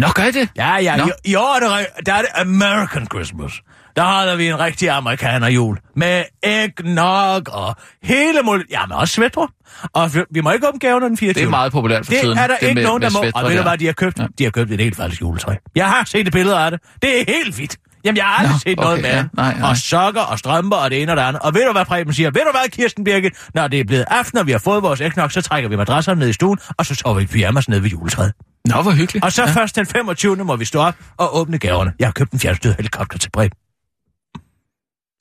Nå, 0.00 0.06
gør 0.14 0.30
det? 0.30 0.48
Ja, 0.56 0.76
ja. 0.76 0.96
Nå. 0.96 1.04
I, 1.06 1.30
I 1.30 1.34
år 1.34 1.56
er 1.56 1.60
det, 1.60 1.86
re- 1.86 2.00
der 2.06 2.12
er 2.14 2.20
det 2.20 2.30
American 2.34 3.06
Christmas. 3.06 3.52
Der 3.96 4.02
holder 4.02 4.36
vi 4.36 4.48
en 4.48 4.58
rigtig 4.58 4.90
amerikaner 4.90 5.48
jul. 5.48 5.78
Med 5.96 6.24
eggnog 6.42 7.42
og 7.48 7.76
hele 8.02 8.42
muligt. 8.42 8.70
Ja, 8.70 8.86
men 8.86 8.96
også 8.96 9.14
svætter. 9.14 9.52
Og 9.92 10.10
vi, 10.30 10.40
må 10.40 10.50
ikke 10.50 10.68
åbne 10.68 10.78
gaverne 10.80 11.08
den 11.08 11.16
24. 11.16 11.42
Det 11.42 11.46
er 11.46 11.50
meget 11.50 11.72
populært 11.72 12.06
for 12.06 12.12
det 12.12 12.20
tiden. 12.20 12.38
er 12.38 12.46
der 12.46 12.56
ikke 12.56 12.74
med, 12.74 12.82
nogen, 12.82 13.02
der 13.02 13.10
må. 13.10 13.18
Og 13.34 13.42
ved 13.44 13.50
du 13.50 13.56
der. 13.56 13.62
hvad, 13.62 13.78
de 13.78 13.86
har 13.86 13.92
købt? 13.92 14.18
Ja. 14.18 14.26
De 14.38 14.44
har 14.44 14.50
købt 14.50 14.70
et 14.70 14.80
helt 14.80 14.96
falsk 14.96 15.20
juletræ. 15.20 15.54
Jeg 15.74 15.86
har 15.86 16.04
set 16.04 16.26
et 16.26 16.32
billede 16.32 16.58
af 16.58 16.70
det. 16.70 16.80
Det 17.02 17.20
er 17.20 17.24
helt 17.28 17.54
hvidt. 17.54 17.76
Jamen, 18.04 18.16
jeg 18.16 18.24
har 18.24 18.38
aldrig 18.38 18.52
Nå, 18.54 18.58
set 18.58 18.76
noget 18.78 18.92
okay, 18.92 19.02
med 19.02 19.10
ja. 19.10 19.24
Nej, 19.32 19.54
nej. 19.58 19.70
Og 19.70 19.76
sokker 19.76 20.20
og 20.20 20.38
strømper 20.38 20.76
og 20.76 20.90
det 20.90 21.02
ene 21.02 21.12
og 21.12 21.16
det 21.16 21.22
andet. 21.22 21.42
Og 21.42 21.54
ved 21.54 21.66
du, 21.66 21.72
hvad 21.72 21.84
Preben 21.84 22.12
siger? 22.14 22.30
Ved 22.30 22.40
du 22.40 22.50
hvad, 22.50 22.68
Kirsten 22.70 23.04
Birgit? 23.04 23.32
Når 23.54 23.68
det 23.68 23.80
er 23.80 23.84
blevet 23.84 24.04
aften, 24.10 24.38
og 24.38 24.46
vi 24.46 24.52
har 24.52 24.58
fået 24.58 24.82
vores 24.82 25.00
ægknok, 25.00 25.32
så 25.32 25.42
trækker 25.42 25.68
vi 25.68 25.76
madrasserne 25.76 26.20
ned 26.20 26.28
i 26.28 26.32
stuen, 26.32 26.58
og 26.78 26.86
så 26.86 26.94
sover 26.94 27.18
vi 27.18 27.26
pyjamas 27.26 27.68
ned 27.68 27.80
ved 27.80 27.90
juletræet. 27.90 28.32
Nå, 28.64 28.82
hvor 28.82 28.92
hyggeligt. 28.92 29.24
Og 29.24 29.32
så 29.32 29.42
ja. 29.42 29.50
først 29.50 29.76
den 29.76 29.86
25. 29.86 30.36
må 30.36 30.56
vi 30.56 30.64
stå 30.64 30.80
op 30.80 30.94
og 31.16 31.36
åbne 31.36 31.58
gaverne. 31.58 31.92
Jeg 31.98 32.06
har 32.06 32.12
købt 32.12 32.32
en 32.32 32.38
fjernstyret 32.40 32.76
helikopter 32.76 33.18
til 33.18 33.30
Preben. 33.30 33.58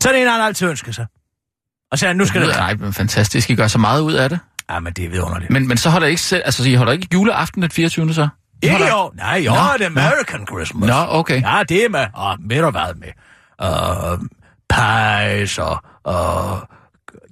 Så 0.04 0.10
er 0.10 0.14
det 0.14 0.22
en, 0.22 0.28
han 0.28 0.42
altid 0.42 0.70
ønsker 0.70 0.92
sig. 0.92 1.06
Og 1.92 2.00
så 2.00 2.08
er 2.08 2.14
nu 2.14 2.26
skal 2.26 2.42
det... 2.42 2.50
Nej, 2.50 2.74
men 2.76 2.94
fantastisk. 2.94 3.50
I 3.50 3.56
gør 3.56 3.68
så 3.68 3.78
meget 3.78 4.02
ud 4.02 4.14
af 4.14 4.30
det. 4.30 4.40
Ja, 4.70 4.80
men 4.80 4.94
det 4.94 5.06
er 5.06 5.10
vidunderligt. 5.10 5.52
Men, 5.52 5.68
men 5.68 5.78
så 5.78 5.90
holder 5.90 6.08
I 6.08 6.10
ikke 6.10 6.22
selv, 6.22 6.42
altså 6.46 6.70
I 6.70 6.74
holder 6.74 6.94
ikke 6.94 7.08
juleaften 7.14 7.62
den 7.62 7.72
24. 7.72 8.14
så? 8.14 8.28
Ikke 8.62 8.76
holder... 8.76 8.94
år. 8.96 9.14
Nej, 9.16 9.48
år 9.50 9.56
Nå, 9.56 9.62
er 9.62 9.78
det 9.78 9.86
American 9.86 10.48
Christmas. 10.48 10.88
Nå, 10.88 11.06
okay. 11.08 11.42
Ja, 11.42 11.64
det 11.70 11.86
er 11.86 11.90
med. 11.90 12.06
Og 12.14 12.38
ved 12.42 12.62
du 12.62 12.70
hvad 12.70 12.94
med? 12.96 13.10
Uh, 13.64 14.26
pies 14.70 15.58
og... 15.58 15.84
og 16.04 16.70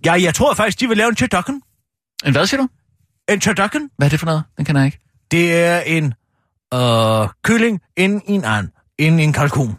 ja, 0.05 0.13
jeg 0.13 0.35
tror 0.35 0.53
faktisk, 0.53 0.79
de 0.79 0.87
vil 0.87 0.97
lave 0.97 1.09
en 1.09 1.15
turducken. 1.15 1.61
En 2.25 2.31
hvad 2.31 2.45
siger 2.47 2.61
du? 2.61 2.67
En 3.29 3.39
turducken, 3.39 3.89
Hvad 3.97 4.07
er 4.07 4.09
det 4.09 4.19
for 4.19 4.25
noget? 4.25 4.43
Den 4.57 4.65
kender 4.65 4.81
jeg 4.81 4.85
ikke. 4.85 5.06
Det 5.31 5.63
er 5.65 5.79
en 5.79 6.05
uh, 6.73 7.29
kylling 7.43 7.81
inden 7.97 8.21
i 8.27 8.31
en 8.31 8.45
and, 8.45 8.69
inden 8.97 9.19
i 9.19 9.23
en 9.23 9.33
kalkun. 9.33 9.77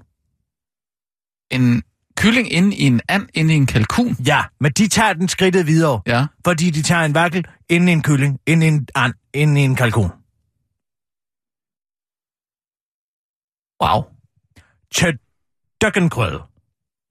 En 1.50 1.82
kylling 2.16 2.52
inde 2.52 2.76
i 2.76 2.82
en 2.82 3.00
and, 3.08 3.28
inde 3.34 3.54
i 3.54 3.56
en 3.56 3.66
kalkun. 3.66 4.16
Ja, 4.26 4.44
men 4.60 4.72
de 4.72 4.88
tager 4.88 5.12
den 5.12 5.28
skridtet 5.28 5.66
videre, 5.66 6.02
Ja. 6.06 6.26
fordi 6.44 6.70
de 6.70 6.82
tager 6.82 7.02
en 7.04 7.14
vakkel 7.14 7.44
inden 7.68 7.88
i 7.88 7.92
en 7.92 8.02
kylling, 8.02 8.40
inden 8.46 8.62
i 8.62 8.76
en 8.76 8.88
and, 8.94 9.14
inden 9.34 9.56
i 9.56 9.60
en 9.60 9.76
kalkun. 9.76 10.10
Wow. 13.82 14.04
Turducken-krøl. 14.94 16.36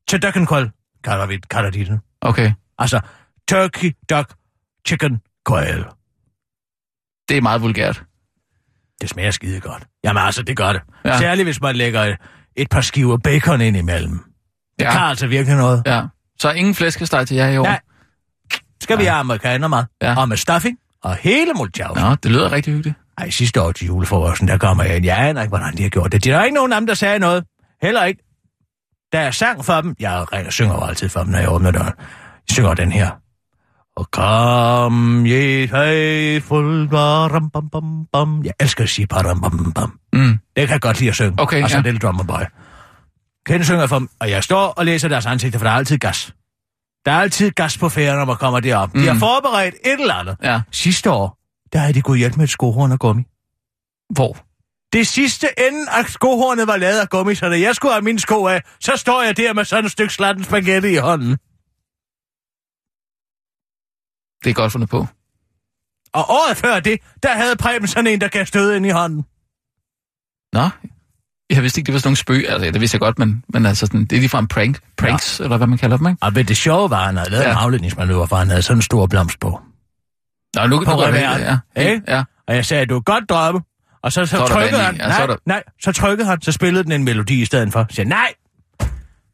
Turducken-krøl, 0.09 0.71
kalder, 1.03 1.25
vi, 1.25 1.37
kalder 1.49 1.69
de 1.69 1.85
den. 1.85 1.99
Okay. 2.21 2.51
Altså, 2.77 2.99
turkey, 3.47 3.91
duck, 4.09 4.33
chicken, 4.87 5.21
quail. 5.49 5.85
Det 7.29 7.37
er 7.37 7.41
meget 7.41 7.61
vulgært. 7.61 8.03
Det 9.01 9.09
smager 9.09 9.31
skide 9.31 9.59
godt. 9.59 9.83
Jamen 10.03 10.23
altså, 10.23 10.43
det 10.43 10.57
gør 10.57 10.73
det. 10.73 10.81
Ja. 11.05 11.09
Ja. 11.09 11.17
Særligt, 11.17 11.45
hvis 11.45 11.61
man 11.61 11.75
lægger 11.75 12.01
et, 12.03 12.15
et 12.55 12.69
par 12.69 12.81
skiver 12.81 13.17
bacon 13.17 13.61
ind 13.61 13.77
imellem. 13.77 14.19
Det 14.79 14.85
Ja. 14.85 14.91
kan 14.91 15.01
altså 15.01 15.27
virkelig 15.27 15.57
noget. 15.57 15.83
Ja. 15.85 16.01
Så 16.39 16.51
ingen 16.51 16.75
flæskesteg 16.75 17.27
til 17.27 17.37
jer 17.37 17.47
i 17.49 17.57
år? 17.57 17.63
Nej. 17.63 17.79
Skal 18.81 18.97
vi 18.99 19.03
have 19.05 19.19
amerikanermad? 19.19 19.83
Ja. 20.01 20.15
Og 20.19 20.29
med 20.29 20.37
stuffing 20.37 20.77
og 21.03 21.15
hele 21.15 21.53
multiav. 21.53 21.95
Nå, 21.95 22.15
det 22.15 22.31
lyder 22.31 22.51
rigtig 22.51 22.73
hyggeligt. 22.73 22.97
Ej, 23.17 23.29
sidste 23.29 23.61
år 23.61 23.71
til 23.71 23.87
julefrokosten, 23.87 24.47
der 24.47 24.57
kommer 24.57 24.83
jeg 24.83 24.95
ind. 24.95 25.05
Jeg 25.05 25.17
aner 25.27 25.41
ikke, 25.41 25.49
hvordan 25.49 25.77
de 25.77 25.83
har 25.83 25.89
gjort 25.89 26.11
det. 26.11 26.23
Der 26.23 26.37
er 26.37 26.43
ikke 26.43 26.55
nogen 26.55 26.73
af 26.73 26.79
dem, 26.81 26.87
der 26.87 26.93
sagde 26.93 27.19
noget. 27.19 27.43
Heller 27.81 28.03
ikke. 28.03 28.23
Da 29.13 29.21
jeg 29.21 29.33
sang 29.33 29.65
for 29.65 29.81
dem, 29.81 29.95
jeg 29.99 30.33
ringer, 30.33 30.51
synger 30.51 30.73
jo 30.73 30.83
altid 30.85 31.09
for 31.09 31.19
dem, 31.23 31.29
når 31.31 31.39
jeg 31.39 31.51
åbner 31.51 31.71
døren. 31.71 31.93
Jeg 31.97 32.51
synger 32.51 32.73
den 32.73 32.91
her. 32.91 33.09
Og 33.97 34.11
kom, 34.11 35.25
je 35.25 35.67
faithful, 35.67 36.87
baram, 36.89 37.49
bam, 37.49 37.69
bam, 37.69 38.05
bam. 38.13 38.41
Jeg 38.43 38.53
elsker 38.59 38.83
at 38.83 38.89
sige 38.89 39.07
baram, 39.07 39.41
bam, 39.41 39.57
bam, 39.57 39.71
bam. 39.73 39.99
Mm. 40.13 40.37
Det 40.55 40.67
kan 40.67 40.69
jeg 40.73 40.81
godt 40.81 40.99
lide 40.99 41.09
at 41.09 41.15
synge. 41.15 41.33
Okay, 41.37 41.63
Og 41.63 41.69
så 41.69 41.77
ja. 41.77 41.81
lille 41.83 41.99
drummer 41.99 42.23
boy. 42.23 42.41
Kende 43.47 43.65
synger 43.65 43.87
for 43.87 43.99
dem, 43.99 44.09
og 44.19 44.29
jeg 44.29 44.43
står 44.43 44.67
og 44.67 44.85
læser 44.85 45.07
deres 45.07 45.25
ansigter, 45.25 45.59
for 45.59 45.65
der 45.65 45.71
er 45.71 45.75
altid 45.75 45.97
gas. 45.97 46.33
Der 47.05 47.11
er 47.11 47.19
altid 47.19 47.51
gas 47.51 47.77
på 47.77 47.89
færden, 47.89 48.17
når 48.17 48.25
man 48.25 48.35
kommer 48.35 48.59
derop. 48.59 48.93
Mm. 48.93 48.99
De 49.01 49.05
har 49.07 49.13
Mm. 49.13 49.19
forberedt 49.19 49.75
et 49.85 50.01
eller 50.01 50.13
andet. 50.13 50.35
Ja. 50.43 50.61
Sidste 50.71 51.11
år, 51.11 51.37
der 51.73 51.79
havde 51.79 51.93
de 51.93 52.01
gået 52.01 52.19
hjælp 52.19 52.35
med 52.37 52.43
et 52.43 52.49
skohorn 52.49 52.91
og 52.91 52.99
gummi. 52.99 53.23
Hvor? 54.13 54.37
Det 54.93 55.07
sidste 55.07 55.47
ende 55.67 55.89
af 55.91 56.05
skohornet 56.05 56.67
var 56.67 56.77
lavet 56.77 56.99
af 56.99 57.09
gummi, 57.09 57.35
så 57.35 57.49
da 57.49 57.59
jeg 57.59 57.75
skulle 57.75 57.93
have 57.93 58.01
mine 58.01 58.19
sko 58.19 58.45
af, 58.45 58.61
så 58.81 58.91
står 58.95 59.21
jeg 59.23 59.37
der 59.37 59.53
med 59.53 59.65
sådan 59.65 59.85
et 59.85 59.91
stykke 59.91 60.13
slatten 60.13 60.43
spaghetti 60.43 60.89
i 60.89 60.95
hånden. 60.95 61.37
Det 64.43 64.49
er 64.49 64.53
godt 64.53 64.71
fundet 64.71 64.89
på. 64.89 65.07
Og 66.13 66.25
året 66.29 66.57
før 66.57 66.79
det, 66.79 66.99
der 67.23 67.33
havde 67.33 67.55
Preben 67.55 67.87
sådan 67.87 68.07
en, 68.07 68.21
der 68.21 68.27
gav 68.27 68.45
stød 68.45 68.75
ind 68.75 68.85
i 68.85 68.89
hånden. 68.89 69.25
Nå, 70.53 70.69
jeg 71.49 71.63
vidste 71.63 71.79
ikke, 71.79 71.85
det 71.87 71.93
var 71.93 71.99
sådan 71.99 72.07
nogle 72.07 72.17
spøg. 72.17 72.49
Altså, 72.49 72.71
det 72.71 72.81
vidste 72.81 72.95
jeg 72.95 72.99
godt, 72.99 73.19
men, 73.19 73.43
men 73.53 73.65
altså, 73.65 73.85
sådan, 73.85 74.01
det 74.05 74.15
er 74.15 74.19
lige 74.19 74.29
fra 74.29 74.39
en 74.39 74.47
prank. 74.47 74.79
Pranks, 74.97 75.39
ja. 75.39 75.43
eller 75.43 75.57
hvad 75.57 75.67
man 75.67 75.77
kalder 75.77 75.97
dem, 75.97 76.07
ikke? 76.07 76.17
Og 76.21 76.35
ved 76.35 76.43
det 76.43 76.57
sjove 76.57 76.89
var, 76.89 76.99
at 76.99 77.05
han 77.05 77.17
havde 77.17 77.29
lavet 77.29 77.43
Ja. 77.43 77.51
en 77.51 77.57
afledningsmanøvre, 77.57 78.27
for 78.27 78.35
han 78.35 78.47
havde 78.47 78.61
sådan 78.61 78.77
en 78.77 78.81
stor 78.81 79.07
blomst 79.07 79.39
på. 79.39 79.61
Nå, 80.55 80.67
nu, 80.67 80.79
det, 80.79 80.87
reværen, 80.87 81.41
ja. 81.75 81.81
ikke? 81.81 82.01
ja. 82.07 82.23
Og 82.47 82.55
jeg 82.55 82.65
sagde, 82.65 82.85
du 82.85 82.95
er 82.95 83.01
godt 83.01 83.29
droppe. 83.29 83.61
Og 84.03 84.11
så, 84.11 84.25
så, 84.25 84.37
Så 84.37 84.47
trykkede 84.47 84.81
i, 84.81 84.83
han. 84.83 84.95
ja, 84.95 85.11
så 85.11 85.17
nej, 85.17 85.25
der- 85.27 85.35
nej, 85.45 85.63
så 85.81 85.91
trykkede 85.91 86.27
han, 86.29 86.41
så 86.41 86.51
spillede 86.51 86.83
den 86.83 86.91
en 86.91 87.03
melodi 87.03 87.41
i 87.41 87.45
stedet 87.45 87.71
for. 87.73 87.85
Så 87.89 87.95
sagde, 87.95 88.09
nej, 88.09 88.33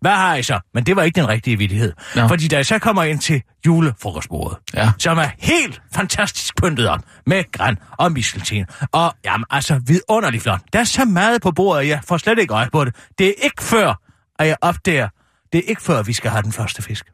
hvad 0.04 0.12
har 0.16 0.36
I 0.36 0.44
så? 0.44 0.60
Men 0.74 0.84
det 0.86 0.96
var 0.96 1.04
ikke 1.04 1.16
den 1.22 1.28
rigtige 1.30 1.58
vittighed. 1.58 1.94
Nå. 2.16 2.28
Fordi 2.28 2.48
da 2.48 2.56
jeg 2.56 2.66
så 2.66 2.80
kommer 2.80 3.04
ind 3.04 3.20
til 3.20 3.42
julefrokostbordet, 3.66 4.58
Ja. 4.74 4.92
som 5.00 5.18
er 5.18 5.28
helt 5.40 5.82
fantastisk 5.96 6.56
pyntet 6.64 6.90
op, 6.90 7.00
med 7.26 7.44
græn 7.52 7.78
og 7.92 8.12
mistelten, 8.12 8.66
og 8.92 9.14
jamen, 9.26 9.46
altså 9.50 9.82
vidunderligt 9.86 10.44
flot. 10.44 10.62
Der 10.74 10.80
er 10.80 10.84
så 10.84 11.06
meget 11.06 11.42
på 11.42 11.52
bordet, 11.52 11.88
jeg 11.88 12.00
får 12.08 12.18
slet 12.18 12.40
ikke 12.40 12.54
øje 12.54 12.70
på 12.72 12.86
det. 12.86 12.96
Det 13.18 13.28
er 13.28 13.34
ikke 13.44 13.64
før, 13.64 13.94
at 14.40 14.48
jeg 14.48 14.58
opdager, 14.62 15.10
det 15.54 15.58
er 15.58 15.70
ikke 15.70 15.82
før, 15.82 16.04
vi 16.04 16.14
skal 16.14 16.32
have 16.32 16.42
den 16.42 16.52
første 16.52 16.82
fisk. 16.82 17.06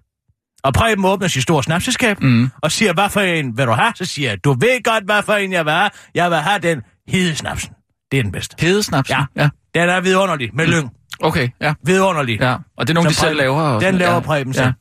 Og 0.63 0.73
Preben 0.73 1.05
åbner 1.05 1.27
sit 1.27 1.43
store 1.43 1.63
snapseskab, 1.63 2.21
Mm. 2.21 2.49
og 2.61 2.71
siger, 2.71 2.93
hvad 2.93 3.09
for 3.09 3.21
en 3.21 3.57
vil 3.57 3.65
du 3.65 3.71
have? 3.71 3.91
Så 3.95 4.05
siger 4.05 4.29
jeg, 4.29 4.43
du 4.43 4.53
ved 4.53 4.83
godt, 4.83 5.03
hvad 5.05 5.23
for 5.23 5.33
en 5.33 5.51
jeg 5.51 5.65
vil 5.65 5.73
have. 5.73 5.89
Jeg 6.15 6.29
vil 6.31 6.37
have 6.37 6.59
den 6.59 6.81
hedesnapsen. 7.07 7.73
Det 8.11 8.19
er 8.19 8.23
den 8.23 8.31
bedste. 8.31 8.55
Hedesnapsen? 8.59 9.15
Ja. 9.35 9.43
ja. 9.43 9.49
Den 9.75 9.89
er 9.89 10.01
vidunderlig, 10.01 10.49
med 10.53 10.67
lyng. 10.67 10.89
Okay, 11.23 11.49
ja. 11.61 11.73
Vidunderlig. 11.83 12.39
ja. 12.41 12.55
Og 12.77 12.87
det 12.87 12.89
er 12.89 12.93
nogle, 12.93 13.09
Så 13.13 13.21
de 13.21 13.27
selv 13.27 13.37
laver? 13.37 13.61
Og 13.61 13.81
Den 13.81 13.95
laver 13.95 14.13
ja. 14.13 14.19
Preben 14.19 14.53
ja. 14.53 14.63
selv. 14.63 14.73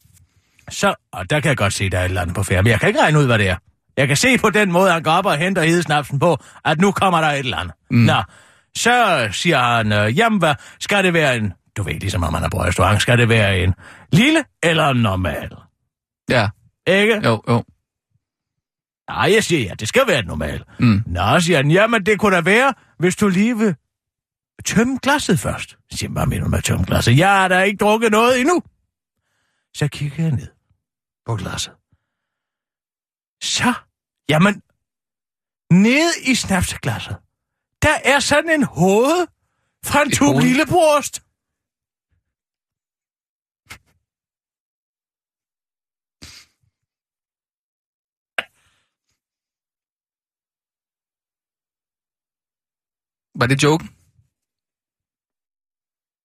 Så, 0.71 0.95
og 1.13 1.31
der 1.31 1.41
kan 1.41 1.49
jeg 1.49 1.57
godt 1.57 1.73
se, 1.73 1.91
der 1.91 1.99
er 1.99 2.03
et 2.03 2.09
eller 2.09 2.21
andet 2.21 2.35
på 2.37 2.43
færre, 2.43 2.63
men 2.63 2.71
jeg 2.71 2.81
kan 2.81 2.89
ikke 2.89 3.01
regne 3.03 3.19
ud, 3.19 3.27
hvad 3.27 3.39
det 3.39 3.49
er. 3.49 3.57
Jeg 3.97 4.09
kan 4.09 4.17
se 4.17 4.39
på 4.39 4.51
den 4.51 4.73
måde, 4.73 4.93
han 4.93 5.03
går 5.03 5.11
op 5.11 5.27
og 5.27 5.37
henter 5.37 5.63
hedesnapsen 5.63 6.19
på, 6.19 6.39
at 6.65 6.81
nu 6.81 6.93
kommer 6.93 7.21
der 7.21 7.29
et 7.29 7.39
eller 7.39 7.57
andet. 7.57 7.75
Mm. 7.91 7.97
Nå, 7.99 8.23
så 8.77 9.29
siger 9.33 9.59
han, 9.59 9.93
øh, 9.93 10.19
jamen 10.19 10.39
hvad, 10.39 10.55
skal 10.81 11.05
det 11.05 11.13
være 11.13 11.37
en, 11.37 11.53
du 11.77 11.83
ved, 11.83 11.95
ligesom 11.95 12.25
om 12.25 12.33
man 12.33 12.45
er 12.45 12.49
på 12.49 12.63
restaurant, 12.65 13.03
skal 13.03 13.19
det 13.19 13.29
være 13.29 13.59
en 13.59 13.75
lille 14.13 14.45
eller 14.63 14.89
en 14.89 14.97
normal? 14.97 15.51
Ja, 16.31 16.49
Ikke? 16.87 17.21
jo, 17.25 17.43
jo. 17.49 17.65
Nej, 19.11 19.33
jeg 19.35 19.45
siger, 19.45 19.63
ja, 19.69 19.75
det 19.81 19.89
skal 19.89 20.03
være 20.09 20.23
normal. 20.23 20.63
Mm. 20.79 21.03
Nå, 21.07 21.41
siger 21.41 21.57
han, 21.57 21.71
jamen 21.71 22.07
det 22.07 22.19
kunne 22.19 22.37
da 22.37 22.41
være, 22.41 22.75
hvis 22.99 23.17
du 23.17 23.29
lige 23.29 23.59
vil 23.59 23.75
tømme 24.65 24.99
glasset 25.03 25.39
først. 25.39 25.71
Så 25.91 25.99
siger 25.99 26.11
hvad 26.11 26.27
mener 26.27 26.45
du 26.45 26.51
med 26.51 26.59
at 26.59 26.65
tømme 26.65 26.85
glasset? 26.85 27.19
Jeg 27.19 27.29
har 27.29 27.49
da 27.49 27.63
ikke 27.63 27.77
drukket 27.77 28.11
noget 28.11 28.41
endnu. 28.41 28.63
Så 29.75 29.89
kigger 29.89 30.23
jeg 30.23 30.33
ned 30.33 30.49
på 31.27 31.37
glasset. 31.37 31.73
Så, 33.43 33.75
jamen, 34.29 34.63
nede 35.73 36.13
i 36.27 36.35
snapseglasset, 36.35 37.17
der 37.83 37.97
er 38.05 38.21
sådan 38.21 38.51
en 38.51 38.63
hoved 38.63 39.27
fra 39.85 40.03
en 40.03 40.13
hoved? 40.21 40.43
lillebrost. 40.43 41.23
Var 53.41 53.47
det 53.47 53.63
joken? 53.63 53.98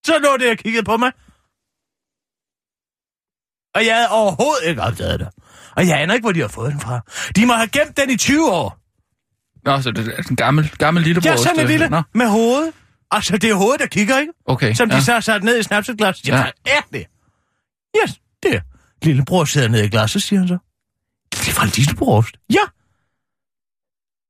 Så 0.05 0.17
lå 0.19 0.37
det 0.37 0.51
og 0.51 0.57
kiggede 0.57 0.83
på 0.83 0.97
mig. 0.97 1.11
Og 3.75 3.85
jeg 3.85 3.95
havde 3.95 4.09
overhovedet 4.09 4.63
ikke 4.69 4.81
opdaget 4.81 5.19
det. 5.19 5.29
Og 5.75 5.87
jeg 5.87 6.01
aner 6.01 6.13
ikke, 6.13 6.23
hvor 6.23 6.31
de 6.31 6.39
har 6.41 6.47
fået 6.47 6.71
den 6.71 6.79
fra. 6.81 7.01
De 7.35 7.45
må 7.45 7.53
have 7.53 7.67
gemt 7.67 7.97
den 7.97 8.09
i 8.09 8.17
20 8.17 8.51
år. 8.51 8.79
Nå, 9.65 9.81
så 9.81 9.91
det 9.91 10.07
er 10.07 10.29
en 10.29 10.35
gammel, 10.35 10.69
gammel 10.77 11.03
lille 11.03 11.21
Ja, 11.25 11.37
sådan 11.37 11.59
en 11.59 11.67
lille 11.67 11.89
Nå, 11.89 12.01
med 12.13 12.27
hovedet. 12.27 12.73
Altså, 13.11 13.37
det 13.37 13.49
er 13.49 13.53
hovedet, 13.53 13.79
der 13.79 13.87
kigger, 13.87 14.17
ikke? 14.19 14.33
okay. 14.45 14.73
Som 14.73 14.89
ja. 14.89 14.95
de 14.95 15.03
så 15.03 15.13
har 15.13 15.19
sat 15.19 15.43
ned 15.43 15.59
i 15.59 15.63
snapseglas. 15.63 16.27
Ja, 16.27 16.37
Ja. 16.37 16.51
er 16.65 16.81
det? 16.93 17.05
Ja, 17.95 18.13
det 18.43 18.55
er. 18.55 18.61
Lillebror 19.01 19.45
sidder 19.45 19.67
nede 19.67 19.85
i 19.85 19.89
glasset, 19.89 20.23
siger 20.23 20.39
han 20.39 20.47
så. 20.47 20.57
Det 21.31 21.47
er 21.49 21.53
fra 21.53 21.65
lillebror. 21.65 22.25
Ja. 22.53 22.61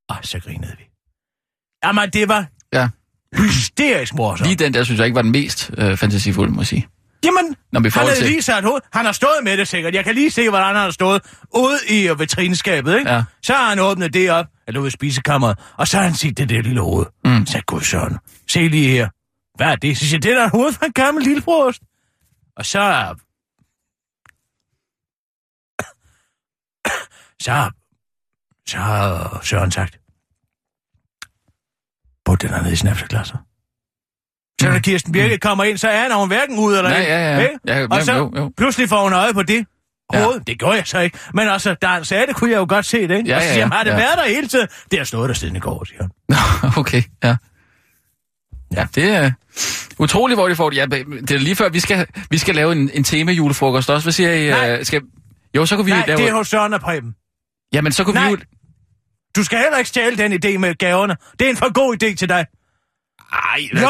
Og 0.08 0.16
så 0.24 0.40
grinede 0.40 0.76
vi. 0.78 0.84
Jamen, 1.84 2.10
det 2.10 2.28
var 2.28 2.46
Ja. 2.72 2.88
Hysterisk 3.34 4.14
morsomt. 4.14 4.48
Lige 4.48 4.64
den 4.64 4.74
der, 4.74 4.84
synes 4.84 4.98
jeg 4.98 5.06
ikke 5.06 5.14
var 5.14 5.22
den 5.22 5.32
mest 5.32 5.70
øh, 5.78 5.96
fantasifulde, 5.96 6.52
må 6.52 6.60
jeg 6.60 6.66
sige. 6.66 6.88
Jamen, 7.24 7.56
Når 7.72 7.80
vi 7.80 7.88
han 7.88 8.02
havde 8.02 8.16
til... 8.16 8.26
lige 8.26 8.42
sat 8.42 8.64
hoved. 8.64 8.80
Han 8.92 9.04
har 9.04 9.12
stået 9.12 9.38
med 9.44 9.56
det 9.56 9.68
sikkert. 9.68 9.94
Jeg 9.94 10.04
kan 10.04 10.14
lige 10.14 10.30
se, 10.30 10.48
hvordan 10.48 10.66
han 10.66 10.76
har 10.76 10.90
stået 10.90 11.22
ude 11.54 11.78
i 11.88 12.08
øh, 12.08 12.20
vitrineskabet, 12.20 12.98
ikke? 12.98 13.10
Ja. 13.10 13.22
Så 13.42 13.52
har 13.54 13.68
han 13.68 13.78
åbnet 13.78 14.14
det 14.14 14.30
op, 14.30 14.46
eller 14.68 14.80
ude 14.80 14.88
i 14.88 14.90
spisekammeret, 14.90 15.58
og 15.78 15.88
så 15.88 15.96
har 15.96 16.04
han 16.04 16.14
set 16.14 16.38
det 16.38 16.48
der 16.48 16.62
lille 16.62 16.80
hoved. 16.80 17.06
Mm. 17.24 17.46
Så 17.46 17.62
gud 17.66 17.80
søren, 17.80 18.18
se 18.48 18.68
lige 18.68 18.88
her. 18.88 19.08
Hvad 19.56 19.66
er 19.66 19.76
det? 19.76 19.98
Så 19.98 20.06
siger 20.06 20.20
det 20.20 20.30
er 20.32 20.36
da 20.36 20.44
et 20.44 20.50
hoved 20.50 20.72
fra 20.72 20.86
en 20.86 20.92
gammel 20.92 21.24
lillebrost. 21.24 21.82
Og 22.56 22.66
så... 22.66 23.14
Så... 27.44 27.70
Så 28.68 28.78
har 28.78 29.40
Søren 29.42 29.70
sagt... 29.70 29.98
Den 32.44 32.54
her 32.54 32.62
ned 32.62 32.72
i 32.72 32.76
snapseglasset. 32.76 33.38
Så 34.60 34.68
er 34.68 34.72
der 34.72 34.78
Kirsten 34.78 35.12
Birke 35.12 35.38
kommer 35.38 35.64
ind, 35.64 35.78
så 35.78 35.88
er 35.88 36.14
hun 36.14 36.28
hverken 36.28 36.58
ud 36.58 36.76
eller 36.76 36.90
Nej, 36.90 36.98
ind. 36.98 37.08
ja, 37.08 37.40
ja. 37.40 37.80
Ja, 37.80 37.86
og 37.90 38.02
så 38.02 38.14
jo, 38.14 38.32
jo. 38.36 38.52
pludselig 38.56 38.88
får 38.88 39.02
hun 39.02 39.12
øje 39.12 39.34
på 39.34 39.42
det. 39.42 39.66
Ja. 40.12 40.24
Hoved. 40.24 40.40
Det 40.40 40.58
gjorde 40.58 40.74
jeg 40.76 40.86
så 40.86 41.00
ikke. 41.00 41.18
Men 41.34 41.48
altså, 41.48 41.74
da 41.74 41.86
han 41.86 42.04
sagde 42.04 42.26
det, 42.26 42.36
kunne 42.36 42.50
jeg 42.50 42.56
jo 42.56 42.66
godt 42.68 42.86
se 42.86 43.08
det, 43.08 43.16
ikke? 43.16 43.28
Ja, 43.28 43.36
og 43.36 43.42
så 43.42 43.48
ja, 43.48 43.52
siger 43.52 43.64
han, 43.64 43.72
ja, 43.72 43.76
har 43.76 43.84
det 43.84 43.90
ja. 43.90 43.96
været 43.96 44.18
der 44.18 44.24
hele 44.24 44.48
tiden? 44.48 44.68
Det 44.90 44.98
har 44.98 45.04
stået 45.04 45.28
der 45.28 45.34
siden 45.34 45.56
i 45.56 45.58
går, 45.58 45.84
siger 45.84 46.02
han. 46.02 46.10
Okay, 46.80 47.02
ja. 47.24 47.36
Ja, 48.76 48.86
det 48.94 49.04
er 49.04 49.30
utroligt, 49.98 50.38
hvor 50.38 50.48
de 50.48 50.56
får 50.56 50.70
det. 50.70 50.76
Ja, 50.76 50.86
det 50.86 51.30
er 51.30 51.38
lige 51.38 51.56
før, 51.56 51.68
vi 51.68 51.80
skal, 51.80 52.06
vi 52.30 52.38
skal 52.38 52.54
lave 52.54 52.72
en, 52.72 52.90
en 52.94 53.04
tema 53.04 53.32
julefrokost 53.32 53.90
også. 53.90 54.04
Hvad 54.04 54.12
siger 54.12 54.32
I? 54.32 54.50
Nej. 54.50 54.78
øh, 54.78 54.84
skal... 54.84 55.02
Jo, 55.56 55.66
så 55.66 55.76
kunne 55.76 55.84
vi 55.84 55.90
Nej, 55.90 56.04
lave... 56.06 56.18
det 56.18 56.28
er 56.28 56.34
hos 56.34 56.48
Søren 56.48 56.74
og 56.74 56.80
Preben. 56.80 57.14
Jamen, 57.72 57.92
så 57.92 58.04
kunne 58.04 58.14
Nej. 58.14 58.26
vi 58.26 58.30
jo... 58.30 58.38
Du 59.36 59.44
skal 59.44 59.58
heller 59.58 59.78
ikke 59.78 59.88
stjæle 59.88 60.16
den 60.16 60.32
idé 60.32 60.58
med 60.58 60.74
gaverne. 60.74 61.16
Det 61.38 61.46
er 61.46 61.50
en 61.50 61.56
for 61.56 61.72
god 61.72 61.94
idé 62.02 62.14
til 62.14 62.28
dig. 62.28 62.46
Ej, 63.32 63.60
Jo, 63.82 63.88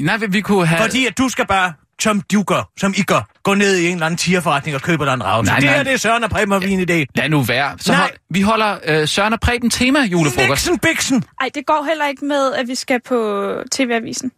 Nej, 0.00 0.16
vi, 0.16 0.26
vi 0.26 0.40
kunne 0.40 0.66
have... 0.66 0.82
fordi 0.82 1.06
at 1.06 1.18
du 1.18 1.28
skal 1.28 1.46
bare, 1.46 1.72
som 2.00 2.20
du 2.20 2.42
gør, 2.42 2.70
som 2.80 2.94
I 2.96 3.02
gør, 3.02 3.28
gå 3.42 3.54
ned 3.54 3.76
i 3.76 3.86
en 3.86 3.92
eller 3.92 4.06
anden 4.06 4.18
tierforretning 4.18 4.74
og 4.74 4.82
købe 4.82 5.04
dig 5.04 5.14
en 5.14 5.24
ravse. 5.24 5.50
Nej, 5.50 5.58
Det 5.60 5.64
nej. 5.66 5.76
her, 5.76 5.82
det 5.82 5.92
er 5.92 5.96
Søren 5.96 6.24
og 6.24 6.30
Preben 6.30 6.52
og 6.52 6.60
min 6.62 6.80
idé. 6.80 7.04
Lad 7.14 7.28
nu 7.28 7.42
være. 7.42 7.78
Så 7.78 7.92
Nej. 7.92 8.00
hold, 8.00 8.12
vi 8.30 8.40
holder 8.40 8.78
øh, 8.84 9.08
Søren 9.08 9.32
og 9.32 9.40
Preben 9.40 9.70
tema 9.70 10.00
julefrokost. 10.00 10.48
Nixon 10.48 10.78
Bixen. 10.78 11.24
Ej, 11.40 11.50
det 11.54 11.66
går 11.66 11.84
heller 11.88 12.06
ikke 12.08 12.24
med, 12.24 12.52
at 12.54 12.68
vi 12.68 12.74
skal 12.74 13.00
på 13.08 13.52
TV-avisen. 13.72 14.32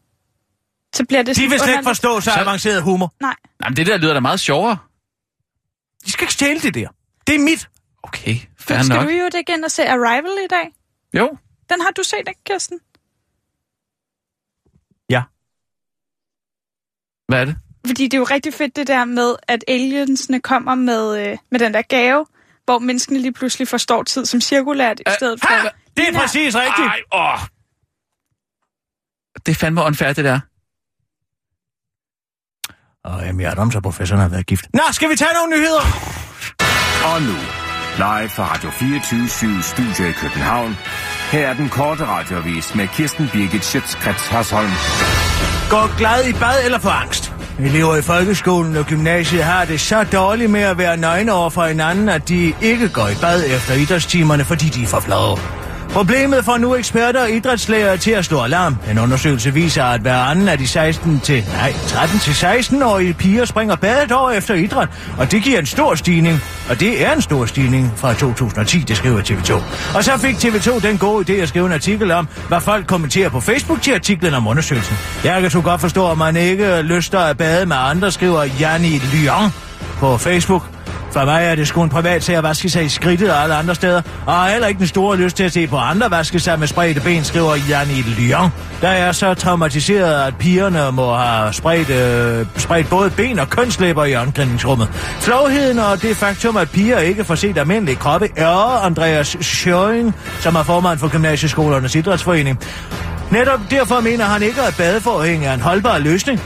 Så 0.95 1.05
bliver 1.09 1.23
det 1.23 1.37
De 1.37 1.49
vil 1.49 1.59
slet 1.59 1.71
ikke 1.73 1.85
forstå 1.85 2.21
så 2.21 2.31
Så- 2.31 2.41
avanceret 2.41 2.83
humor. 2.83 3.13
Nej, 3.21 3.35
Jamen, 3.65 3.77
det 3.77 3.87
der 3.87 3.97
lyder 3.97 4.15
da 4.15 4.21
meget 4.21 4.41
sjovere. 4.41 4.77
De 6.07 6.11
skal 6.13 6.25
ikke 6.25 6.33
stjæle 6.33 6.61
det 6.61 6.75
der. 6.75 6.89
Det 7.27 7.35
er 7.35 7.39
mit. 7.39 7.69
Okay, 8.05 8.37
fair 8.59 8.83
skal 8.83 8.97
nok. 8.97 9.07
du 9.07 9.11
jo 9.11 9.31
ikke 9.37 9.53
ind 9.53 9.65
og 9.65 9.71
se 9.71 9.89
Arrival 9.89 10.45
i 10.45 10.49
dag? 10.51 10.67
Jo. 11.15 11.37
Den 11.69 11.81
har 11.81 11.91
du 11.91 12.03
set, 12.03 12.29
ikke, 12.29 12.41
Kirsten? 12.45 12.81
Ja. 15.11 15.23
Hvad 17.29 17.41
er 17.41 17.45
det? 17.45 17.57
Fordi 17.87 18.05
det 18.05 18.15
er 18.15 18.19
jo 18.19 18.25
rigtig 18.25 18.55
fedt 18.55 18.77
det 18.77 18.87
der 18.87 19.05
med, 19.05 19.37
at 19.49 19.65
aliensene 19.69 20.41
kommer 20.41 20.75
med, 20.75 21.27
øh, 21.27 21.39
med 21.51 21.61
den 21.61 21.75
der 21.75 21.83
gave, 21.83 22.27
hvor 22.65 22.79
menneskene 22.79 23.19
lige 23.19 23.33
pludselig 23.33 23.69
forstår 23.69 24.03
tid 24.03 24.27
som 24.27 24.41
cirkulært, 24.41 25.01
i 25.01 25.11
stedet 25.19 25.41
for... 25.41 25.49
Ha! 25.49 25.69
Det 25.97 26.07
er 26.07 26.11
Lige 26.11 26.21
præcis 26.21 26.55
rigtigt. 26.57 26.89
Ej, 26.89 27.01
åh. 27.13 27.39
Det 29.47 29.53
er 29.53 29.57
fandme 29.57 29.83
unfair, 29.83 30.13
det 30.13 30.25
der. 30.25 30.41
Og 33.05 33.27
jeg 33.27 33.45
er 33.45 33.71
så 33.71 33.81
professoren 33.81 34.21
har 34.21 34.29
været 34.29 34.47
gift. 34.47 34.67
Nå, 34.73 34.83
skal 34.93 35.11
vi 35.11 35.17
tage 35.17 35.35
nogle 35.35 35.57
nyheder? 35.57 35.85
Og 37.05 37.23
nu, 37.23 37.64
live 37.97 38.29
fra 38.29 38.55
Radio 38.55 38.71
24 38.71 39.63
Studio 39.63 40.11
i 40.11 40.13
København. 40.13 40.77
Her 41.33 41.49
er 41.49 41.55
den 41.55 41.69
korte 41.69 42.05
radiovis 42.07 42.75
med 42.75 42.89
Kirsten 42.89 43.29
Birgit 43.33 43.65
Schøtzgrads 43.65 44.27
Hasholm. 44.27 44.71
Gå 45.71 45.97
glad 45.99 46.29
i 46.29 46.33
bad 46.33 46.65
eller 46.65 46.79
få 46.79 46.89
angst? 46.89 47.33
Elever 47.59 47.97
i 47.97 48.03
folkeskolen 48.03 48.77
og 48.77 48.85
gymnasiet 48.85 49.45
har 49.45 49.65
det 49.65 49.81
så 49.81 50.05
dårligt 50.05 50.51
med 50.51 50.61
at 50.61 50.79
være 50.79 50.97
nøgne 50.97 51.33
over 51.33 51.51
for 51.51 51.67
hinanden, 51.67 52.09
at 52.09 52.29
de 52.29 52.55
ikke 52.63 52.89
går 52.89 53.09
i 53.09 53.15
bad 53.21 53.45
efter 53.45 53.75
idrætstimerne, 53.75 54.45
fordi 54.45 54.69
de 54.69 54.83
er 54.83 54.87
for 54.87 55.01
flove. 55.01 55.64
Problemet 55.91 56.45
får 56.45 56.57
nu 56.59 56.75
eksperter 56.75 57.23
og 57.23 57.31
idrætslæger 57.31 57.97
til 57.97 58.11
at 58.11 58.25
slå 58.25 58.41
alarm. 58.43 58.77
En 58.91 58.99
undersøgelse 58.99 59.55
viser, 59.55 59.85
at 59.85 60.01
hver 60.01 60.17
anden 60.17 60.49
af 60.49 60.59
de 60.59 60.69
16 60.69 61.21
til, 61.21 61.45
nej, 61.53 61.73
13 61.87 62.19
til 62.19 62.31
16-årige 62.31 63.15
piger 63.15 63.45
springer 63.45 63.77
badet 63.77 64.13
år 64.13 64.31
efter 64.31 64.55
idræt, 64.55 64.89
og 65.19 65.31
det 65.31 65.43
giver 65.43 65.59
en 65.59 65.67
stor 65.67 65.95
stigning. 65.95 66.43
Og 66.69 66.81
det 66.81 67.07
er 67.07 67.13
en 67.13 67.23
stor 67.23 67.47
stigning 67.47 67.93
fra 67.97 68.15
2010, 68.15 68.79
det 68.79 68.97
skriver 68.97 69.21
TV2. 69.21 69.63
Og 69.97 70.05
så 70.05 70.19
fik 70.19 70.35
TV2 70.37 70.89
den 70.89 70.99
gode 70.99 71.33
idé 71.33 71.43
at 71.43 71.49
skrive 71.49 71.67
en 71.67 71.73
artikel 71.73 72.11
om, 72.11 72.29
hvad 72.49 72.61
folk 72.61 72.87
kommenterer 72.87 73.29
på 73.29 73.41
Facebook 73.41 73.83
til 73.83 73.95
artiklen 73.95 74.35
om 74.35 74.47
undersøgelsen. 74.47 74.97
Jeg 75.25 75.41
kan 75.41 75.51
så 75.51 75.61
godt 75.61 75.81
forstå, 75.81 76.11
at 76.11 76.19
man 76.19 76.37
ikke 76.37 76.83
lyster 76.83 77.19
at 77.19 77.37
bade 77.37 77.67
med 77.67 77.77
andre, 77.77 78.11
skriver 78.11 78.45
Janni 78.61 78.99
Lyon 79.13 79.51
på 79.99 80.19
Facebook. 80.19 80.63
For 81.15 81.25
mig 81.25 81.45
er 81.45 81.55
det 81.55 81.69
sgu 81.69 81.83
en 81.83 81.89
privat 81.89 82.25
sag 82.25 82.37
at 82.37 82.43
vaske 82.43 82.71
sig 82.71 82.85
i 82.85 82.89
skridtet 82.89 83.31
og 83.31 83.43
alle 83.43 83.55
andre 83.55 83.75
steder, 83.75 84.03
og 84.27 84.35
har 84.35 84.49
heller 84.49 84.69
ikke 84.69 84.79
den 84.79 84.87
store 84.87 85.17
lyst 85.17 85.37
til 85.37 85.45
at 85.45 85.53
se 85.53 85.67
på 85.67 85.77
andre 85.77 86.11
vaske 86.11 86.41
sig 86.41 86.59
med 86.59 86.67
spredte 86.67 87.01
ben, 87.01 87.25
skriver 87.25 87.55
Janne 87.69 87.93
Lyon. 87.93 88.51
Der 88.81 88.89
er 88.89 89.13
så 89.13 89.35
traumatiseret, 89.35 90.27
at 90.27 90.37
pigerne 90.37 90.93
må 90.93 91.15
have 91.15 91.53
spredt, 91.53 91.91
øh, 91.91 92.47
spredt 92.57 92.91
både 92.91 93.11
ben 93.11 93.39
og 93.39 93.51
kønslæber 93.51 94.05
i 94.05 94.17
omklædningsrummet. 94.17 94.89
Flovheden 95.21 95.79
og 95.79 96.03
det 96.03 96.17
faktum, 96.17 96.57
at 96.57 96.71
piger 96.71 96.99
ikke 96.99 97.25
får 97.25 97.35
set 97.35 97.59
almindelige 97.59 97.97
kroppe, 97.97 98.29
er 98.37 98.85
Andreas 98.85 99.37
Schøring, 99.41 100.15
som 100.41 100.55
er 100.55 100.63
formand 100.63 100.99
for 100.99 101.09
Gymnasieskolernes 101.09 101.95
Idrætsforening. 101.95 102.59
Netop 103.31 103.61
derfor 103.71 104.01
mener 104.01 104.25
han 104.25 104.43
ikke, 104.43 104.63
at 104.63 104.75
badeforhæng 104.79 105.47
er 105.47 105.55
en 105.55 105.61
holdbar 105.61 105.99
løsning. 105.99 106.41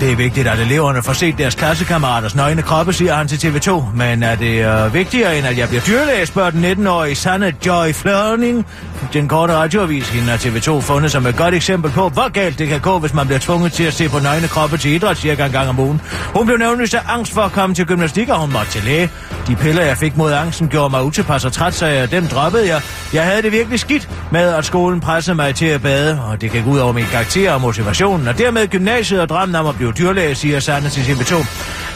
Det 0.00 0.12
er 0.12 0.16
vigtigt, 0.16 0.48
at 0.48 0.58
eleverne 0.58 1.02
får 1.02 1.12
set 1.12 1.38
deres 1.38 1.54
klassekammeraters 1.54 2.34
nøgne 2.34 2.62
kroppe, 2.62 2.92
siger 2.92 3.14
han 3.14 3.28
til 3.28 3.48
TV2. 3.48 3.96
Men 3.96 4.22
er 4.22 4.34
det 4.34 4.84
øh, 4.84 4.94
vigtigere, 4.94 5.38
end 5.38 5.46
at 5.46 5.58
jeg 5.58 5.68
bliver 5.68 5.82
dyrlæge, 5.82 6.26
spørger 6.26 6.50
den 6.50 6.64
19-årige 6.64 7.14
Sanne 7.14 7.54
Joy 7.66 7.92
Flørning. 7.92 8.66
Den 9.12 9.28
korte 9.28 9.54
radioavis, 9.54 10.08
hende 10.08 10.28
har 10.28 10.36
TV2 10.36 10.80
fundet 10.80 11.12
som 11.12 11.26
et 11.26 11.36
godt 11.36 11.54
eksempel 11.54 11.90
på, 11.90 12.08
hvor 12.08 12.32
galt 12.32 12.58
det 12.58 12.68
kan 12.68 12.80
gå, 12.80 12.98
hvis 12.98 13.14
man 13.14 13.26
bliver 13.26 13.38
tvunget 13.38 13.72
til 13.72 13.84
at 13.84 13.92
se 13.92 14.08
på 14.08 14.18
nøgne 14.18 14.48
kroppe 14.48 14.76
til 14.76 14.90
idræt 14.90 15.16
cirka 15.16 15.46
en 15.46 15.52
gang 15.52 15.68
om 15.68 15.78
ugen. 15.78 16.00
Hun 16.34 16.46
blev 16.46 16.58
nemlig 16.58 16.88
så 16.88 16.98
angst 17.08 17.32
for 17.32 17.40
at 17.40 17.52
komme 17.52 17.74
til 17.74 17.86
gymnastik, 17.86 18.28
og 18.28 18.40
hun 18.40 18.52
måtte 18.52 18.70
til 18.70 18.84
læge. 18.84 19.10
De 19.48 19.56
piller, 19.56 19.82
jeg 19.82 19.96
fik 19.96 20.16
mod 20.16 20.32
angsten, 20.32 20.68
gjorde 20.68 20.90
mig 20.90 21.04
utilpas 21.04 21.44
og 21.44 21.52
træt, 21.52 21.74
så 21.74 21.86
jeg, 21.86 22.10
dem 22.10 22.26
droppede 22.26 22.68
jeg. 22.68 22.82
Jeg 23.12 23.24
havde 23.24 23.42
det 23.42 23.52
virkelig 23.52 23.80
skidt 23.80 24.08
med, 24.32 24.54
at 24.54 24.64
skolen 24.64 25.00
pressede 25.00 25.34
mig 25.34 25.54
til 25.54 25.66
at 25.66 25.82
bade, 25.82 26.22
og 26.22 26.40
det 26.40 26.52
gik 26.52 26.66
ud 26.66 26.78
over 26.78 26.92
min 26.92 27.04
karakter 27.04 27.52
og 27.52 27.60
motivationen, 27.60 28.28
og 28.28 28.38
dermed 28.38 28.66
gymnasiet 28.68 29.20
og 29.20 29.28
drømmen 29.28 29.54
om 29.54 29.66
at 29.66 29.74
blive 29.74 29.85
dyrlæge, 29.92 30.34
siger 30.34 30.60
Sanne 30.60 30.88
til 30.88 31.00
TV2. 31.00 31.46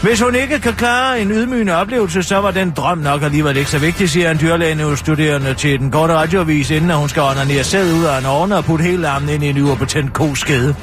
Hvis 0.03 0.21
hun 0.21 0.35
ikke 0.35 0.59
kan 0.59 0.75
klare 0.75 1.21
en 1.21 1.31
ydmygende 1.31 1.77
oplevelse, 1.77 2.23
så 2.23 2.37
var 2.37 2.51
den 2.51 2.71
drøm 2.71 2.99
nok 2.99 3.23
alligevel 3.23 3.57
ikke 3.57 3.71
så 3.71 3.79
vigtig, 3.79 4.11
siger 4.11 4.31
en 4.31 4.41
dyrlæge 4.41 4.97
studerende 4.97 5.55
til 5.55 5.79
den 5.79 5.91
korte 5.91 6.15
radioavis, 6.15 6.71
inden 6.71 6.91
hun 6.91 7.09
skal 7.09 7.23
onanere 7.23 7.65
sæd 7.65 7.93
ud 7.93 8.05
af 8.05 8.19
en 8.19 8.27
ovne 8.27 8.57
og 8.57 8.65
putte 8.65 8.85
hele 8.85 9.09
armen 9.09 9.29
ind 9.29 9.45
i 9.45 9.49
en 9.49 9.57
yverbetændt 9.57 10.13
koskede. 10.13 10.75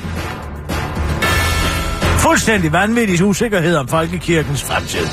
Fuldstændig 2.20 2.74
vanvittig 2.74 3.26
usikkerhed 3.26 3.76
om 3.76 3.88
folkekirkens 3.88 4.64
fremtid. 4.64 5.08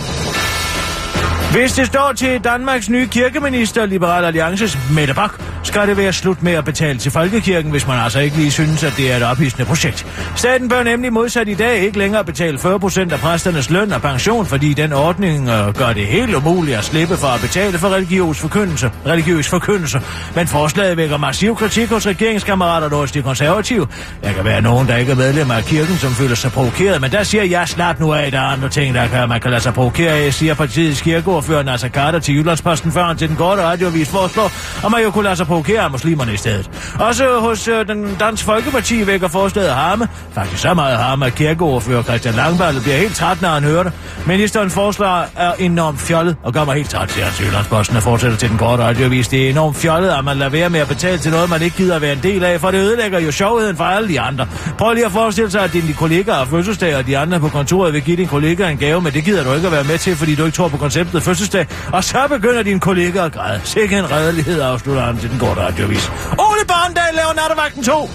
Hvis 1.52 1.72
det 1.72 1.86
står 1.86 2.12
til 2.12 2.40
Danmarks 2.44 2.88
nye 2.90 3.06
kirkeminister, 3.06 3.86
Liberal 3.86 4.24
Alliances 4.24 4.78
Mette 4.94 5.14
Bak, 5.14 5.53
skal 5.64 5.88
det 5.88 5.96
være 5.96 6.12
slut 6.12 6.42
med 6.42 6.52
at 6.52 6.64
betale 6.64 6.98
til 6.98 7.12
folkekirken, 7.12 7.70
hvis 7.70 7.86
man 7.86 7.98
altså 7.98 8.20
ikke 8.20 8.36
lige 8.36 8.50
synes, 8.50 8.84
at 8.84 8.94
det 8.96 9.12
er 9.12 9.16
et 9.16 9.22
ophidsende 9.22 9.64
projekt. 9.64 10.06
Staten 10.36 10.68
bør 10.68 10.82
nemlig 10.82 11.12
modsat 11.12 11.48
i 11.48 11.54
dag 11.54 11.78
ikke 11.78 11.98
længere 11.98 12.24
betale 12.24 12.58
40 12.58 12.80
procent 12.80 13.12
af 13.12 13.18
præsternes 13.18 13.70
løn 13.70 13.92
og 13.92 14.02
pension, 14.02 14.46
fordi 14.46 14.72
den 14.72 14.92
ordning 14.92 15.48
øh, 15.48 15.74
gør 15.74 15.92
det 15.92 16.06
helt 16.06 16.34
umuligt 16.34 16.78
at 16.78 16.84
slippe 16.84 17.16
for 17.16 17.26
at 17.26 17.40
betale 17.40 17.78
for 17.78 17.88
religiøs 17.88 18.38
forkyndelse. 18.38 18.90
Religiøs 19.06 19.48
forkyndelse. 19.48 20.00
Men 20.34 20.46
forslaget 20.46 20.96
vækker 20.96 21.16
massiv 21.16 21.56
kritik 21.56 21.88
hos 21.88 22.06
regeringskammerater 22.06 22.90
og 22.90 22.96
hos 22.96 23.12
de 23.12 23.22
konservative. 23.22 23.86
Der 24.22 24.32
kan 24.32 24.44
være 24.44 24.62
nogen, 24.62 24.88
der 24.88 24.96
ikke 24.96 25.12
er 25.12 25.16
medlemmer 25.16 25.54
af 25.54 25.64
kirken, 25.64 25.96
som 25.96 26.10
føler 26.10 26.34
sig 26.34 26.52
provokeret, 26.52 27.00
men 27.00 27.10
der 27.12 27.22
siger 27.22 27.44
jeg 27.44 27.68
snart 27.68 28.00
nu 28.00 28.12
af, 28.12 28.30
der 28.30 28.38
er 28.38 28.44
andre 28.44 28.68
ting, 28.68 28.94
der 28.94 29.08
kan, 29.08 29.28
man 29.28 29.40
kan 29.40 29.50
lade 29.50 29.62
sig 29.62 29.74
provokere 29.74 30.12
af, 30.12 30.34
siger 30.34 30.54
partiets 30.54 31.00
kirkeordfører 31.00 31.62
Nasser 31.62 31.88
Carter 31.88 32.18
til 32.18 32.34
Jyllandsposten, 32.34 32.92
før 32.92 33.14
til 33.14 33.28
den 33.28 33.36
korte 33.36 33.62
radioavis 33.62 34.08
foreslår, 34.08 34.52
og 34.84 34.90
man 34.90 35.02
jo 35.02 35.10
kunne 35.10 35.24
lade 35.24 35.36
sig 35.36 35.46
provokere 35.54 35.90
muslimerne 35.90 36.34
i 36.34 36.36
stedet. 36.36 36.70
Også 37.00 37.38
hos 37.40 37.68
øh, 37.68 37.88
den 37.88 38.16
Dansk 38.20 38.44
Folkeparti 38.44 39.06
vækker 39.06 39.28
forslaget 39.28 39.74
harme. 39.74 40.08
Faktisk 40.34 40.62
så 40.62 40.74
meget 40.74 40.98
harme, 40.98 41.26
at 41.26 41.34
kirkeordfører 41.34 42.02
Christian 42.02 42.34
Langballe 42.34 42.80
bliver 42.80 42.96
helt 42.96 43.16
træt, 43.16 43.42
når 43.42 43.48
han 43.48 43.64
hører 43.64 43.82
det. 43.82 43.92
Ministerens 44.26 44.74
forslag 44.74 45.26
er 45.36 45.52
enormt 45.52 46.00
fjollet, 46.00 46.36
og 46.42 46.52
gør 46.52 46.64
mig 46.64 46.74
helt 46.74 46.90
træt, 46.90 47.10
siger 47.10 47.26
han 47.26 47.96
og 47.96 48.02
fortsætter 48.02 48.38
til 48.38 48.48
den 48.48 48.58
korte 48.58 48.82
radioavis. 48.82 49.28
Det 49.28 49.46
er 49.46 49.50
enormt 49.50 49.76
fjollet, 49.76 50.10
at 50.10 50.24
man 50.24 50.36
lader 50.36 50.50
være 50.50 50.70
med 50.70 50.80
at 50.80 50.88
betale 50.88 51.18
til 51.18 51.30
noget, 51.30 51.50
man 51.50 51.62
ikke 51.62 51.76
gider 51.76 51.96
at 51.96 52.02
være 52.02 52.12
en 52.12 52.22
del 52.22 52.44
af, 52.44 52.60
for 52.60 52.70
det 52.70 52.78
ødelægger 52.78 53.18
jo 53.18 53.32
sjovheden 53.32 53.76
for 53.76 53.84
alle 53.84 54.08
de 54.08 54.20
andre. 54.20 54.46
Prøv 54.78 54.92
lige 54.94 55.06
at 55.06 55.12
forestille 55.12 55.50
sig, 55.50 55.64
at 55.64 55.72
dine 55.72 55.92
kollegaer 55.92 56.34
har 56.34 56.44
fødselsdag, 56.44 56.96
og 56.96 57.06
de 57.06 57.18
andre 57.18 57.40
på 57.40 57.48
kontoret 57.48 57.92
vil 57.92 58.02
give 58.02 58.16
din 58.16 58.26
kollega 58.26 58.70
en 58.70 58.76
gave, 58.76 59.00
men 59.00 59.12
det 59.12 59.24
gider 59.24 59.44
du 59.44 59.52
ikke 59.52 59.66
at 59.66 59.72
være 59.72 59.84
med 59.84 59.98
til, 59.98 60.16
fordi 60.16 60.34
du 60.34 60.44
ikke 60.44 60.56
tror 60.56 60.68
på 60.68 60.76
konceptet 60.76 61.22
fødselsdag. 61.22 61.66
Og 61.92 62.04
så 62.04 62.18
begynder 62.28 62.62
dine 62.62 62.80
kollegaer 62.80 63.24
at 63.24 63.32
græde. 63.32 63.60
Sikke 63.64 63.98
en 63.98 64.10
redelighed, 64.10 64.60
afslutter 64.60 65.02
han 65.02 65.18
til 65.18 65.30
den 65.30 65.38
korte 65.44 65.60
Radiovis. 65.60 66.10
Ole 66.38 66.64
Barndal 66.66 67.14
laver 67.14 67.34
nattevagten 67.34 67.82
2. 67.82 68.10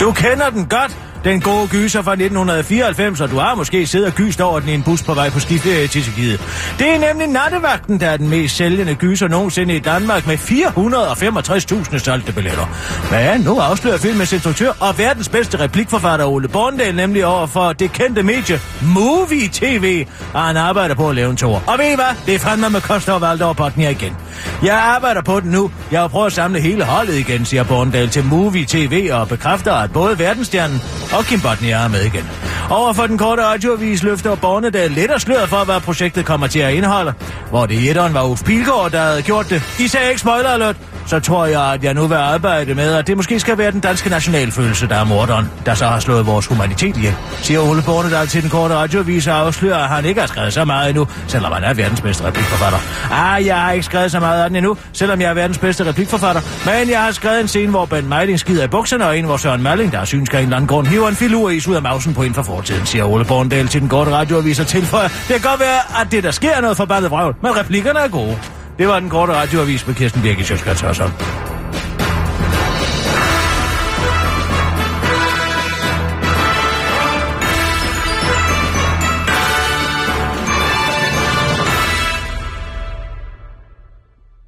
Du 0.00 0.12
kender 0.12 0.50
den 0.50 0.68
godt. 0.68 1.05
Den 1.26 1.40
gode 1.40 1.68
gyser 1.68 2.02
fra 2.02 2.12
1994, 2.12 3.20
og 3.20 3.30
du 3.30 3.36
har 3.38 3.54
måske 3.54 3.86
siddet 3.86 4.08
og 4.08 4.14
gyst 4.14 4.40
over 4.40 4.60
den 4.60 4.68
i 4.68 4.74
en 4.74 4.82
bus 4.82 5.02
på 5.02 5.14
vej 5.14 5.30
på 5.30 5.40
skiferie 5.40 5.86
til 5.86 6.02
Tjekkiet. 6.02 6.40
Det 6.78 6.88
er 6.94 6.98
nemlig 6.98 7.26
nattevagten, 7.26 8.00
der 8.00 8.06
er 8.06 8.16
den 8.16 8.28
mest 8.28 8.56
sælgende 8.56 8.94
gyser 8.94 9.28
nogensinde 9.28 9.76
i 9.76 9.78
Danmark 9.78 10.26
med 10.26 10.36
465.000 10.38 11.98
solgte 11.98 12.32
billetter. 12.32 12.66
Men 13.10 13.40
nu 13.40 13.58
afslører 13.58 13.98
filmens 13.98 14.32
instruktør 14.32 14.72
og 14.80 14.98
verdens 14.98 15.28
bedste 15.28 15.60
replikforfatter 15.60 16.26
Ole 16.26 16.48
Borndal 16.48 16.94
nemlig 16.94 17.26
over 17.26 17.46
for 17.46 17.72
det 17.72 17.92
kendte 17.92 18.22
medie 18.22 18.60
Movie 18.82 19.48
TV, 19.52 20.06
og 20.34 20.42
han 20.42 20.56
arbejder 20.56 20.94
på 20.94 21.08
at 21.08 21.14
lave 21.14 21.30
en 21.30 21.36
tour. 21.36 21.62
Og 21.66 21.78
ved 21.78 21.92
I 21.92 21.94
hvad? 21.94 22.26
Det 22.26 22.34
er 22.34 22.38
fandme 22.38 22.70
med 22.70 22.80
Koster 22.80 23.18
Valdor 23.18 23.52
Botnia 23.52 23.90
igen. 23.90 24.16
Jeg 24.62 24.74
arbejder 24.74 25.22
på 25.22 25.40
den 25.40 25.50
nu. 25.50 25.70
Jeg 25.90 26.00
har 26.00 26.08
prøvet 26.08 26.26
at 26.26 26.32
samle 26.32 26.60
hele 26.60 26.84
holdet 26.84 27.14
igen, 27.14 27.44
siger 27.44 27.64
Borndal 27.64 28.08
til 28.08 28.24
Movie 28.24 28.64
TV 28.68 29.10
og 29.12 29.28
bekræfter, 29.28 29.72
at 29.72 29.92
både 29.92 30.18
verdensstjernen 30.18 30.82
og 31.16 31.24
Kim 31.24 31.40
Botnia 31.40 31.76
er 31.84 31.88
med 31.88 32.00
igen. 32.00 32.30
Over 32.70 32.92
for 32.92 33.06
den 33.06 33.18
korte 33.18 33.42
radioavis 33.42 34.02
løfter 34.02 34.34
Bornedal 34.34 34.90
lidt 34.90 35.10
og 35.10 35.20
sløret 35.20 35.48
for, 35.48 35.64
hvad 35.64 35.80
projektet 35.80 36.24
kommer 36.26 36.46
til 36.46 36.58
at 36.58 36.74
indeholde. 36.74 37.14
Hvor 37.50 37.66
det 37.66 37.74
i 37.74 37.88
etteren 37.88 38.14
var 38.14 38.24
Uffe 38.24 38.44
Pilgaard, 38.44 38.90
der 38.90 39.00
havde 39.00 39.22
gjort 39.22 39.50
det. 39.50 39.62
I 39.80 39.88
sagde 39.88 40.08
ikke 40.08 40.20
spoiler 40.20 40.48
alert, 40.48 40.76
så 41.06 41.20
tror 41.20 41.46
jeg, 41.46 41.62
at 41.62 41.84
jeg 41.84 41.94
nu 41.94 42.06
vil 42.06 42.14
arbejde 42.14 42.74
med, 42.74 42.94
at 42.94 43.06
det 43.06 43.16
måske 43.16 43.40
skal 43.40 43.58
være 43.58 43.70
den 43.70 43.80
danske 43.80 44.10
nationalfølelse, 44.10 44.88
der 44.88 44.94
er 44.94 45.04
morderen, 45.04 45.50
der 45.66 45.74
så 45.74 45.86
har 45.86 46.00
slået 46.00 46.26
vores 46.26 46.46
humanitet 46.46 46.96
ihjel, 46.96 47.14
siger 47.42 47.60
Ole 47.60 47.82
Bornedal 47.82 48.26
til 48.26 48.42
den 48.42 48.50
korte 48.50 48.74
radioavis 48.74 49.26
og 49.26 49.34
afslører, 49.34 49.78
at 49.78 49.88
han 49.88 50.04
ikke 50.04 50.20
har 50.20 50.28
skrevet 50.28 50.52
så 50.52 50.64
meget 50.64 50.88
endnu, 50.88 51.08
selvom 51.26 51.52
han 51.52 51.64
er 51.64 51.74
verdens 51.74 52.00
bedste 52.00 52.24
replikforfatter. 52.24 52.78
Ah, 53.12 53.46
jeg 53.46 53.60
har 53.60 53.72
ikke 53.72 53.84
skrevet 53.84 54.10
så 54.10 54.20
meget 54.20 54.42
af 54.42 54.48
den 54.48 54.56
endnu, 54.56 54.76
selvom 54.92 55.20
jeg 55.20 55.30
er 55.30 55.34
verdens 55.34 55.58
bedste 55.58 55.84
replikforfatter, 55.84 56.42
men 56.64 56.90
jeg 56.90 57.02
har 57.02 57.10
skrevet 57.10 57.40
en 57.40 57.48
scene, 57.48 57.70
hvor 57.70 57.84
Ben 57.86 58.08
Meiding 58.08 58.40
skider 58.40 58.64
i 58.64 58.68
bukserne, 58.68 59.06
og 59.06 59.18
en, 59.18 59.24
hvor 59.24 59.36
Søren 59.36 59.62
Malling, 59.62 59.92
der 59.92 59.98
er 59.98 60.04
synsk 60.04 60.34
af 60.34 60.38
en 60.38 60.44
eller 60.44 60.56
anden 60.56 60.68
grund, 60.68 60.86
hiver 60.86 61.08
en 61.08 61.16
filur 61.16 61.50
is 61.50 61.68
ud 61.68 61.74
af 61.74 61.82
mausen 61.82 62.14
på 62.14 62.22
en 62.22 62.34
for 62.34 62.42
fortiden, 62.42 62.86
siger 62.86 63.04
Ole 63.04 63.24
Bornedal 63.24 63.68
til 63.68 63.80
den 63.80 63.88
korte 63.88 64.10
radioavis 64.10 64.60
og 64.60 64.66
tilføjer, 64.66 65.08
det 65.08 65.40
kan 65.40 65.50
godt 65.50 65.60
være, 65.60 66.00
at 66.00 66.12
det 66.12 66.24
der 66.24 66.30
sker 66.30 66.60
noget 66.60 66.76
forbandet 66.76 67.10
vrøvl, 67.10 67.34
men 67.42 67.56
replikkerne 67.56 67.98
er 67.98 68.08
gode. 68.08 68.38
Det 68.78 68.88
var 68.88 69.00
den 69.00 69.10
korte 69.10 69.32
radioavis 69.32 69.86
med 69.86 69.94
Kirsten 69.94 70.22
Birgit 70.22 70.46
Sjøskrets 70.46 70.80
Hørsholm. 70.80 71.12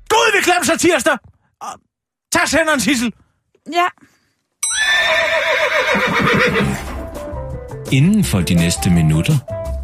Gud, 0.09 0.33
vi 0.37 0.43
glemte 0.45 0.67
sig 0.67 0.79
tirsdag! 0.81 1.19
Tag 2.33 2.49
senderen, 2.49 2.81
Sissel! 2.81 3.13
Ja. 3.73 3.87
Inden 7.93 8.25
for 8.25 8.41
de 8.41 8.55
næste 8.55 8.91
minutter 8.91 9.35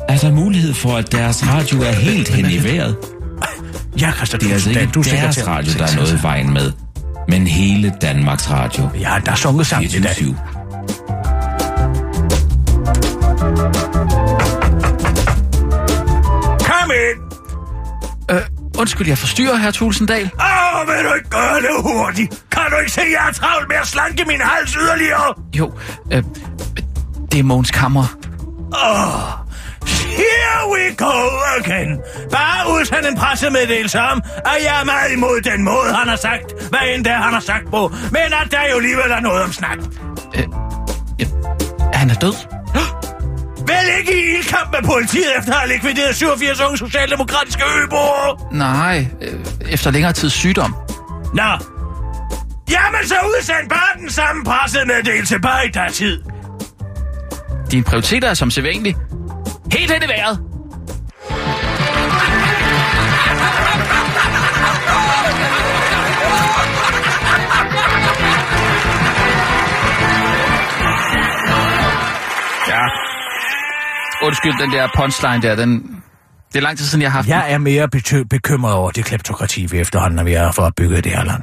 er 0.09 0.17
der 0.17 0.33
mulighed 0.33 0.75
for, 0.75 0.97
at 0.97 1.13
deres 1.13 1.47
radio 1.47 1.81
er 1.81 1.93
helt 1.93 2.29
hen 2.29 2.51
i 2.51 2.65
vejret. 2.65 2.97
Ja, 4.01 4.13
Christian, 4.13 4.41
Det 4.41 4.49
er 4.51 4.55
altså 4.55 4.71
ikke 4.71 4.87
du 4.95 5.01
er 5.01 5.05
deres 5.05 5.35
sekretær. 5.35 5.53
radio, 5.53 5.73
der 5.79 5.85
er 5.87 5.95
noget 5.97 6.19
i 6.19 6.23
vejen 6.23 6.53
med, 6.53 6.73
men 7.29 7.47
hele 7.47 7.93
Danmarks 8.03 8.51
Radio. 8.51 8.89
Ja, 9.01 9.17
der 9.27 9.33
er 9.33 9.37
sunget 9.37 9.67
sammen 9.67 9.91
i 9.91 10.01
dag. 10.01 10.15
24 10.17 10.37
Kom 16.69 16.91
ind! 16.91 17.21
Øh, 18.31 18.41
undskyld, 18.79 19.09
jeg 19.09 19.19
forstyrrer, 19.19 19.57
herr 19.57 19.71
Tulsendal. 19.71 20.31
Åh, 20.41 20.81
oh, 20.81 20.89
vil 20.89 21.05
du 21.11 21.15
ikke 21.15 21.29
gøre 21.31 21.55
det 21.61 21.69
hurtigt? 21.83 22.45
Kan 22.51 22.63
du 22.71 22.77
ikke 22.81 22.93
se, 22.93 23.01
at 23.01 23.07
jeg 23.11 23.29
er 23.29 23.33
travlt 23.33 23.69
med 23.69 23.77
at 23.77 23.87
slanke 23.87 24.25
min 24.27 24.41
hals 24.41 24.73
yderligere? 24.73 25.35
Jo, 25.57 25.73
øh, 26.13 26.23
det 27.33 27.39
er 27.41 27.43
Mogens 27.45 27.71
Kammer. 27.71 28.17
Here 30.21 30.63
we 30.75 30.95
go 30.97 31.17
again. 31.59 32.01
Bare 32.31 32.73
udsend 32.75 33.07
en 33.07 33.17
pressemeddelelse 33.17 34.01
om, 34.01 34.23
at 34.37 34.59
jeg 34.65 34.81
er 34.81 34.85
meget 34.85 35.13
imod 35.13 35.41
den 35.41 35.65
måde, 35.65 35.95
han 35.95 36.09
har 36.09 36.17
sagt, 36.17 36.69
hvad 36.71 36.81
end 36.95 37.05
det 37.05 37.13
han 37.13 37.33
har 37.33 37.41
sagt 37.41 37.71
på. 37.71 37.93
Men 38.11 38.29
at 38.43 38.49
der 38.51 38.61
jo 38.71 38.77
alligevel 38.77 39.11
er 39.11 39.21
noget 39.21 39.43
om 39.43 39.53
snak. 39.53 39.79
Ja, 41.19 41.27
han 41.93 42.11
er 42.11 42.15
død. 42.15 42.35
Vel 43.71 43.99
ikke 43.99 44.13
i 44.13 44.37
ildkamp 44.37 44.73
med 44.73 44.83
politiet 44.83 45.39
efter 45.39 45.53
at 45.53 45.59
have 45.59 45.73
likvideret 45.73 46.17
87 46.17 46.61
unge 46.61 46.79
socialdemokratiske 46.79 47.63
øboere? 47.83 48.37
Nej, 48.53 49.07
øh, 49.23 49.35
efter 49.71 49.91
længere 49.91 50.13
tids 50.13 50.33
sygdom. 50.33 50.75
Nå. 51.35 51.51
Jamen 52.71 53.09
så 53.09 53.15
udsend 53.27 53.69
bare 53.71 54.01
den 54.01 54.11
samme 54.11 54.45
pressemeddelelse, 54.45 55.39
bare 55.39 55.67
i 55.67 55.69
der 55.69 55.89
tid. 55.89 56.23
Dine 57.71 57.85
prioriteter 57.85 58.29
er 58.31 58.35
som 58.35 58.51
sædvanligt 58.51 58.99
helt 59.79 59.93
hen 59.93 60.03
i 60.03 60.07
vejret. 60.07 60.41
Ja. 72.69 72.85
Undskyld, 74.27 74.53
den 74.61 74.71
der 74.71 74.89
punchline 74.97 75.43
der, 75.43 75.55
den... 75.57 76.03
Det 76.53 76.59
er 76.59 76.63
lang 76.63 76.79
tid 76.79 76.87
siden, 76.87 77.03
jeg 77.03 77.13
har 77.13 77.19
haft. 77.19 77.29
Jeg 77.29 77.53
er 77.53 77.59
mere 77.59 77.89
bekymret 78.31 78.75
over 78.75 78.91
det 78.91 79.05
kleptokrati, 79.05 79.67
vi 79.67 79.79
efterhånden 79.79 80.19
er 80.19 80.25
ved 80.25 80.33
at 80.33 80.55
få 80.55 80.71
bygget 80.77 81.05
det 81.05 81.13
her 81.13 81.25
land. 81.25 81.43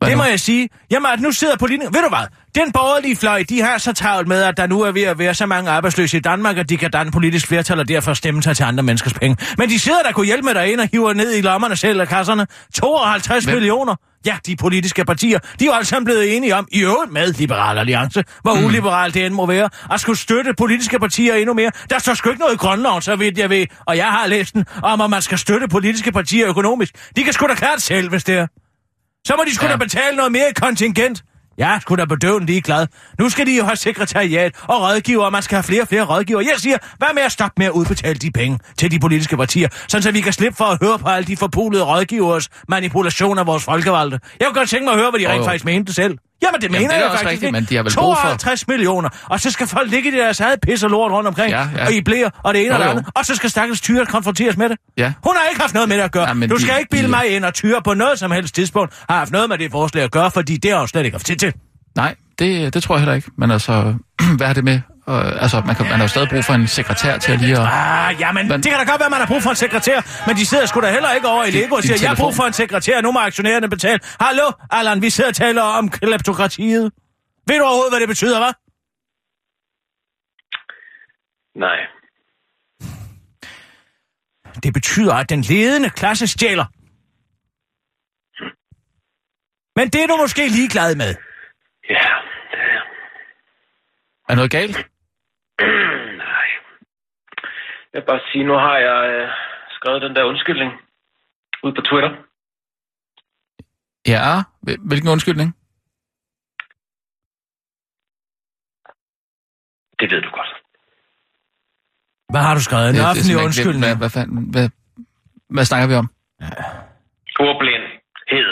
Hvad 0.00 0.08
det 0.08 0.16
nu? 0.16 0.22
må 0.22 0.28
jeg 0.28 0.40
sige. 0.40 0.68
Jamen, 0.90 1.10
at 1.12 1.20
nu 1.20 1.32
sidder 1.32 1.56
politikere... 1.56 1.94
Ved 1.94 2.02
du 2.02 2.08
hvad? 2.08 2.26
Den 2.54 2.72
borgerlige 2.72 3.16
fløj, 3.16 3.44
de 3.48 3.62
har 3.62 3.78
så 3.78 3.92
travlt 3.92 4.28
med, 4.28 4.42
at 4.42 4.56
der 4.56 4.66
nu 4.66 4.80
er 4.80 4.92
ved 4.92 5.02
at 5.02 5.18
være 5.18 5.34
så 5.34 5.46
mange 5.46 5.70
arbejdsløse 5.70 6.16
i 6.16 6.20
Danmark, 6.20 6.58
at 6.58 6.68
de 6.68 6.76
kan 6.76 6.90
danne 6.90 7.12
politisk 7.12 7.46
flertal 7.46 7.78
og 7.78 7.88
derfor 7.88 8.14
stemme 8.14 8.42
sig 8.42 8.56
til 8.56 8.64
andre 8.64 8.82
menneskers 8.82 9.12
penge. 9.12 9.36
Men 9.58 9.68
de 9.68 9.78
sidder 9.78 10.02
der 10.02 10.12
kunne 10.12 10.26
hjælpe 10.26 10.46
med 10.46 10.54
derinde 10.54 10.82
og 10.82 10.88
hiver 10.92 11.12
ned 11.12 11.36
i 11.36 11.40
lommerne 11.40 11.76
selv 11.76 12.00
af 12.00 12.08
kasserne. 12.08 12.46
52 12.74 13.44
Hvem? 13.44 13.54
millioner. 13.54 13.96
Ja, 14.26 14.36
de 14.46 14.56
politiske 14.56 15.04
partier, 15.04 15.38
de 15.38 15.64
er 15.64 15.66
jo 15.66 15.72
alle 15.72 15.86
sammen 15.86 16.04
blevet 16.04 16.36
enige 16.36 16.56
om, 16.56 16.68
i 16.72 16.80
øvrigt 16.80 17.12
med 17.12 17.32
Liberal 17.32 17.78
Alliance, 17.78 18.24
hvor 18.42 18.54
mm. 18.54 18.64
uliberalt 18.64 19.14
det 19.14 19.26
end 19.26 19.34
må 19.34 19.46
være, 19.46 19.68
at 19.92 20.00
skulle 20.00 20.18
støtte 20.18 20.54
politiske 20.58 20.98
partier 20.98 21.34
endnu 21.34 21.54
mere. 21.54 21.70
Der 21.90 21.98
står 21.98 22.14
sgu 22.14 22.30
ikke 22.30 22.40
noget 22.40 22.54
i 22.54 22.56
grundloven, 22.56 23.02
så 23.02 23.16
vidt 23.16 23.38
jeg 23.38 23.50
ved, 23.50 23.66
og 23.86 23.96
jeg 23.96 24.06
har 24.06 24.26
læst 24.26 24.54
den, 24.54 24.64
om 24.82 25.00
at 25.00 25.10
man 25.10 25.22
skal 25.22 25.38
støtte 25.38 25.68
politiske 25.68 26.12
partier 26.12 26.48
økonomisk. 26.48 26.94
De 27.16 27.24
kan 27.24 27.32
sgu 27.32 27.46
da 27.46 27.54
klare 27.54 27.74
det 27.74 27.82
selv, 27.82 28.08
hvis 28.08 28.24
det 28.24 28.34
er. 28.34 28.46
Så 29.26 29.34
må 29.36 29.44
de 29.46 29.54
sgu 29.54 29.64
Ja. 29.64 29.70
ja. 29.70 29.76
da 29.76 29.84
betale 29.84 30.16
noget 30.16 30.32
mere 30.32 30.50
i 30.50 30.52
kontingent. 30.52 31.22
Er 31.58 31.78
sgu 31.80 31.94
da 31.96 32.04
bedøvende 32.04 32.46
ligeglad. 32.46 32.86
Nu 33.18 33.28
skal 33.28 33.46
de 33.46 33.56
jo 33.56 33.64
have 33.64 33.76
sekretariat 33.76 34.54
og 34.62 34.82
rådgiver, 34.82 35.24
og 35.24 35.32
man 35.32 35.42
skal 35.42 35.56
have 35.56 35.62
flere 35.62 35.82
og 35.82 35.88
flere 35.88 36.02
rådgiver. 36.02 36.40
Jeg 36.40 36.54
siger, 36.56 36.78
hvad 36.98 37.08
med 37.14 37.22
at 37.22 37.32
stoppe 37.32 37.54
med 37.58 37.66
at 37.66 37.72
udbetale 37.72 38.14
de 38.14 38.30
penge 38.30 38.58
til 38.78 38.90
de 38.90 38.98
politiske 38.98 39.36
partier, 39.36 39.68
sådan 39.88 40.02
så 40.02 40.10
vi 40.10 40.20
kan 40.20 40.32
slippe 40.32 40.56
for 40.56 40.64
at 40.64 40.78
høre 40.82 40.98
på 40.98 41.08
alle 41.08 41.26
de 41.26 41.36
forpulede 41.36 41.84
rådgivers 41.84 42.48
manipulation 42.68 43.38
af 43.38 43.46
vores 43.46 43.64
folkevalgte. 43.64 44.20
Jeg 44.40 44.46
kunne 44.46 44.54
godt 44.54 44.68
tænke 44.68 44.84
mig 44.84 44.92
at 44.94 45.00
høre, 45.00 45.10
hvad 45.10 45.20
de 45.20 45.28
rent 45.28 45.38
jo. 45.38 45.44
faktisk 45.44 45.64
mente 45.64 45.94
selv. 45.94 46.18
Jamen, 46.42 46.60
det 46.60 46.62
Jamen, 46.66 46.80
mener 46.80 46.94
det 46.94 47.00
jeg 47.02 47.10
faktisk 47.10 47.30
rigtigt, 47.30 47.52
men 47.52 47.64
de 47.64 47.76
har 47.76 47.82
vel 47.82 47.92
brug 47.94 48.16
for- 48.16 48.22
52 48.22 48.68
millioner, 48.68 49.08
og 49.28 49.40
så 49.40 49.50
skal 49.50 49.66
folk 49.66 49.90
ligge 49.90 50.08
i 50.08 50.12
deres 50.12 50.40
eget 50.40 50.60
pis 50.60 50.82
og 50.82 50.90
lort 50.90 51.12
rundt 51.12 51.28
omkring, 51.28 51.50
Ja, 51.50 51.68
ja. 51.76 51.86
og 51.86 51.92
i 51.92 52.00
blæer, 52.02 52.30
og 52.44 52.54
det 52.54 52.60
ene 52.66 52.74
Jo, 52.74 52.80
og 52.80 52.84
det 52.84 52.90
andet, 52.90 53.06
og 53.14 53.26
så 53.26 53.34
skal 53.34 53.50
stakkels 53.50 53.80
Tyre 53.80 54.06
konfronteres 54.06 54.56
med 54.56 54.68
det. 54.68 54.76
Ja. 54.98 55.12
Hun 55.24 55.36
har 55.36 55.48
ikke 55.50 55.60
haft 55.60 55.74
noget 55.74 55.88
med 55.88 55.96
det 55.96 56.02
at 56.02 56.12
gøre. 56.12 56.28
Ja, 56.28 56.46
du 56.46 56.56
de- 56.56 56.62
skal 56.62 56.74
ikke 56.78 56.90
bilde 56.90 57.04
de- 57.04 57.10
mig 57.10 57.28
ind 57.28 57.44
og 57.44 57.54
Tyre 57.54 57.82
på 57.84 57.94
noget 57.94 58.18
som 58.18 58.30
helst 58.30 58.54
tidspunkt 58.54 58.94
har 59.10 59.18
haft 59.18 59.32
noget 59.32 59.48
med 59.48 59.58
det 59.58 59.70
forslag 59.70 60.04
at 60.04 60.10
gøre, 60.10 60.30
fordi 60.30 60.56
det 60.56 60.70
har 60.70 60.78
hun 60.78 60.88
slet 60.88 61.04
ikke 61.04 61.14
haft 61.14 61.26
tid 61.26 61.36
til. 61.36 61.52
Nej, 61.96 62.14
det, 62.38 62.74
det 62.74 62.82
tror 62.82 62.94
jeg 62.94 63.00
heller 63.00 63.14
ikke. 63.14 63.30
Men 63.38 63.50
altså, 63.50 63.94
hvad 64.36 64.46
er 64.48 64.52
det 64.52 64.64
med? 64.64 64.80
Uh, 65.10 65.42
altså, 65.44 65.62
man, 65.66 65.74
kan, 65.76 65.84
man 65.86 65.94
har 66.00 66.04
jo 66.04 66.08
stadig 66.08 66.28
brug 66.28 66.44
for 66.44 66.54
en 66.54 66.66
sekretær 66.66 67.18
til 67.18 67.32
at 67.32 67.40
lige 67.40 67.52
at... 67.52 67.66
Ah, 67.72 68.20
jamen, 68.20 68.48
Men- 68.48 68.62
det 68.62 68.70
kan 68.70 68.78
da 68.80 68.84
godt 68.92 69.00
være, 69.00 69.06
at 69.06 69.10
man 69.16 69.20
har 69.20 69.26
brug 69.26 69.42
for 69.42 69.50
en 69.50 69.56
sekretær, 69.56 70.26
men 70.26 70.36
de 70.36 70.46
sidder 70.46 70.66
sgu 70.66 70.80
da 70.80 70.90
heller 70.92 71.12
ikke 71.12 71.28
over 71.28 71.44
i 71.44 71.50
Lego 71.50 71.74
og 71.74 71.82
siger, 71.82 71.98
jeg 72.02 72.10
har 72.10 72.16
brug 72.16 72.34
for 72.34 72.42
en 72.42 72.52
sekretær, 72.52 73.00
nu 73.00 73.12
må 73.12 73.18
aktionærerne 73.20 73.68
betale. 73.68 73.98
Hallo, 74.20 74.46
Allan, 74.70 75.02
vi 75.02 75.10
sidder 75.10 75.30
og 75.30 75.34
taler 75.36 75.62
om 75.62 75.88
kleptokratiet. 75.90 76.92
Ved 77.48 77.56
du 77.58 77.64
overhovedet, 77.64 77.92
hvad 77.92 78.00
det 78.00 78.08
betyder, 78.08 78.38
hva'? 78.42 78.52
Nej. 81.66 81.78
Det 84.62 84.72
betyder, 84.74 85.14
at 85.14 85.30
den 85.30 85.40
ledende 85.42 85.90
klasse 85.90 86.26
stjæler. 86.26 86.64
Men 89.76 89.88
det 89.88 90.02
er 90.02 90.06
du 90.06 90.16
måske 90.16 90.48
ligeglad 90.48 90.94
med. 90.96 91.14
Ja, 91.90 92.08
det 92.52 92.60
er. 92.76 92.82
Er 94.28 94.34
noget 94.34 94.50
galt? 94.50 94.86
Nej. 96.24 96.46
Jeg 97.92 98.00
vil 98.00 98.06
bare 98.06 98.20
sige, 98.32 98.44
nu 98.44 98.54
har 98.54 98.76
jeg 98.78 98.98
øh, 99.14 99.28
skrevet 99.76 100.02
den 100.02 100.16
der 100.16 100.24
undskyldning 100.24 100.72
ud 101.62 101.72
på 101.72 101.80
Twitter. 101.88 102.10
Ja. 104.14 104.26
Hvil- 104.64 104.82
Hvilken 104.88 105.08
undskyldning? 105.08 105.50
Det 110.00 110.06
ved 110.12 110.20
du 110.26 110.30
godt. 110.38 110.50
Hvad 112.32 112.40
har 112.46 112.54
du 112.54 112.62
skrevet? 112.68 112.88
En 112.90 113.00
offentlig 113.10 113.36
undskyldning. 113.46 113.82
Hvad, 113.86 113.96
hvad, 114.02 114.10
fanden, 114.16 114.38
hvad, 114.54 114.66
hvad 115.54 115.64
snakker 115.70 115.86
vi 115.90 115.94
om? 116.02 116.08
Ordblindhed. 117.48 118.50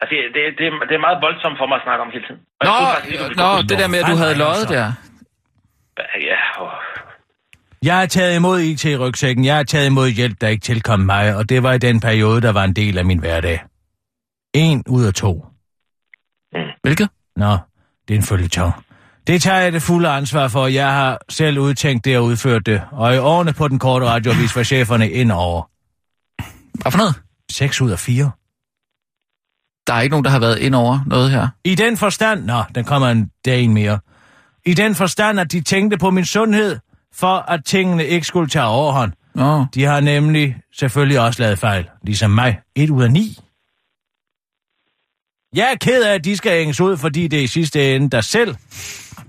Altså, 0.00 0.10
det, 0.14 0.18
det, 0.34 0.40
det, 0.58 0.64
det 0.88 0.94
er 0.98 1.04
meget 1.08 1.18
voldsomt 1.26 1.56
for 1.60 1.66
mig 1.70 1.76
at 1.80 1.84
snakke 1.86 2.02
om 2.06 2.10
hele 2.14 2.24
tiden. 2.26 2.40
Og 2.60 2.64
Nå, 2.68 2.74
faktisk 2.96 3.36
nå 3.42 3.48
det 3.70 3.76
der 3.82 3.88
med, 3.92 3.98
at 4.02 4.06
du 4.12 4.16
havde 4.22 4.36
løjet 4.44 4.64
altså. 4.64 4.74
der. 4.74 4.86
Ja, 5.98 6.62
og... 6.62 6.70
Jeg 7.82 7.98
har 7.98 8.06
taget 8.06 8.36
imod 8.36 8.60
IT 8.60 8.84
i 8.84 8.96
rygsækken. 8.96 9.44
Jeg 9.44 9.56
har 9.56 9.62
taget 9.62 9.86
imod 9.86 10.08
hjælp, 10.08 10.40
der 10.40 10.48
ikke 10.48 10.62
tilkom 10.62 11.00
mig, 11.00 11.36
og 11.36 11.48
det 11.48 11.62
var 11.62 11.72
i 11.72 11.78
den 11.78 12.00
periode, 12.00 12.40
der 12.40 12.52
var 12.52 12.64
en 12.64 12.72
del 12.72 12.98
af 12.98 13.04
min 13.04 13.18
hverdag. 13.18 13.64
En 14.54 14.82
ud 14.88 15.04
af 15.04 15.14
to. 15.14 15.46
Hvilket? 16.82 17.08
Nå, 17.36 17.58
det 18.08 18.14
er 18.14 18.18
en 18.18 18.24
følgetong. 18.24 18.72
Det 19.26 19.42
tager 19.42 19.60
jeg 19.60 19.72
det 19.72 19.82
fulde 19.82 20.08
ansvar 20.08 20.48
for. 20.48 20.66
Jeg 20.66 20.92
har 20.92 21.18
selv 21.28 21.58
udtænkt 21.58 22.04
det 22.04 22.18
og 22.18 22.24
udført 22.24 22.66
det. 22.66 22.82
Og 22.92 23.14
i 23.14 23.18
årene 23.18 23.52
på 23.52 23.68
den 23.68 23.78
korte 23.78 24.06
radioavis 24.06 24.56
var 24.56 24.62
cheferne 24.62 25.10
ind 25.10 25.32
over. 25.32 25.62
Hvad 26.82 26.92
for 26.92 26.98
noget? 26.98 27.14
6 27.50 27.80
ud 27.80 27.90
af 27.90 27.98
4. 27.98 28.30
Der 29.86 29.94
er 29.94 30.00
ikke 30.00 30.12
nogen, 30.12 30.24
der 30.24 30.30
har 30.30 30.40
været 30.40 30.58
ind 30.58 30.74
over 30.74 31.00
noget 31.06 31.30
her. 31.30 31.48
I 31.64 31.74
den 31.74 31.96
forstand... 31.96 32.44
Nå, 32.44 32.62
den 32.74 32.84
kommer 32.84 33.08
en 33.08 33.30
dag 33.44 33.60
en 33.60 33.74
mere. 33.74 33.98
I 34.66 34.74
den 34.74 34.94
forstand, 34.94 35.40
at 35.40 35.52
de 35.52 35.60
tænkte 35.60 35.98
på 35.98 36.10
min 36.10 36.24
sundhed, 36.24 36.78
for 37.12 37.36
at 37.36 37.64
tingene 37.64 38.06
ikke 38.06 38.26
skulle 38.26 38.48
tage 38.48 38.64
overhånd. 38.64 39.12
Nå, 39.34 39.66
De 39.74 39.84
har 39.84 40.00
nemlig 40.00 40.56
selvfølgelig 40.72 41.20
også 41.20 41.42
lavet 41.42 41.58
fejl, 41.58 41.88
ligesom 42.02 42.30
mig. 42.30 42.60
1 42.74 42.90
ud 42.90 43.02
af 43.02 43.10
9. 43.12 43.38
Jeg 45.54 45.70
er 45.72 45.76
ked 45.80 46.04
af, 46.04 46.14
at 46.14 46.24
de 46.24 46.36
skal 46.36 46.52
hænges 46.52 46.80
ud, 46.80 46.96
fordi 46.96 47.28
det 47.28 47.38
er 47.38 47.42
i 47.42 47.46
sidste 47.46 47.94
ende 47.96 48.10
der 48.10 48.20
selv... 48.20 48.56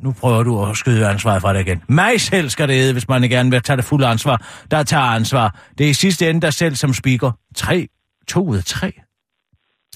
Nu 0.01 0.11
prøver 0.11 0.43
du 0.43 0.65
at 0.65 0.77
skyde 0.77 1.07
ansvaret 1.07 1.41
fra 1.41 1.53
dig 1.53 1.61
igen. 1.61 1.81
Mig 1.87 2.21
selv 2.21 2.49
skal 2.49 2.67
det 2.67 2.75
hedde, 2.75 2.93
hvis 2.93 3.07
man 3.07 3.21
gerne 3.21 3.51
vil 3.51 3.61
tage 3.61 3.77
det 3.77 3.85
fulde 3.85 4.07
ansvar. 4.07 4.45
Der 4.71 4.83
tager 4.83 5.03
ansvar. 5.03 5.59
Det 5.77 5.85
er 5.85 5.89
i 5.89 5.93
sidste 5.93 6.29
ende 6.29 6.41
der 6.41 6.49
selv 6.49 6.75
som 6.75 6.93
speaker. 6.93 7.31
3. 7.55 7.87
2 8.27 8.47
ud 8.47 8.57
af 8.57 8.63
3. 8.65 8.91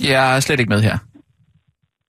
jeg 0.01 0.35
er 0.35 0.39
slet 0.39 0.59
ikke 0.59 0.69
med 0.69 0.81
her. 0.81 0.97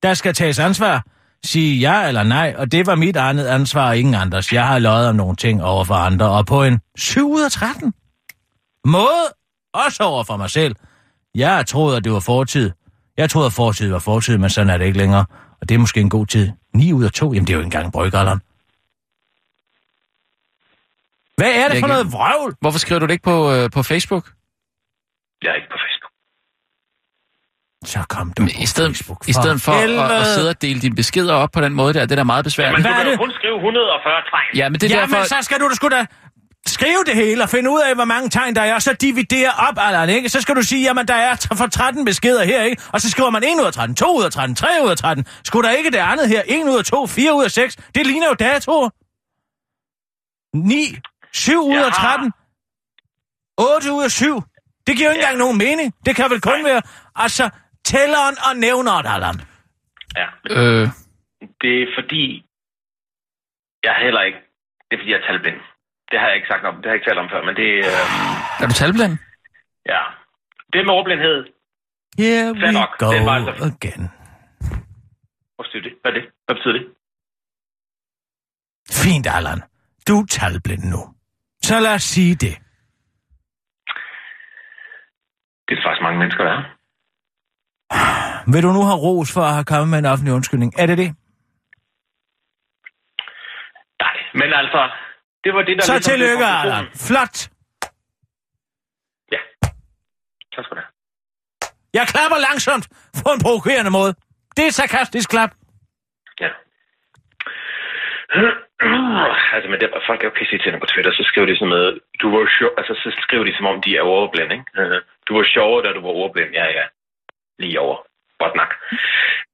Der 0.03 0.15
skal 0.15 0.35
tages 0.35 0.59
ansvar. 0.59 1.07
Sige 1.45 1.79
ja 1.81 2.09
eller 2.09 2.23
nej, 2.23 2.55
og 2.59 2.73
det 2.73 2.87
var 2.87 2.95
mit 2.95 3.17
andet 3.17 3.47
ansvar 3.47 3.89
og 3.89 3.99
ingen 3.99 4.15
andres. 4.15 4.53
Jeg 4.53 4.67
har 4.67 4.79
løjet 4.79 5.09
om 5.09 5.17
nogle 5.17 5.37
ting 5.37 5.63
over 5.63 5.85
for 5.85 5.95
andre, 5.95 6.31
og 6.31 6.47
på 6.47 6.63
en 6.65 6.81
7 6.99 7.31
ud 7.33 7.43
af 7.45 7.51
13. 7.51 7.95
Måde, 8.85 9.25
også 9.75 10.03
over 10.03 10.25
for 10.25 10.37
mig 10.37 10.51
selv. 10.51 10.77
Jeg 11.35 11.67
troet, 11.67 11.97
at 11.97 12.05
det 12.05 12.13
var 12.13 12.21
fortid. 12.21 12.71
Jeg 13.17 13.31
troede, 13.31 13.47
at 13.47 13.53
fortid 13.53 13.91
var 13.91 13.99
fortid, 13.99 14.39
men 14.39 14.51
sådan 14.51 14.71
er 14.71 14.79
det 14.79 14.85
ikke 14.87 14.99
længere. 14.99 15.25
Og 15.61 15.69
det 15.69 15.75
er 15.75 15.79
måske 15.79 16.01
en 16.01 16.11
god 16.11 16.27
tid. 16.27 16.51
9 16.75 16.93
ud 16.93 17.05
af 17.05 17.11
2, 17.13 17.33
jamen 17.33 17.47
det 17.47 17.53
er 17.53 17.55
jo 17.55 17.61
ikke 17.61 17.67
engang 17.67 17.93
brygalderen. 17.93 18.41
Hvad 21.37 21.51
er 21.51 21.69
det 21.69 21.75
Jeg 21.75 21.81
for 21.81 21.87
kan- 21.87 21.89
noget 21.89 22.13
vrøvl? 22.13 22.57
Hvorfor 22.61 22.79
skriver 22.79 22.99
du 22.99 23.07
det 23.07 23.13
ikke 23.13 23.23
på, 23.25 23.53
øh, 23.53 23.71
på 23.71 23.83
Facebook? 23.83 24.25
Jeg 25.43 25.51
er 25.51 25.55
ikke 25.55 25.69
på 25.75 25.79
Facebook. 25.85 26.00
Så 27.85 28.05
kom 28.09 28.33
du 28.33 28.43
Men 28.43 28.51
på 28.57 28.61
I 28.63 28.67
stedet, 28.67 28.97
Facebook. 28.97 29.29
i 29.29 29.33
stedet 29.33 29.61
for 29.63 29.73
at, 29.73 30.21
at 30.21 30.27
sidde 30.27 30.49
og 30.49 30.63
dele 30.63 30.81
dine 30.81 30.95
beskeder 30.95 31.35
op 31.35 31.51
på 31.53 31.61
den 31.61 31.73
måde 31.75 31.95
der, 31.95 32.01
det 32.01 32.13
er 32.13 32.17
da 32.17 32.23
meget 32.25 32.45
besværligt. 32.45 32.83
Man 32.83 32.93
Hvad 32.93 33.05
er 33.05 33.11
det? 33.11 33.19
kun 33.19 33.33
skrive 33.33 33.55
140 33.57 34.13
tegn. 34.31 34.57
Ja, 34.57 34.69
men 34.69 34.81
det 34.81 34.93
er 34.93 34.97
Ja, 34.97 35.01
derfor... 35.01 35.17
men 35.17 35.25
så 35.25 35.37
skal 35.41 35.61
du 35.61 35.69
da 35.69 35.75
sgu 35.75 35.89
da 35.89 36.07
skrive 36.67 37.05
det 37.07 37.15
hele 37.15 37.43
og 37.43 37.49
finde 37.49 37.71
ud 37.71 37.81
af, 37.81 37.95
hvor 37.95 38.05
mange 38.05 38.29
tegn 38.31 38.55
der 38.57 38.63
er, 38.63 38.75
og 38.75 38.83
så 38.83 38.93
dividere 38.93 39.51
op, 39.69 39.75
Allan, 39.79 40.09
ikke? 40.09 40.29
Så 40.29 40.41
skal 40.41 40.57
du 40.57 40.63
sige, 40.63 40.83
jamen, 40.83 41.09
der 41.09 41.15
er 41.15 41.37
for 41.57 41.67
13 41.67 42.05
beskeder 42.05 42.45
her, 42.45 42.63
ikke? 42.63 42.83
Og 42.93 43.01
så 43.01 43.11
skriver 43.11 43.31
man 43.31 43.43
1 43.45 43.49
ud 43.61 43.67
af 43.67 43.73
13, 43.73 43.97
2 43.97 44.19
ud 44.19 44.25
af 44.25 44.31
13, 44.33 44.57
3 44.57 44.69
ud 44.85 44.91
af 44.91 44.97
13. 44.97 45.27
Skulle 45.45 45.69
der 45.69 45.75
ikke 45.75 45.91
det 45.91 45.99
andet 45.99 46.29
her? 46.29 46.43
1 46.47 46.65
ud 46.65 46.79
af 46.79 46.85
2, 46.85 47.07
4 47.07 47.35
ud 47.35 47.45
af 47.45 47.51
6. 47.51 47.77
Det 47.95 48.07
ligner 48.07 48.27
jo 48.27 48.35
datoer. 48.35 48.89
9, 50.57 50.97
7 51.33 51.63
ud 51.65 51.71
af 51.77 51.77
Jeg 51.77 51.85
har- 51.85 52.17
13, 52.17 52.33
8 53.59 53.93
ud 53.93 54.03
af 54.05 54.11
7. 54.11 54.43
Det 54.87 54.97
giver 54.97 55.09
jo 55.09 55.13
ikke 55.13 55.23
engang 55.23 55.39
nogen 55.39 55.59
mening. 55.59 55.95
Det 56.07 56.17
kan 56.17 56.31
vel 56.31 56.41
kun 56.41 56.65
være, 56.65 56.83
altså, 57.17 57.51
tælleren 57.95 58.37
og 58.49 58.53
nævneren, 58.65 59.07
Allan. 59.15 59.37
Ja, 60.21 60.29
Øh, 60.57 60.87
det 61.63 61.75
er 61.83 61.87
fordi... 61.99 62.23
Jeg 63.85 63.91
er 63.97 64.01
heller 64.07 64.23
ikke... 64.29 64.39
Det 64.87 64.93
er 64.97 65.01
fordi, 65.01 65.11
jeg 65.13 65.21
er 65.23 65.27
talblind. 65.27 65.61
Det 66.11 66.17
har 66.21 66.27
jeg 66.27 66.37
ikke 66.37 66.51
sagt 66.53 66.65
om. 66.69 66.75
Det 66.77 66.85
har 66.85 66.91
jeg 66.93 66.99
ikke 66.99 67.09
talt 67.11 67.19
om 67.25 67.31
før, 67.35 67.43
men 67.49 67.55
det... 67.61 67.69
Øh, 67.89 68.63
er 68.63 68.67
du 68.71 68.75
talblind? 68.83 69.15
ja. 69.93 70.03
Det 70.73 70.87
med 70.87 70.95
ordblindhed. 70.95 71.39
Here 72.19 72.55
Fair 72.61 72.67
we 72.67 72.73
nok. 72.81 72.99
go 72.99 73.07
Det 73.13 73.19
er 73.21 73.27
bare 73.33 73.43
så- 73.45 73.65
again. 73.71 74.05
Hvad 75.55 75.65
betyder 75.65 75.83
det? 75.89 75.93
Hvad 76.03 76.11
er 76.13 76.17
det? 76.19 76.25
Hvad 76.47 76.55
betyder 76.57 76.73
det? 76.79 76.85
Fint, 79.03 79.27
Allan. 79.37 79.61
Du 80.09 80.15
er 80.21 80.27
talblind 80.27 80.85
nu. 80.95 81.01
Så 81.63 81.81
lad 81.81 81.95
os 81.95 82.03
sige 82.03 82.35
det. 82.35 82.55
Det 85.69 85.73
er 85.79 85.83
faktisk 85.87 86.03
mange 86.03 86.19
mennesker, 86.19 86.45
der 86.45 86.53
er. 86.59 86.63
Vil 88.53 88.63
du 88.67 88.73
nu 88.77 88.83
have 88.91 89.01
ros 89.07 89.29
for 89.35 89.43
at 89.49 89.55
have 89.59 89.65
kommet 89.73 89.89
med 89.93 89.99
en 89.99 90.09
offentlig 90.13 90.33
undskyldning? 90.39 90.71
Er 90.83 90.87
det 90.91 90.99
det? 91.03 91.11
Nej, 94.05 94.17
men 94.41 94.49
altså... 94.61 94.81
Det 95.45 95.55
var 95.55 95.63
det, 95.63 95.75
der... 95.77 95.83
Så 95.85 95.93
ligesom 95.93 96.11
tillykke. 96.13 96.45
Allan. 96.45 96.87
Flot. 97.09 97.37
Ja. 99.35 99.41
Tak 100.55 100.65
skal 100.65 100.77
du 100.77 100.81
have. 100.83 100.93
Jeg 101.99 102.05
klapper 102.13 102.39
langsomt 102.49 102.85
på 103.25 103.29
en 103.37 103.41
provokerende 103.47 103.91
måde. 103.99 104.13
Det 104.57 104.63
er 104.65 104.71
et 104.73 104.79
sarkastisk 104.83 105.29
klap. 105.35 105.53
Ja. 106.45 106.51
altså, 109.55 109.69
men 109.71 109.79
det, 109.81 109.89
folk 110.09 110.21
er 110.21 110.29
jo 110.31 110.35
pisse 110.39 110.59
til 110.59 110.81
på 110.83 110.87
Twitter, 110.93 111.13
så 111.13 111.23
skriver 111.31 111.47
de 111.51 111.57
sådan 111.57 111.69
noget, 111.77 111.91
du 112.23 112.27
var 112.35 112.43
sjov, 112.59 112.71
altså 112.81 112.95
så 113.03 113.09
skriver 113.25 113.45
de 113.45 113.57
som 113.57 113.67
om, 113.67 113.83
de 113.87 113.97
er 113.97 114.03
overblind, 114.03 114.53
ikke? 114.53 114.67
Øh, 114.81 115.01
Du 115.29 115.33
var 115.39 115.45
sjovere, 115.55 115.83
da 115.85 115.89
du 115.93 116.01
var 116.07 116.15
overblind. 116.21 116.51
Ja, 116.61 116.67
ja. 116.79 116.85
Lige 117.59 117.81
over. 117.81 117.97
Godt 118.43 118.55
nok. 118.61 118.71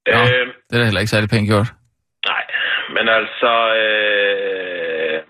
Nå. 0.07 0.21
Øh, 0.23 0.47
Det 0.71 0.75
er 0.75 0.79
da 0.79 0.85
heller 0.85 1.01
ikke 1.01 1.11
særlig 1.11 1.31
pænt 1.31 1.49
gjort. 1.49 1.69
nej, 2.31 2.43
men 2.95 3.09
altså... 3.19 3.53
Øh, 3.83 5.23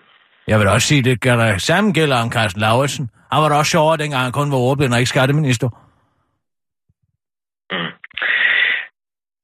Jeg 0.49 0.59
vil 0.59 0.67
da 0.67 0.73
også 0.73 0.89
sige, 0.89 1.03
det 1.03 1.21
gør 1.21 1.37
der 1.37 1.59
samme 1.59 1.93
gælder 1.93 2.17
om 2.23 2.33
Carsten 2.33 2.61
Lauritsen. 2.61 3.11
Han 3.33 3.43
var 3.43 3.49
da 3.49 3.55
også 3.55 3.71
sjovere, 3.71 3.97
dengang 3.97 4.23
han 4.23 4.33
kun 4.33 4.51
var 4.51 4.57
ordblind 4.57 4.93
og 4.93 4.99
ikke 4.99 5.09
skatteminister. 5.09 5.69
mm. 7.73 7.91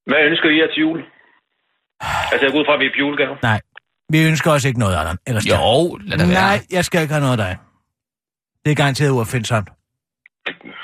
Hvad 0.07 0.21
ønsker 0.31 0.49
I 0.51 0.59
jer 0.61 0.67
til 0.75 0.81
jul? 0.81 0.99
Altså, 2.33 2.45
jeg 2.47 2.53
går 2.53 2.59
ud 2.61 2.65
fra, 2.69 2.75
at 2.75 2.81
vi 2.81 2.87
er 2.87 2.91
på 2.91 2.99
julegave. 2.99 3.37
Nej, 3.43 3.61
vi 4.09 4.19
ønsker 4.31 4.51
os 4.51 4.65
ikke 4.65 4.79
noget, 4.79 4.97
Allan. 4.99 5.19
Ellers 5.27 5.47
Jo, 5.47 5.97
lad 5.97 6.19
det 6.19 6.29
være. 6.29 6.41
Nej, 6.41 6.59
jeg 6.71 6.85
skal 6.85 7.03
ikke 7.03 7.15
have 7.15 7.25
noget 7.27 7.41
af 7.41 7.45
dig. 7.47 7.57
Det 8.65 8.71
er 8.71 8.75
garanteret 8.77 9.11
uopfindsomt. 9.11 9.69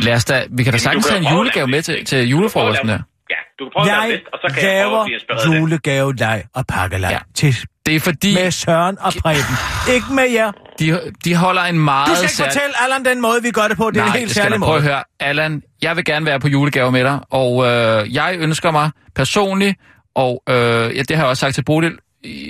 Lad 0.01 0.15
os 0.15 0.25
da, 0.25 0.47
vi 0.51 0.63
kan 0.65 0.73
da 0.73 0.79
sagtens 0.79 1.09
have 1.09 1.19
en 1.19 1.27
julegave 1.37 1.67
med 1.67 1.83
til, 1.83 2.05
til 2.05 2.29
julefrokosten 2.29 2.89
der. 2.89 2.99
Ja, 3.31 3.41
du 3.59 3.65
kan 3.65 3.71
prøve 3.77 3.83
at 3.83 3.87
lave 3.87 4.01
Jeg 4.03 4.11
det, 4.13 4.21
og 4.33 4.39
så 4.43 4.55
kan 4.61 4.69
jeg 4.77 4.85
prøve 4.87 5.01
at 5.01 5.05
blive 5.07 5.15
inspireret 5.15 5.61
julegave, 5.61 6.15
leg 6.17 6.45
og 6.55 6.67
pakkelej 6.67 7.11
Ja. 7.11 7.15
ja. 7.17 7.21
til 7.35 7.57
Det 7.87 7.97
er 7.97 8.01
fordi, 8.01 8.35
med 8.35 8.51
Søren 8.51 8.97
og 9.01 9.13
Preben. 9.23 9.55
Ikke 9.95 10.07
med 10.15 10.31
jer. 10.33 10.53
de, 10.79 11.01
de 11.25 11.35
holder 11.37 11.63
en 11.63 11.79
meget 11.79 12.09
Du 12.09 12.15
skal 12.15 12.25
ikke 12.25 12.35
særlig- 12.35 12.53
fortælle 12.53 12.75
Allan 12.85 13.05
den 13.05 13.21
måde, 13.23 13.43
vi 13.43 13.51
gør 13.51 13.69
det 13.69 13.77
på. 13.77 13.91
Det 13.91 13.97
er 14.01 14.05
Nej, 14.05 14.15
en 14.15 14.19
helt 14.21 14.31
særlig 14.35 14.59
prøve 14.59 14.71
måde. 14.71 14.77
at 14.77 14.83
høre. 14.83 15.03
Allan, 15.21 15.63
jeg 15.83 15.97
vil 15.97 16.05
gerne 16.05 16.27
være 16.27 16.41
på 16.41 16.49
julegave 16.49 16.93
med 16.93 17.05
dig, 17.05 17.19
og 17.31 17.67
øh, 17.67 18.15
jeg 18.15 18.37
ønsker 18.39 18.71
mig 18.71 18.91
personligt, 19.15 19.79
og 20.15 20.43
øh, 20.49 20.55
ja, 20.57 21.03
det 21.03 21.17
har 21.17 21.25
jeg 21.25 21.27
også 21.27 21.41
sagt 21.41 21.55
til 21.55 21.65
Bodil, 21.65 21.99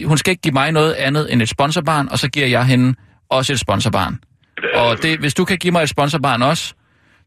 hun 0.04 0.18
skal 0.18 0.30
ikke 0.30 0.40
give 0.40 0.52
mig 0.54 0.72
noget 0.72 0.92
andet 0.92 1.32
end 1.32 1.42
et 1.42 1.48
sponsorbarn, 1.48 2.08
og 2.10 2.18
så 2.18 2.28
giver 2.28 2.46
jeg 2.46 2.64
hende 2.66 2.94
også 3.30 3.52
et 3.52 3.60
sponsorbarn. 3.60 4.18
Og 4.74 5.02
det, 5.02 5.18
hvis 5.18 5.34
du 5.34 5.44
kan 5.44 5.58
give 5.58 5.72
mig 5.72 5.82
et 5.82 5.88
sponsorbarn 5.88 6.42
også, 6.42 6.74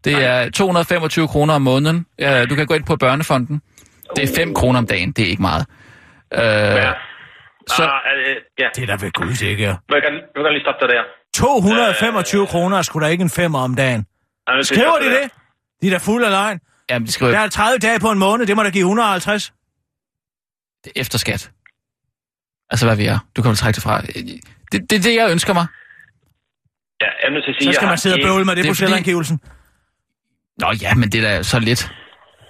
det 0.03 0.13
er 0.25 0.49
225 0.49 1.27
kroner 1.27 1.53
om 1.53 1.61
måneden. 1.61 2.05
Ja, 2.19 2.45
du 2.45 2.55
kan 2.55 2.67
gå 2.67 2.73
ind 2.73 2.83
på 2.85 2.95
børnefonden. 2.95 3.61
Det 4.15 4.29
er 4.29 4.35
5 4.35 4.53
kroner 4.53 4.79
om 4.79 4.87
dagen, 4.87 5.11
det 5.11 5.23
er 5.25 5.29
ikke 5.29 5.41
meget. 5.41 5.65
Øh, 6.33 6.39
Ja. 6.39 6.91
så, 7.67 7.83
Ah, 7.83 7.89
øh, 8.29 8.35
ja. 8.59 8.67
Det 8.75 8.89
er 8.89 8.97
da 8.97 9.05
ved 9.05 9.11
Gud 9.11 9.33
sikkert. 9.35 9.67
Gerne- 9.67 9.79
må 9.89 9.95
jeg 9.95 10.03
gerne 10.03 10.51
lige 10.51 10.61
stoppe 10.63 10.87
dig 10.87 10.89
der? 10.95 11.03
225 11.35 12.47
kroner 12.47 12.77
er 12.77 12.81
sgu 12.81 12.99
da 12.99 13.05
ikke 13.05 13.21
en 13.21 13.29
femmer 13.29 13.59
om 13.59 13.75
dagen. 13.75 14.05
At 14.47 14.65
Skriver 14.65 14.97
de 15.01 15.05
det? 15.09 15.31
De 15.81 15.87
er 15.87 15.91
da 15.91 15.97
fuld 15.97 16.23
af 16.23 16.31
løgn. 16.31 16.59
jamen, 16.89 17.05
det 17.05 17.13
skriver 17.13 17.31
Der 17.31 17.39
er 17.39 17.47
30 17.49 17.77
dage 17.79 17.99
på 17.99 18.11
en 18.11 18.19
måned, 18.19 18.45
det 18.47 18.55
må 18.55 18.63
da 18.63 18.69
give 18.69 18.81
150. 18.81 19.53
det 20.83 20.91
er 20.95 21.01
efter 21.01 21.17
skat. 21.17 21.51
Altså, 22.69 22.85
hvad 22.85 22.95
vi 22.95 23.05
er. 23.05 23.19
Du 23.35 23.41
kan 23.41 23.49
vel 23.49 23.57
trække 23.57 23.75
det 23.75 23.83
fra. 23.83 24.01
Det, 24.01 24.81
det 24.89 24.91
er 24.97 25.01
det, 25.01 25.15
jeg 25.15 25.31
ønsker 25.31 25.53
mig. 25.53 25.65
Ja, 27.01 27.05
jeg 27.05 27.27
er 27.27 27.29
nødt 27.29 27.43
til 27.43 27.51
at 27.51 27.55
sige, 27.61 27.65
Så 27.65 27.73
skal 27.73 27.85
har 27.87 27.91
man 27.91 27.97
sidde 27.97 28.15
og 28.15 28.19
bøvle 28.27 28.45
med 28.45 28.55
det, 28.55 28.63
det 28.63 28.69
på 28.69 28.75
fordi- 28.75 28.85
selvangivelsen. 28.87 29.39
Nå 30.57 30.71
ja, 30.81 30.93
men 30.95 31.09
det 31.11 31.23
er 31.23 31.37
da 31.37 31.43
så 31.43 31.59
lidt 31.59 31.91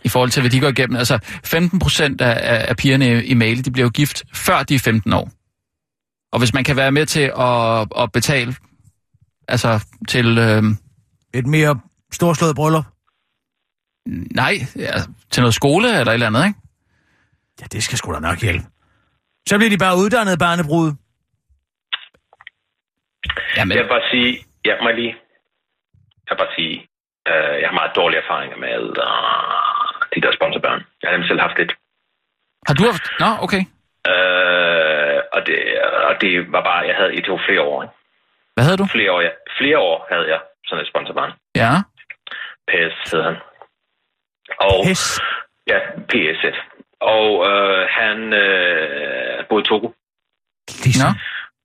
i 0.05 0.09
forhold 0.09 0.29
til, 0.29 0.41
hvad 0.41 0.51
de 0.51 0.59
går 0.59 0.67
igennem. 0.67 0.97
Altså, 0.97 1.19
15 1.45 1.79
procent 1.79 2.21
af, 2.21 2.55
af, 2.55 2.65
af 2.69 2.77
pigerne 2.77 3.05
i, 3.23 3.25
i 3.25 3.33
Mali, 3.33 3.61
de 3.61 3.71
bliver 3.71 3.85
jo 3.85 3.91
gift, 3.93 4.23
før 4.35 4.63
de 4.63 4.75
er 4.75 4.79
15 4.79 5.13
år. 5.13 5.31
Og 6.31 6.39
hvis 6.39 6.53
man 6.53 6.63
kan 6.63 6.75
være 6.75 6.91
med 6.91 7.05
til 7.05 7.31
at, 7.39 8.03
at 8.03 8.11
betale 8.11 8.55
altså 9.47 9.85
til, 10.07 10.37
øh, 10.37 10.63
Et 11.33 11.47
mere 11.47 11.79
storslået 12.11 12.55
bryllup. 12.55 12.85
nej, 14.35 14.53
ja, 14.75 14.91
til 15.31 15.41
noget 15.41 15.53
skole 15.53 15.87
eller 15.99 16.11
et 16.11 16.13
eller 16.13 16.27
andet, 16.27 16.45
ikke? 16.47 16.59
Ja, 17.61 17.65
det 17.65 17.83
skal 17.83 17.97
sgu 17.97 18.13
da 18.13 18.19
nok 18.19 18.41
hjælpe. 18.41 18.65
Så 19.49 19.57
bliver 19.57 19.69
de 19.69 19.77
bare 19.77 19.97
uddannet 19.97 20.39
barnebrud. 20.39 20.91
Jamen, 23.57 23.77
Jeg 23.77 23.83
vil 23.83 23.89
bare 23.89 24.09
sige, 24.11 24.45
ja, 24.65 24.73
må 24.81 24.87
jeg 24.89 24.97
lige, 25.01 25.13
jeg 26.27 26.31
vil 26.31 26.37
bare 26.43 26.53
sige, 26.57 26.87
øh, 27.27 27.53
jeg 27.61 27.67
har 27.69 27.79
meget 27.79 27.95
dårlige 27.95 28.21
erfaringer 28.23 28.57
med 28.57 28.81
øh, 29.05 29.91
de 30.15 30.21
der 30.23 30.31
sponsorbørn. 30.37 30.81
Jeg 31.01 31.09
har 31.09 31.17
dem 31.17 31.27
selv 31.27 31.39
haft 31.39 31.57
lidt. 31.57 31.73
har 32.67 32.73
du 32.73 32.83
haft... 32.91 33.05
Nå, 33.23 33.29
okay. 33.45 33.63
Øh, 34.11 35.19
og 35.35 35.41
det, 35.47 35.57
og 36.09 36.13
det 36.21 36.51
var 36.51 36.63
bare, 36.69 36.87
jeg 36.89 36.95
havde 36.95 37.15
i 37.15 37.21
to 37.21 37.39
flere 37.47 37.61
år. 37.61 37.83
Ikke? 37.83 37.95
Hvad 38.53 38.63
havde 38.63 38.77
du? 38.77 38.85
Flere 38.97 39.11
år, 39.11 39.21
ja. 39.21 39.31
flere 39.59 39.79
år 39.79 40.07
havde 40.11 40.27
jeg 40.33 40.39
sådan 40.67 40.81
et 40.83 40.89
sponsorbarn. 40.91 41.31
Ja. 41.55 41.71
PS 42.69 43.11
hed 43.11 43.21
han. 43.21 43.35
Og, 44.59 44.83
Pis. 44.85 45.19
Ja, 45.67 45.79
PS. 46.09 46.41
Og 47.01 47.27
øh, 47.49 47.87
han 47.89 48.33
øh, 48.33 49.45
boede 49.49 49.63
i 49.63 49.67
Togo. 49.67 49.87
Ligesom. 50.85 51.11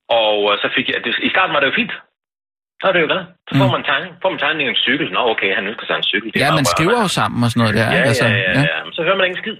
Og 0.09 0.37
øh, 0.51 0.57
så 0.61 0.67
fik 0.75 0.89
jeg, 0.89 1.03
det, 1.03 1.15
i 1.27 1.29
starten 1.29 1.53
var 1.53 1.59
det 1.59 1.67
jo 1.67 1.75
fint. 1.75 1.93
Så 2.81 2.83
er 2.89 2.91
det 2.93 3.01
jo 3.03 3.09
glad. 3.11 3.23
Så 3.47 3.51
får 3.59 3.67
Mm. 3.69 3.75
man 3.77 3.83
tegning. 3.91 4.11
Får 4.21 4.29
man 4.33 4.39
tegning 4.45 4.65
af 4.69 4.73
en 4.75 4.81
cykel. 4.87 5.07
Nå, 5.15 5.21
okay, 5.33 5.49
han 5.57 5.67
ønsker 5.69 5.85
sig 5.87 5.95
en 5.97 6.09
cykel. 6.13 6.27
Det 6.33 6.39
Ja, 6.43 6.49
man 6.59 6.65
skriver 6.73 6.97
jo 7.05 7.09
sammen 7.19 7.39
og 7.45 7.49
sådan 7.51 7.59
noget 7.63 7.75
der. 7.79 7.87
Ja? 7.97 8.01
Altså, 8.11 8.25
ja, 8.27 8.37
ja, 8.47 8.53
ja, 8.71 8.77
Men 8.85 8.93
så 8.97 9.01
hører 9.05 9.17
man 9.19 9.25
ingen 9.27 9.41
skid. 9.43 9.57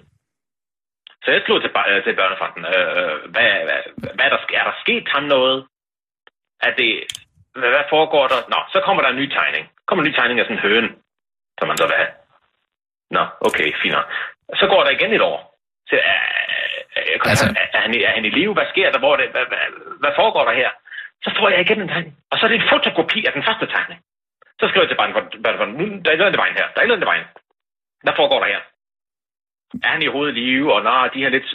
Så 1.23 1.27
jeg 1.33 1.41
slog 1.45 1.59
til, 1.61 1.71
øh, 1.91 2.03
til 2.05 2.13
børnefonden. 2.21 2.61
Øh, 2.73 3.13
hvad, 3.33 3.49
hvad, 3.67 3.79
hvad 4.15 4.25
er 4.27 4.31
der, 4.35 4.39
er 4.61 4.65
der 4.69 4.75
sket 4.85 5.05
ham 5.15 5.23
noget? 5.35 5.57
Er 6.67 6.71
det, 6.79 6.91
hvad, 7.59 7.69
hvad 7.75 7.85
foregår 7.93 8.23
der? 8.33 8.39
Nå, 8.53 8.59
så 8.73 8.79
kommer 8.85 9.01
der 9.03 9.09
en 9.11 9.21
ny 9.23 9.27
tegning. 9.39 9.65
kommer 9.87 10.01
en 10.03 10.09
ny 10.09 10.13
tegning 10.19 10.39
af 10.39 10.45
sådan 10.45 10.57
en 10.57 10.65
høne, 10.67 10.89
som 11.59 11.67
man 11.69 11.77
så 11.77 11.85
vil 11.89 11.95
have. 12.01 12.11
Nå, 13.15 13.23
okay, 13.47 13.67
fint. 13.81 13.93
nok. 13.97 14.07
Så 14.61 14.65
går 14.71 14.81
der 14.83 14.91
igen 14.97 15.13
et 15.17 15.21
år. 15.31 15.39
Så, 15.89 15.95
er, 15.95 16.19
er, 16.95 17.01
Altså- 17.13 17.29
altså, 17.29 17.45
er, 17.61 17.65
er, 17.77 17.81
han, 17.85 17.91
er 18.09 18.13
han 18.17 18.25
i 18.25 18.29
live? 18.39 18.53
Hvad 18.57 18.67
sker 18.73 18.91
der? 18.91 18.99
Hvor 18.99 19.15
det, 19.19 19.25
hvad, 19.33 19.45
hvad, 19.51 19.63
hvad 20.03 20.11
foregår 20.19 20.43
der 20.49 20.55
her? 20.61 20.69
Så 21.23 21.29
får 21.37 21.49
jeg 21.49 21.61
igen 21.61 21.81
en 21.81 21.87
tegning. 21.87 22.15
Og 22.31 22.35
så 22.37 22.45
er 22.45 22.49
det 22.49 22.61
en 22.61 22.69
fotokopi 22.71 23.19
af 23.25 23.33
den 23.33 23.43
første 23.47 23.67
tegning. 23.75 23.99
Så 24.59 24.67
skriver 24.67 24.83
jeg 24.85 24.91
til 24.91 25.01
børnefonden, 25.45 25.75
nu, 25.77 25.85
der 25.85 26.09
er 26.09 26.13
et 26.13 26.19
eller 26.19 26.25
andet 26.25 26.43
vejen 26.43 26.57
her. 26.59 26.67
Der 26.71 26.77
er 26.77 26.83
et 26.83 26.87
eller 26.87 26.95
andet 26.95 27.11
vejen. 27.13 27.27
Hvad 28.03 28.13
foregår 28.19 28.39
der 28.39 28.53
her? 28.53 28.61
er 29.73 29.87
han 29.87 30.01
i 30.01 30.13
hovedet 30.15 30.35
live, 30.35 30.73
og 30.73 30.83
nej, 30.83 31.09
de 31.13 31.19
her 31.19 31.29
lidt, 31.29 31.47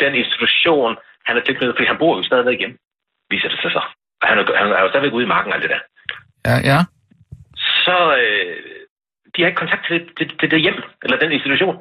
den 0.00 0.14
institution, 0.14 0.96
han 1.26 1.36
er 1.36 1.40
tilknyttet, 1.40 1.76
fordi 1.76 1.86
han 1.86 1.98
bor 1.98 2.16
jo 2.16 2.22
stadigvæk 2.22 2.58
hjemme, 2.58 2.76
viser 3.30 3.48
det 3.48 3.60
sig 3.62 3.70
så. 3.70 3.82
Og 4.22 4.28
han 4.28 4.38
er, 4.38 4.56
han 4.56 4.72
er 4.72 4.82
jo 4.82 4.88
stadigvæk 4.88 5.12
ude 5.12 5.24
i 5.24 5.32
marken 5.34 5.52
og 5.52 5.56
alt 5.56 5.62
det 5.62 5.70
der. 5.70 5.82
Ja, 6.48 6.56
ja. 6.70 6.78
Så 7.84 7.98
øh, 8.22 8.56
de 9.36 9.42
har 9.42 9.46
ikke 9.48 9.58
kontakt 9.58 9.86
til, 9.86 10.14
til, 10.16 10.38
til 10.38 10.50
det 10.50 10.60
hjem, 10.60 10.82
eller 11.02 11.18
den 11.18 11.32
institution. 11.32 11.76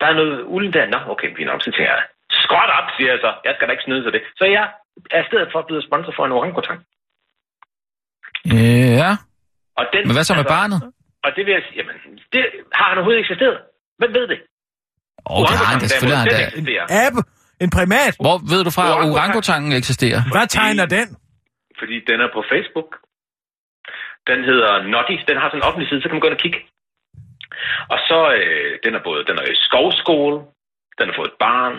Der 0.00 0.06
er 0.06 0.14
noget 0.14 0.44
ulden 0.46 0.72
der. 0.72 0.86
Nå, 0.86 0.98
okay, 1.12 1.36
fint 1.36 1.46
nok, 1.46 1.62
så 1.62 1.70
tænker 1.70 1.92
jeg, 1.92 2.04
skråt 2.44 2.70
op, 2.78 2.88
siger 2.96 3.10
jeg 3.14 3.20
så. 3.24 3.30
Jeg 3.46 3.52
skal 3.54 3.64
da 3.66 3.72
ikke 3.72 3.86
snyde 3.88 4.02
til 4.04 4.12
det. 4.16 4.22
Så 4.38 4.44
jeg 4.56 4.64
er 5.16 5.20
i 5.24 5.26
stedet 5.30 5.48
for 5.52 5.58
blevet 5.68 5.84
sponsor 5.88 6.12
for 6.16 6.24
en 6.26 6.32
orangutang. 6.38 6.78
Ja. 9.00 9.10
Og 9.78 9.84
den, 9.92 10.00
Men 10.06 10.14
hvad 10.16 10.24
så 10.28 10.34
med 10.34 10.44
altså, 10.44 10.54
barnet? 10.56 10.78
Og 11.24 11.30
det 11.36 11.42
vil 11.46 11.52
jeg 11.58 11.62
sige, 11.66 11.76
jamen, 11.80 11.96
det 12.32 12.42
har 12.78 12.86
han 12.90 12.96
overhovedet 12.98 13.20
eksisteret. 13.24 13.58
Hvem 14.00 14.10
ved 14.18 14.26
det? 14.32 14.38
Åh, 15.30 15.36
oh, 15.36 15.42
det 15.48 15.56
har 15.60 15.68
han 15.72 15.78
da. 15.80 15.86
Selvfølgelig 15.86 16.18
han 16.18 17.14
da. 17.14 17.22
En 17.64 17.70
primat. 17.78 18.14
Hvor 18.24 18.36
ved 18.52 18.60
du 18.66 18.70
fra, 18.76 18.82
at 18.86 18.92
Orangutang. 18.92 19.14
orangutangen 19.16 19.72
eksisterer? 19.80 20.20
Hvad 20.34 20.46
tegner 20.58 20.86
den? 20.96 21.08
fordi 21.82 21.96
den 22.10 22.18
er 22.26 22.30
på 22.36 22.40
Facebook. 22.52 22.90
Den 24.30 24.40
hedder 24.50 24.72
Noddy. 24.92 25.16
Den 25.28 25.36
har 25.40 25.48
sådan 25.48 25.60
en 25.60 25.68
offentlig 25.68 25.88
side, 25.88 26.00
så 26.00 26.06
kan 26.06 26.16
man 26.16 26.24
gå 26.24 26.30
ind 26.30 26.38
og 26.38 26.44
kigge. 26.46 26.60
Og 27.92 27.98
så, 28.08 28.20
øh, 28.38 28.72
den 28.84 28.92
er 28.98 29.02
både, 29.08 29.20
den 29.28 29.36
er 29.40 29.46
i 29.54 29.62
skovskole, 29.68 30.36
den 30.98 31.06
har 31.08 31.16
fået 31.18 31.30
et 31.32 31.40
barn, 31.46 31.74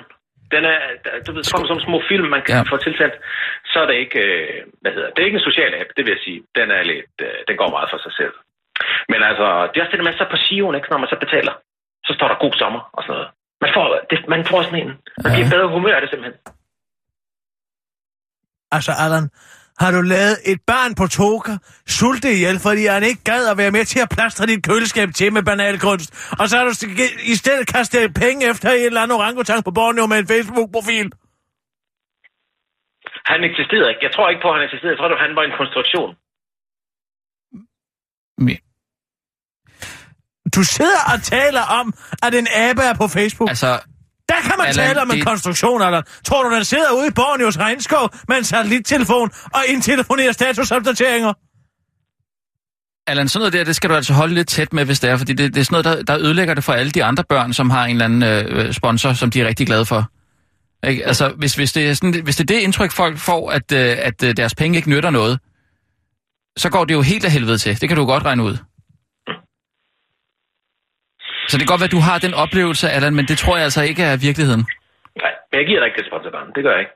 den 0.56 0.64
er, 0.74 0.78
du 1.26 1.32
ved, 1.36 1.44
sådan 1.44 1.66
nogle 1.72 1.88
små 1.90 1.98
film, 2.12 2.28
man 2.36 2.42
kan 2.46 2.54
Ja. 2.56 2.62
ja. 2.66 2.72
få 2.72 2.78
tilsendt. 2.86 3.16
Så 3.72 3.78
er 3.84 3.88
det 3.90 3.98
ikke, 4.04 4.20
øh, 4.30 4.58
hvad 4.82 4.92
hedder 4.96 5.08
det, 5.08 5.14
det 5.16 5.22
er 5.22 5.30
ikke 5.30 5.40
en 5.42 5.50
social 5.50 5.72
app, 5.82 5.90
det 5.96 6.02
vil 6.06 6.14
jeg 6.16 6.24
sige. 6.28 6.40
Den 6.60 6.68
er 6.78 6.82
lidt, 6.92 7.16
øh, 7.28 7.38
den 7.48 7.56
går 7.62 7.70
meget 7.76 7.90
for 7.94 8.00
sig 8.06 8.14
selv. 8.20 8.36
Men 9.12 9.20
altså, 9.30 9.46
det 9.70 9.76
er 9.78 9.84
også 9.86 9.94
det 9.98 10.04
med, 10.08 10.14
så 10.22 10.26
på 10.34 10.40
Sion, 10.46 10.76
ikke, 10.78 10.90
når 10.92 11.02
man 11.04 11.12
så 11.14 11.18
betaler, 11.26 11.54
så 12.08 12.12
står 12.18 12.28
der 12.32 12.44
god 12.46 12.54
sommer 12.62 12.82
og 12.98 13.02
sådan 13.04 13.14
noget. 13.18 13.30
Man 13.64 13.72
får, 13.76 13.86
det, 14.10 14.18
man 14.34 14.42
får 14.52 14.60
sådan 14.62 14.80
en, 14.84 14.92
man 15.24 15.30
bliver 15.34 15.48
i 15.48 15.54
bedre 15.56 15.70
humør 15.76 15.96
af 15.98 16.02
det 16.02 16.10
simpelthen. 16.10 16.38
Altså, 18.78 18.92
Allan, 19.04 19.26
har 19.80 19.92
du 19.92 20.02
lavet 20.02 20.38
et 20.46 20.62
barn 20.68 20.96
på 20.96 21.08
toga, 21.08 21.52
sulte 21.88 22.34
ihjel, 22.34 22.60
fordi 22.60 22.86
han 22.86 23.04
ikke 23.04 23.24
gad 23.24 23.48
at 23.52 23.58
være 23.58 23.72
med 23.72 23.86
til 23.86 24.00
at 24.00 24.10
plastre 24.10 24.46
dit 24.46 24.64
køleskab 24.64 25.10
til 25.14 25.34
med 25.34 25.44
banalkunst, 25.44 26.10
og 26.40 26.50
så 26.50 26.58
har 26.58 26.66
du 26.66 26.74
i 27.34 27.36
stedet 27.36 27.68
kastet 27.68 28.14
penge 28.14 28.50
efter 28.50 28.70
en 28.70 28.86
eller 28.86 29.02
anden 29.02 29.18
orangutang 29.18 29.64
på 29.64 29.72
Borneo 29.72 30.06
med 30.06 30.18
en 30.20 30.28
Facebook-profil? 30.28 31.12
Han 33.32 33.44
eksisterede 33.50 33.90
ikke. 33.90 34.04
Jeg 34.08 34.14
tror 34.16 34.30
ikke 34.30 34.42
på, 34.46 34.50
at 34.50 34.56
han 34.56 34.64
eksisterede. 34.68 34.94
Jeg 34.94 35.00
tror, 35.00 35.10
at 35.18 35.26
han 35.28 35.36
var 35.36 35.44
en 35.50 35.56
konstruktion. 35.62 36.12
Du 40.56 40.64
sidder 40.64 41.02
og 41.14 41.22
taler 41.22 41.64
om, 41.80 41.94
at 42.26 42.36
en 42.36 42.48
abe 42.68 42.82
er 42.82 42.96
på 43.02 43.08
Facebook. 43.18 43.50
Altså, 43.50 43.72
Der 44.30 44.36
kan 44.42 44.52
man 44.58 44.68
Allan, 44.68 44.88
tale 44.88 45.02
om 45.02 45.10
en 45.12 45.18
det- 45.18 45.26
konstruktion, 45.26 45.82
Allan. 45.82 46.04
Tror 46.26 46.44
du, 46.50 46.56
den 46.56 46.66
sidder 46.66 46.92
ude 46.92 47.08
i 47.08 47.12
Borneos 47.12 47.60
regnskov 47.60 48.10
med 48.28 48.38
en 48.38 48.44
satellittelefon 48.44 49.32
og 49.54 49.62
indtelefonerer 49.68 50.32
statusopdateringer? 50.32 51.34
Allan, 53.08 53.30
sådan 53.30 53.40
noget 53.42 53.54
der, 53.54 53.64
det 53.64 53.76
skal 53.76 53.90
du 53.90 53.96
altså 53.96 54.14
holde 54.14 54.34
lidt 54.34 54.48
tæt 54.48 54.74
med, 54.74 54.86
hvis 54.86 55.00
det 55.00 55.10
er, 55.10 55.18
fordi 55.18 55.34
det, 55.34 55.54
det 55.54 55.60
er 55.62 55.66
sådan 55.66 55.84
noget, 55.84 56.08
der, 56.08 56.14
der 56.14 56.26
ødelægger 56.26 56.54
det 56.54 56.64
for 56.64 56.74
alle 56.74 56.92
de 56.92 57.04
andre 57.04 57.24
børn, 57.30 57.54
som 57.54 57.70
har 57.70 57.86
en 57.86 57.92
eller 57.92 58.06
anden 58.06 58.24
øh, 58.24 58.74
sponsor, 58.74 59.14
som 59.14 59.32
de 59.32 59.42
er 59.42 59.48
rigtig 59.48 59.68
glade 59.68 59.86
for. 59.86 60.10
Ikke? 60.88 61.06
Altså, 61.08 61.30
hvis, 61.38 61.56
hvis, 61.56 61.74
det 61.74 61.90
er 61.90 61.94
sådan, 61.94 62.24
hvis 62.24 62.36
det 62.36 62.44
er 62.52 62.56
det 62.56 62.62
indtryk, 62.62 62.92
folk 62.92 63.18
får, 63.18 63.52
at, 63.52 63.72
øh, 63.72 63.96
at 64.00 64.24
øh, 64.24 64.38
deres 64.38 64.56
penge 64.56 64.76
ikke 64.78 64.90
nytter 64.90 65.10
noget, 65.10 65.40
så 66.58 66.70
går 66.70 66.86
det 66.86 66.94
jo 66.94 67.02
helt 67.02 67.26
af 67.26 67.32
helvede 67.32 67.58
til. 67.58 67.82
Det 67.82 67.90
kan 67.90 67.98
du 67.98 68.06
godt 68.06 68.24
regne 68.26 68.44
ud. 68.44 68.58
Så 71.54 71.58
det 71.58 71.64
kan 71.66 71.74
godt 71.74 71.84
være, 71.84 71.92
at 71.94 71.98
du 72.00 72.04
har 72.10 72.18
den 72.26 72.34
oplevelse, 72.44 72.86
Allan, 72.96 73.14
men 73.20 73.26
det 73.32 73.38
tror 73.42 73.54
jeg 73.58 73.66
altså 73.70 73.82
ikke 73.92 74.04
er 74.12 74.16
virkeligheden. 74.28 74.64
Nej, 75.24 75.34
men 75.50 75.56
jeg 75.60 75.66
giver 75.70 75.80
dig 75.82 75.88
ikke 75.90 76.00
det 76.02 76.08
sponsorbarn. 76.12 76.48
Det 76.56 76.62
gør 76.66 76.74
jeg 76.78 76.82
ikke. 76.86 76.96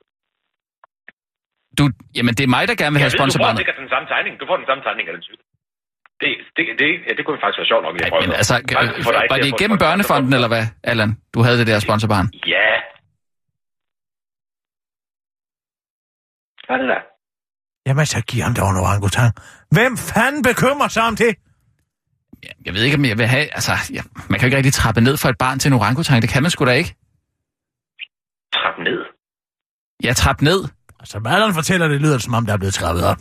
Du, 1.80 1.84
jamen, 2.18 2.34
det 2.38 2.44
er 2.48 2.52
mig, 2.58 2.64
der 2.70 2.76
gerne 2.82 2.94
vil 2.96 3.02
have 3.04 3.12
Jeg 3.12 3.16
ved, 3.16 3.20
du 3.20 3.24
får 3.24 3.30
sponsorbarnet. 3.30 3.60
den 3.86 3.90
samme 3.94 4.08
tegning. 4.14 4.34
Du 4.42 4.46
får 4.50 4.58
den 4.62 4.68
samme 4.70 4.82
tegning 4.88 5.06
af 5.10 5.14
den 5.18 5.24
cykel. 5.28 5.44
Det, 6.22 6.32
det, 6.56 6.64
det, 6.82 6.90
ja, 7.08 7.12
det 7.18 7.24
kunne 7.26 7.40
faktisk 7.44 7.60
være 7.62 7.70
sjovt 7.72 7.84
nok 7.86 7.94
at 7.96 8.02
prøve. 8.14 8.22
Men 8.28 8.36
altså, 8.42 8.56
Faktisk 8.80 9.06
for 9.08 9.14
dig 9.18 9.24
var 9.34 9.38
det 9.44 9.50
igennem 9.56 9.78
børnefonden, 9.86 10.32
eller 10.38 10.50
hvad, 10.54 10.66
Allan? 10.92 11.12
Du 11.34 11.40
havde 11.46 11.58
det 11.62 11.68
der 11.72 11.78
sponsorbarn. 11.88 12.28
Ja. 12.56 12.70
Hvad 16.66 16.74
er 16.78 16.82
det 16.84 16.90
der? 16.94 17.02
Jamen, 17.88 18.06
så 18.14 18.20
giv 18.30 18.40
ham 18.48 18.54
dog 18.60 18.70
en 18.74 18.78
orangutang. 18.84 19.32
Hvem 19.76 19.92
fanden 20.12 20.42
bekymrer 20.50 20.90
sig 20.96 21.04
om 21.12 21.16
det? 21.24 21.32
Jeg 22.66 22.74
ved 22.74 22.84
ikke, 22.84 22.98
om 22.98 23.06
jeg 23.06 23.18
vil 23.18 23.28
have... 23.28 23.46
Altså, 23.58 23.72
ja, 23.94 24.02
man 24.30 24.40
kan 24.40 24.42
jo 24.42 24.46
ikke 24.46 24.58
rigtig 24.58 24.74
trappe 24.74 25.02
ned 25.02 25.18
for 25.18 25.30
et 25.30 25.38
barn 25.38 25.60
til 25.60 25.70
en 25.70 25.74
orangutang. 25.74 26.22
Det 26.22 26.30
kan 26.30 26.42
man 26.44 26.52
sgu 26.52 26.66
da 26.66 26.72
ikke. 26.72 26.96
Trap 28.54 28.78
ned. 28.80 29.00
Ja, 30.04 30.14
trappe 30.14 30.44
ned. 30.44 30.60
Altså, 31.00 31.18
Allan 31.26 31.54
fortæller, 31.54 31.88
det 31.88 32.02
lyder 32.02 32.14
det, 32.14 32.24
som 32.24 32.34
om, 32.34 32.46
der 32.46 32.54
er 32.54 32.58
blevet 32.58 32.74
trappet 32.74 33.04
op. 33.12 33.18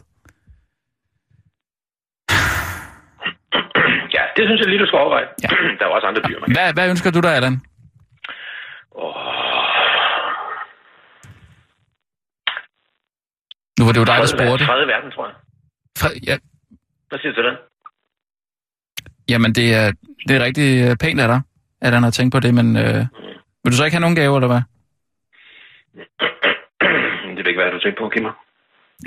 Ja, 4.17 4.23
det 4.37 4.43
synes 4.49 4.61
jeg 4.61 4.69
lige, 4.69 4.81
du 4.83 4.87
skal 4.87 4.99
overveje. 4.99 5.27
Ja. 5.45 5.49
der 5.79 5.85
er 5.87 5.91
også 5.97 6.07
andre 6.07 6.23
dyr, 6.29 6.39
man 6.41 6.47
kan. 6.49 6.57
Hvad, 6.57 6.73
hvad 6.73 6.91
ønsker 6.91 7.11
du 7.11 7.21
dig, 7.21 7.33
Allan? 7.37 7.55
Åh, 9.03 9.15
Nu 13.79 13.85
var 13.87 13.93
det 13.93 14.01
jo 14.01 14.05
dig, 14.13 14.19
der 14.25 14.27
spurgte. 14.37 14.65
Tredje 14.67 14.87
verden, 14.87 15.11
tror 15.15 15.27
jeg. 15.29 15.37
Fred- 16.01 16.21
Ja, 16.29 16.37
Hvad 17.09 17.19
siger 17.19 17.33
du 17.33 17.37
til 17.39 17.45
den? 17.49 17.57
Jamen, 19.29 19.55
det 19.55 19.75
er, 19.75 19.93
det 20.29 20.37
er 20.37 20.45
rigtig 20.45 20.91
øh, 20.91 20.97
pænt 20.97 21.21
af 21.21 21.29
dig, 21.29 21.41
at 21.83 22.13
tænke 22.13 22.35
på 22.35 22.41
det, 22.41 22.55
men... 22.55 22.77
Øh, 22.77 23.07
vil 23.67 23.73
du 23.73 23.77
så 23.77 23.85
ikke 23.85 23.95
have 23.95 24.01
nogen 24.01 24.17
gave, 24.17 24.37
eller 24.37 24.47
hvad? 24.47 24.61
Det 27.37 27.45
ved 27.45 27.47
ikke, 27.47 27.63
hvad 27.63 27.73
du 27.73 27.81
tænker 27.81 28.03
på, 28.03 28.09
Kimmer. 28.09 28.33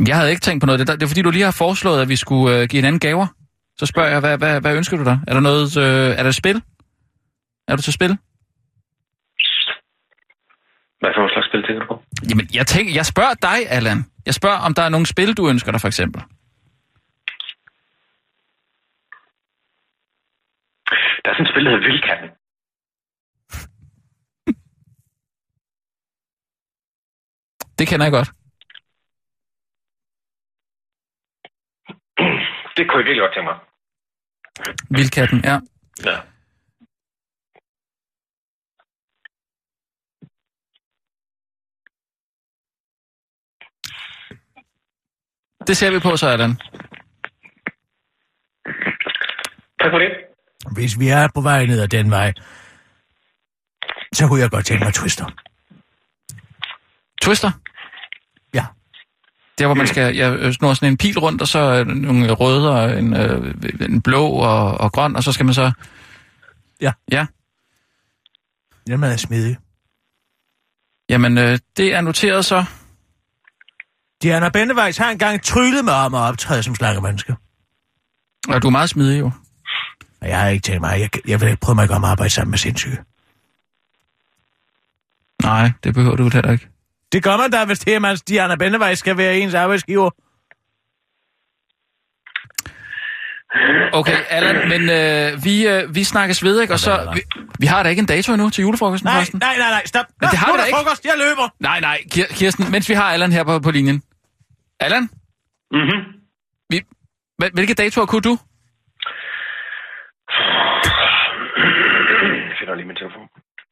Jeg 0.07 0.15
havde 0.15 0.29
ikke 0.29 0.41
tænkt 0.41 0.61
på 0.61 0.65
noget. 0.65 0.79
Det 0.79 0.89
er, 0.89 0.95
det 0.95 1.03
er 1.03 1.07
fordi, 1.07 1.21
du 1.21 1.31
lige 1.31 1.43
har 1.43 1.55
foreslået, 1.57 2.01
at 2.01 2.09
vi 2.09 2.15
skulle 2.15 2.55
øh, 2.55 2.67
give 2.67 2.77
hinanden 2.77 2.99
gaver. 2.99 3.27
Så 3.77 3.85
spørger 3.85 4.09
jeg, 4.09 4.19
hvad, 4.19 4.37
hvad, 4.37 4.61
hvad 4.61 4.75
ønsker 4.75 4.97
du 4.97 5.03
dig? 5.03 5.19
Er 5.27 5.33
der 5.33 5.39
noget... 5.39 5.77
Øh, 5.77 6.19
er 6.19 6.23
der 6.23 6.31
spil? 6.31 6.61
Er 7.67 7.75
du 7.75 7.81
til 7.81 7.93
spil? 7.93 8.17
Hvad 10.99 11.09
for 11.15 11.23
en 11.23 11.29
slags 11.33 11.47
spil 11.49 11.63
tænker 11.63 11.79
du 11.83 11.87
på? 11.93 12.01
Jamen, 12.29 12.47
jeg, 12.53 12.67
tænker, 12.67 12.93
jeg 12.93 13.05
spørger 13.05 13.33
dig, 13.41 13.57
Allan. 13.69 14.05
Jeg 14.25 14.33
spørger, 14.33 14.57
om 14.57 14.73
der 14.73 14.81
er 14.81 14.89
nogle 14.89 15.05
spil, 15.05 15.37
du 15.37 15.49
ønsker 15.49 15.71
dig, 15.71 15.81
for 15.81 15.87
eksempel. 15.87 16.21
Der 21.23 21.29
er 21.31 21.35
sådan 21.35 21.45
et 21.45 21.51
spil, 21.51 21.65
der 21.65 21.71
hedder 21.71 21.87
Vildkatten. 21.87 22.29
Det 27.79 27.87
kender 27.87 28.05
jeg 28.05 28.11
godt. 28.11 28.29
Det 32.77 32.83
kunne 32.89 32.99
jeg 32.99 33.05
virkelig 33.05 33.21
godt 33.21 33.33
tænke 33.33 33.49
mig. 33.51 33.59
Vildkatten, 34.89 35.39
ja. 35.43 35.55
Ja. 36.05 36.17
Det 45.67 45.77
ser 45.77 45.91
vi 45.91 45.99
på 45.99 46.17
så, 46.17 46.27
Allan. 46.27 46.53
Tak 49.81 49.91
for 49.91 49.99
det. 49.99 50.28
Hvis 50.71 50.99
vi 50.99 51.07
er 51.07 51.27
på 51.35 51.41
vej 51.41 51.65
ned 51.65 51.81
ad 51.81 51.87
den 51.87 52.11
vej, 52.11 52.33
så 54.13 54.27
kunne 54.27 54.41
jeg 54.41 54.49
godt 54.49 54.65
tænke 54.65 54.83
mig 54.83 54.93
Twister. 54.93 55.25
Twister? 57.21 57.51
Der, 59.59 59.65
hvor 59.65 59.75
man 59.75 59.87
skal 59.87 60.15
ja, 60.15 60.51
snurre 60.51 60.75
sådan 60.75 60.93
en 60.93 60.97
pil 60.97 61.19
rundt, 61.19 61.41
og 61.41 61.47
så 61.47 61.83
nogle 61.83 62.31
røde 62.31 62.69
og 62.69 62.99
en, 62.99 63.13
øh, 63.13 63.53
en 63.81 64.01
blå 64.01 64.27
og, 64.27 64.77
og 64.77 64.91
grøn, 64.91 65.15
og 65.15 65.23
så 65.23 65.31
skal 65.31 65.45
man 65.45 65.53
så... 65.53 65.71
Ja. 66.81 66.91
Ja. 67.11 67.25
Jamen 68.87 69.11
er 69.11 69.17
smidig. 69.17 69.57
Jamen, 71.09 71.37
øh, 71.37 71.59
det 71.77 71.93
er 71.93 72.01
noteret 72.01 72.45
så. 72.45 72.65
Diana 74.21 74.49
Bennevejs 74.49 74.97
har 74.97 75.11
engang 75.11 75.43
tryllet 75.43 75.85
mig 75.85 75.95
om 75.95 76.13
at 76.13 76.19
optræde 76.19 76.63
som 76.63 76.75
slangemenneske. 76.75 77.35
Og 78.47 78.61
du 78.61 78.67
er 78.67 78.71
meget 78.71 78.89
smidig 78.89 79.19
jo. 79.19 79.31
Og 80.21 80.27
jeg 80.29 80.39
har 80.39 80.47
ikke 80.47 80.63
tænkt 80.63 80.81
mig, 80.81 80.99
jeg, 80.99 81.09
jeg 81.27 81.41
vil 81.41 81.49
ikke 81.49 81.61
prøve 81.61 81.75
mig 81.75 81.83
ikke 81.83 81.93
om 81.95 82.03
at 82.03 82.09
arbejde 82.09 82.33
sammen 82.33 82.49
med 82.51 82.57
sindssyge. 82.57 82.97
Nej, 85.43 85.71
det 85.83 85.93
behøver 85.93 86.15
du 86.15 86.29
heller 86.33 86.51
ikke. 86.51 86.67
Det 87.11 87.23
gør 87.23 87.37
man 87.37 87.51
da, 87.51 87.65
hvis 87.65 87.83
Hermans 87.83 88.21
Diana 88.21 88.55
Bennevejs 88.55 88.99
skal 88.99 89.17
være 89.17 89.37
ens 89.37 89.53
arbejdsgiver. 89.53 90.09
Okay, 93.93 94.17
Allan, 94.29 94.69
men 94.69 94.81
øh, 94.89 95.43
vi, 95.45 95.67
øh, 95.67 95.95
vi 95.95 96.03
snakkes 96.03 96.43
ved, 96.43 96.61
ikke? 96.61 96.73
Og 96.73 96.79
så, 96.79 97.11
vi, 97.15 97.21
vi 97.59 97.65
har 97.65 97.83
da 97.83 97.89
ikke 97.89 97.99
en 97.99 98.05
dato 98.05 98.33
endnu 98.33 98.49
til 98.49 98.61
julefrokosten, 98.61 99.05
Nej, 99.07 99.13
forresten. 99.15 99.39
nej, 99.39 99.57
nej, 99.57 99.69
nej, 99.69 99.85
stop. 99.85 100.05
Nå, 100.21 100.27
det 100.31 100.37
har 100.39 100.45
vi 100.47 100.51
er 100.51 100.55
da 100.55 100.61
der 100.61 100.65
ikke. 100.65 100.77
frokost, 100.77 101.05
jeg 101.05 101.13
løber. 101.17 101.49
Nej, 101.59 101.79
nej, 101.79 101.97
Kir- 102.15 102.33
Kirsten, 102.35 102.71
mens 102.71 102.89
vi 102.89 102.93
har 102.93 103.03
Allan 103.03 103.31
her 103.31 103.43
på, 103.43 103.59
på 103.59 103.71
linjen. 103.71 104.03
Allan, 104.79 105.09
Mhm. 105.71 106.03
vi, 106.69 106.81
hvil- 107.37 107.51
hvilke 107.53 107.73
datoer 107.73 108.05
kunne 108.05 108.21
du? 108.21 108.37
Jeg 112.49 112.55
finder 112.59 112.68
lige 112.79 112.87
min 112.87 112.95
telefon. 112.95 113.27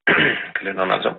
Kalenderen 0.57 0.91
altså. 0.91 1.11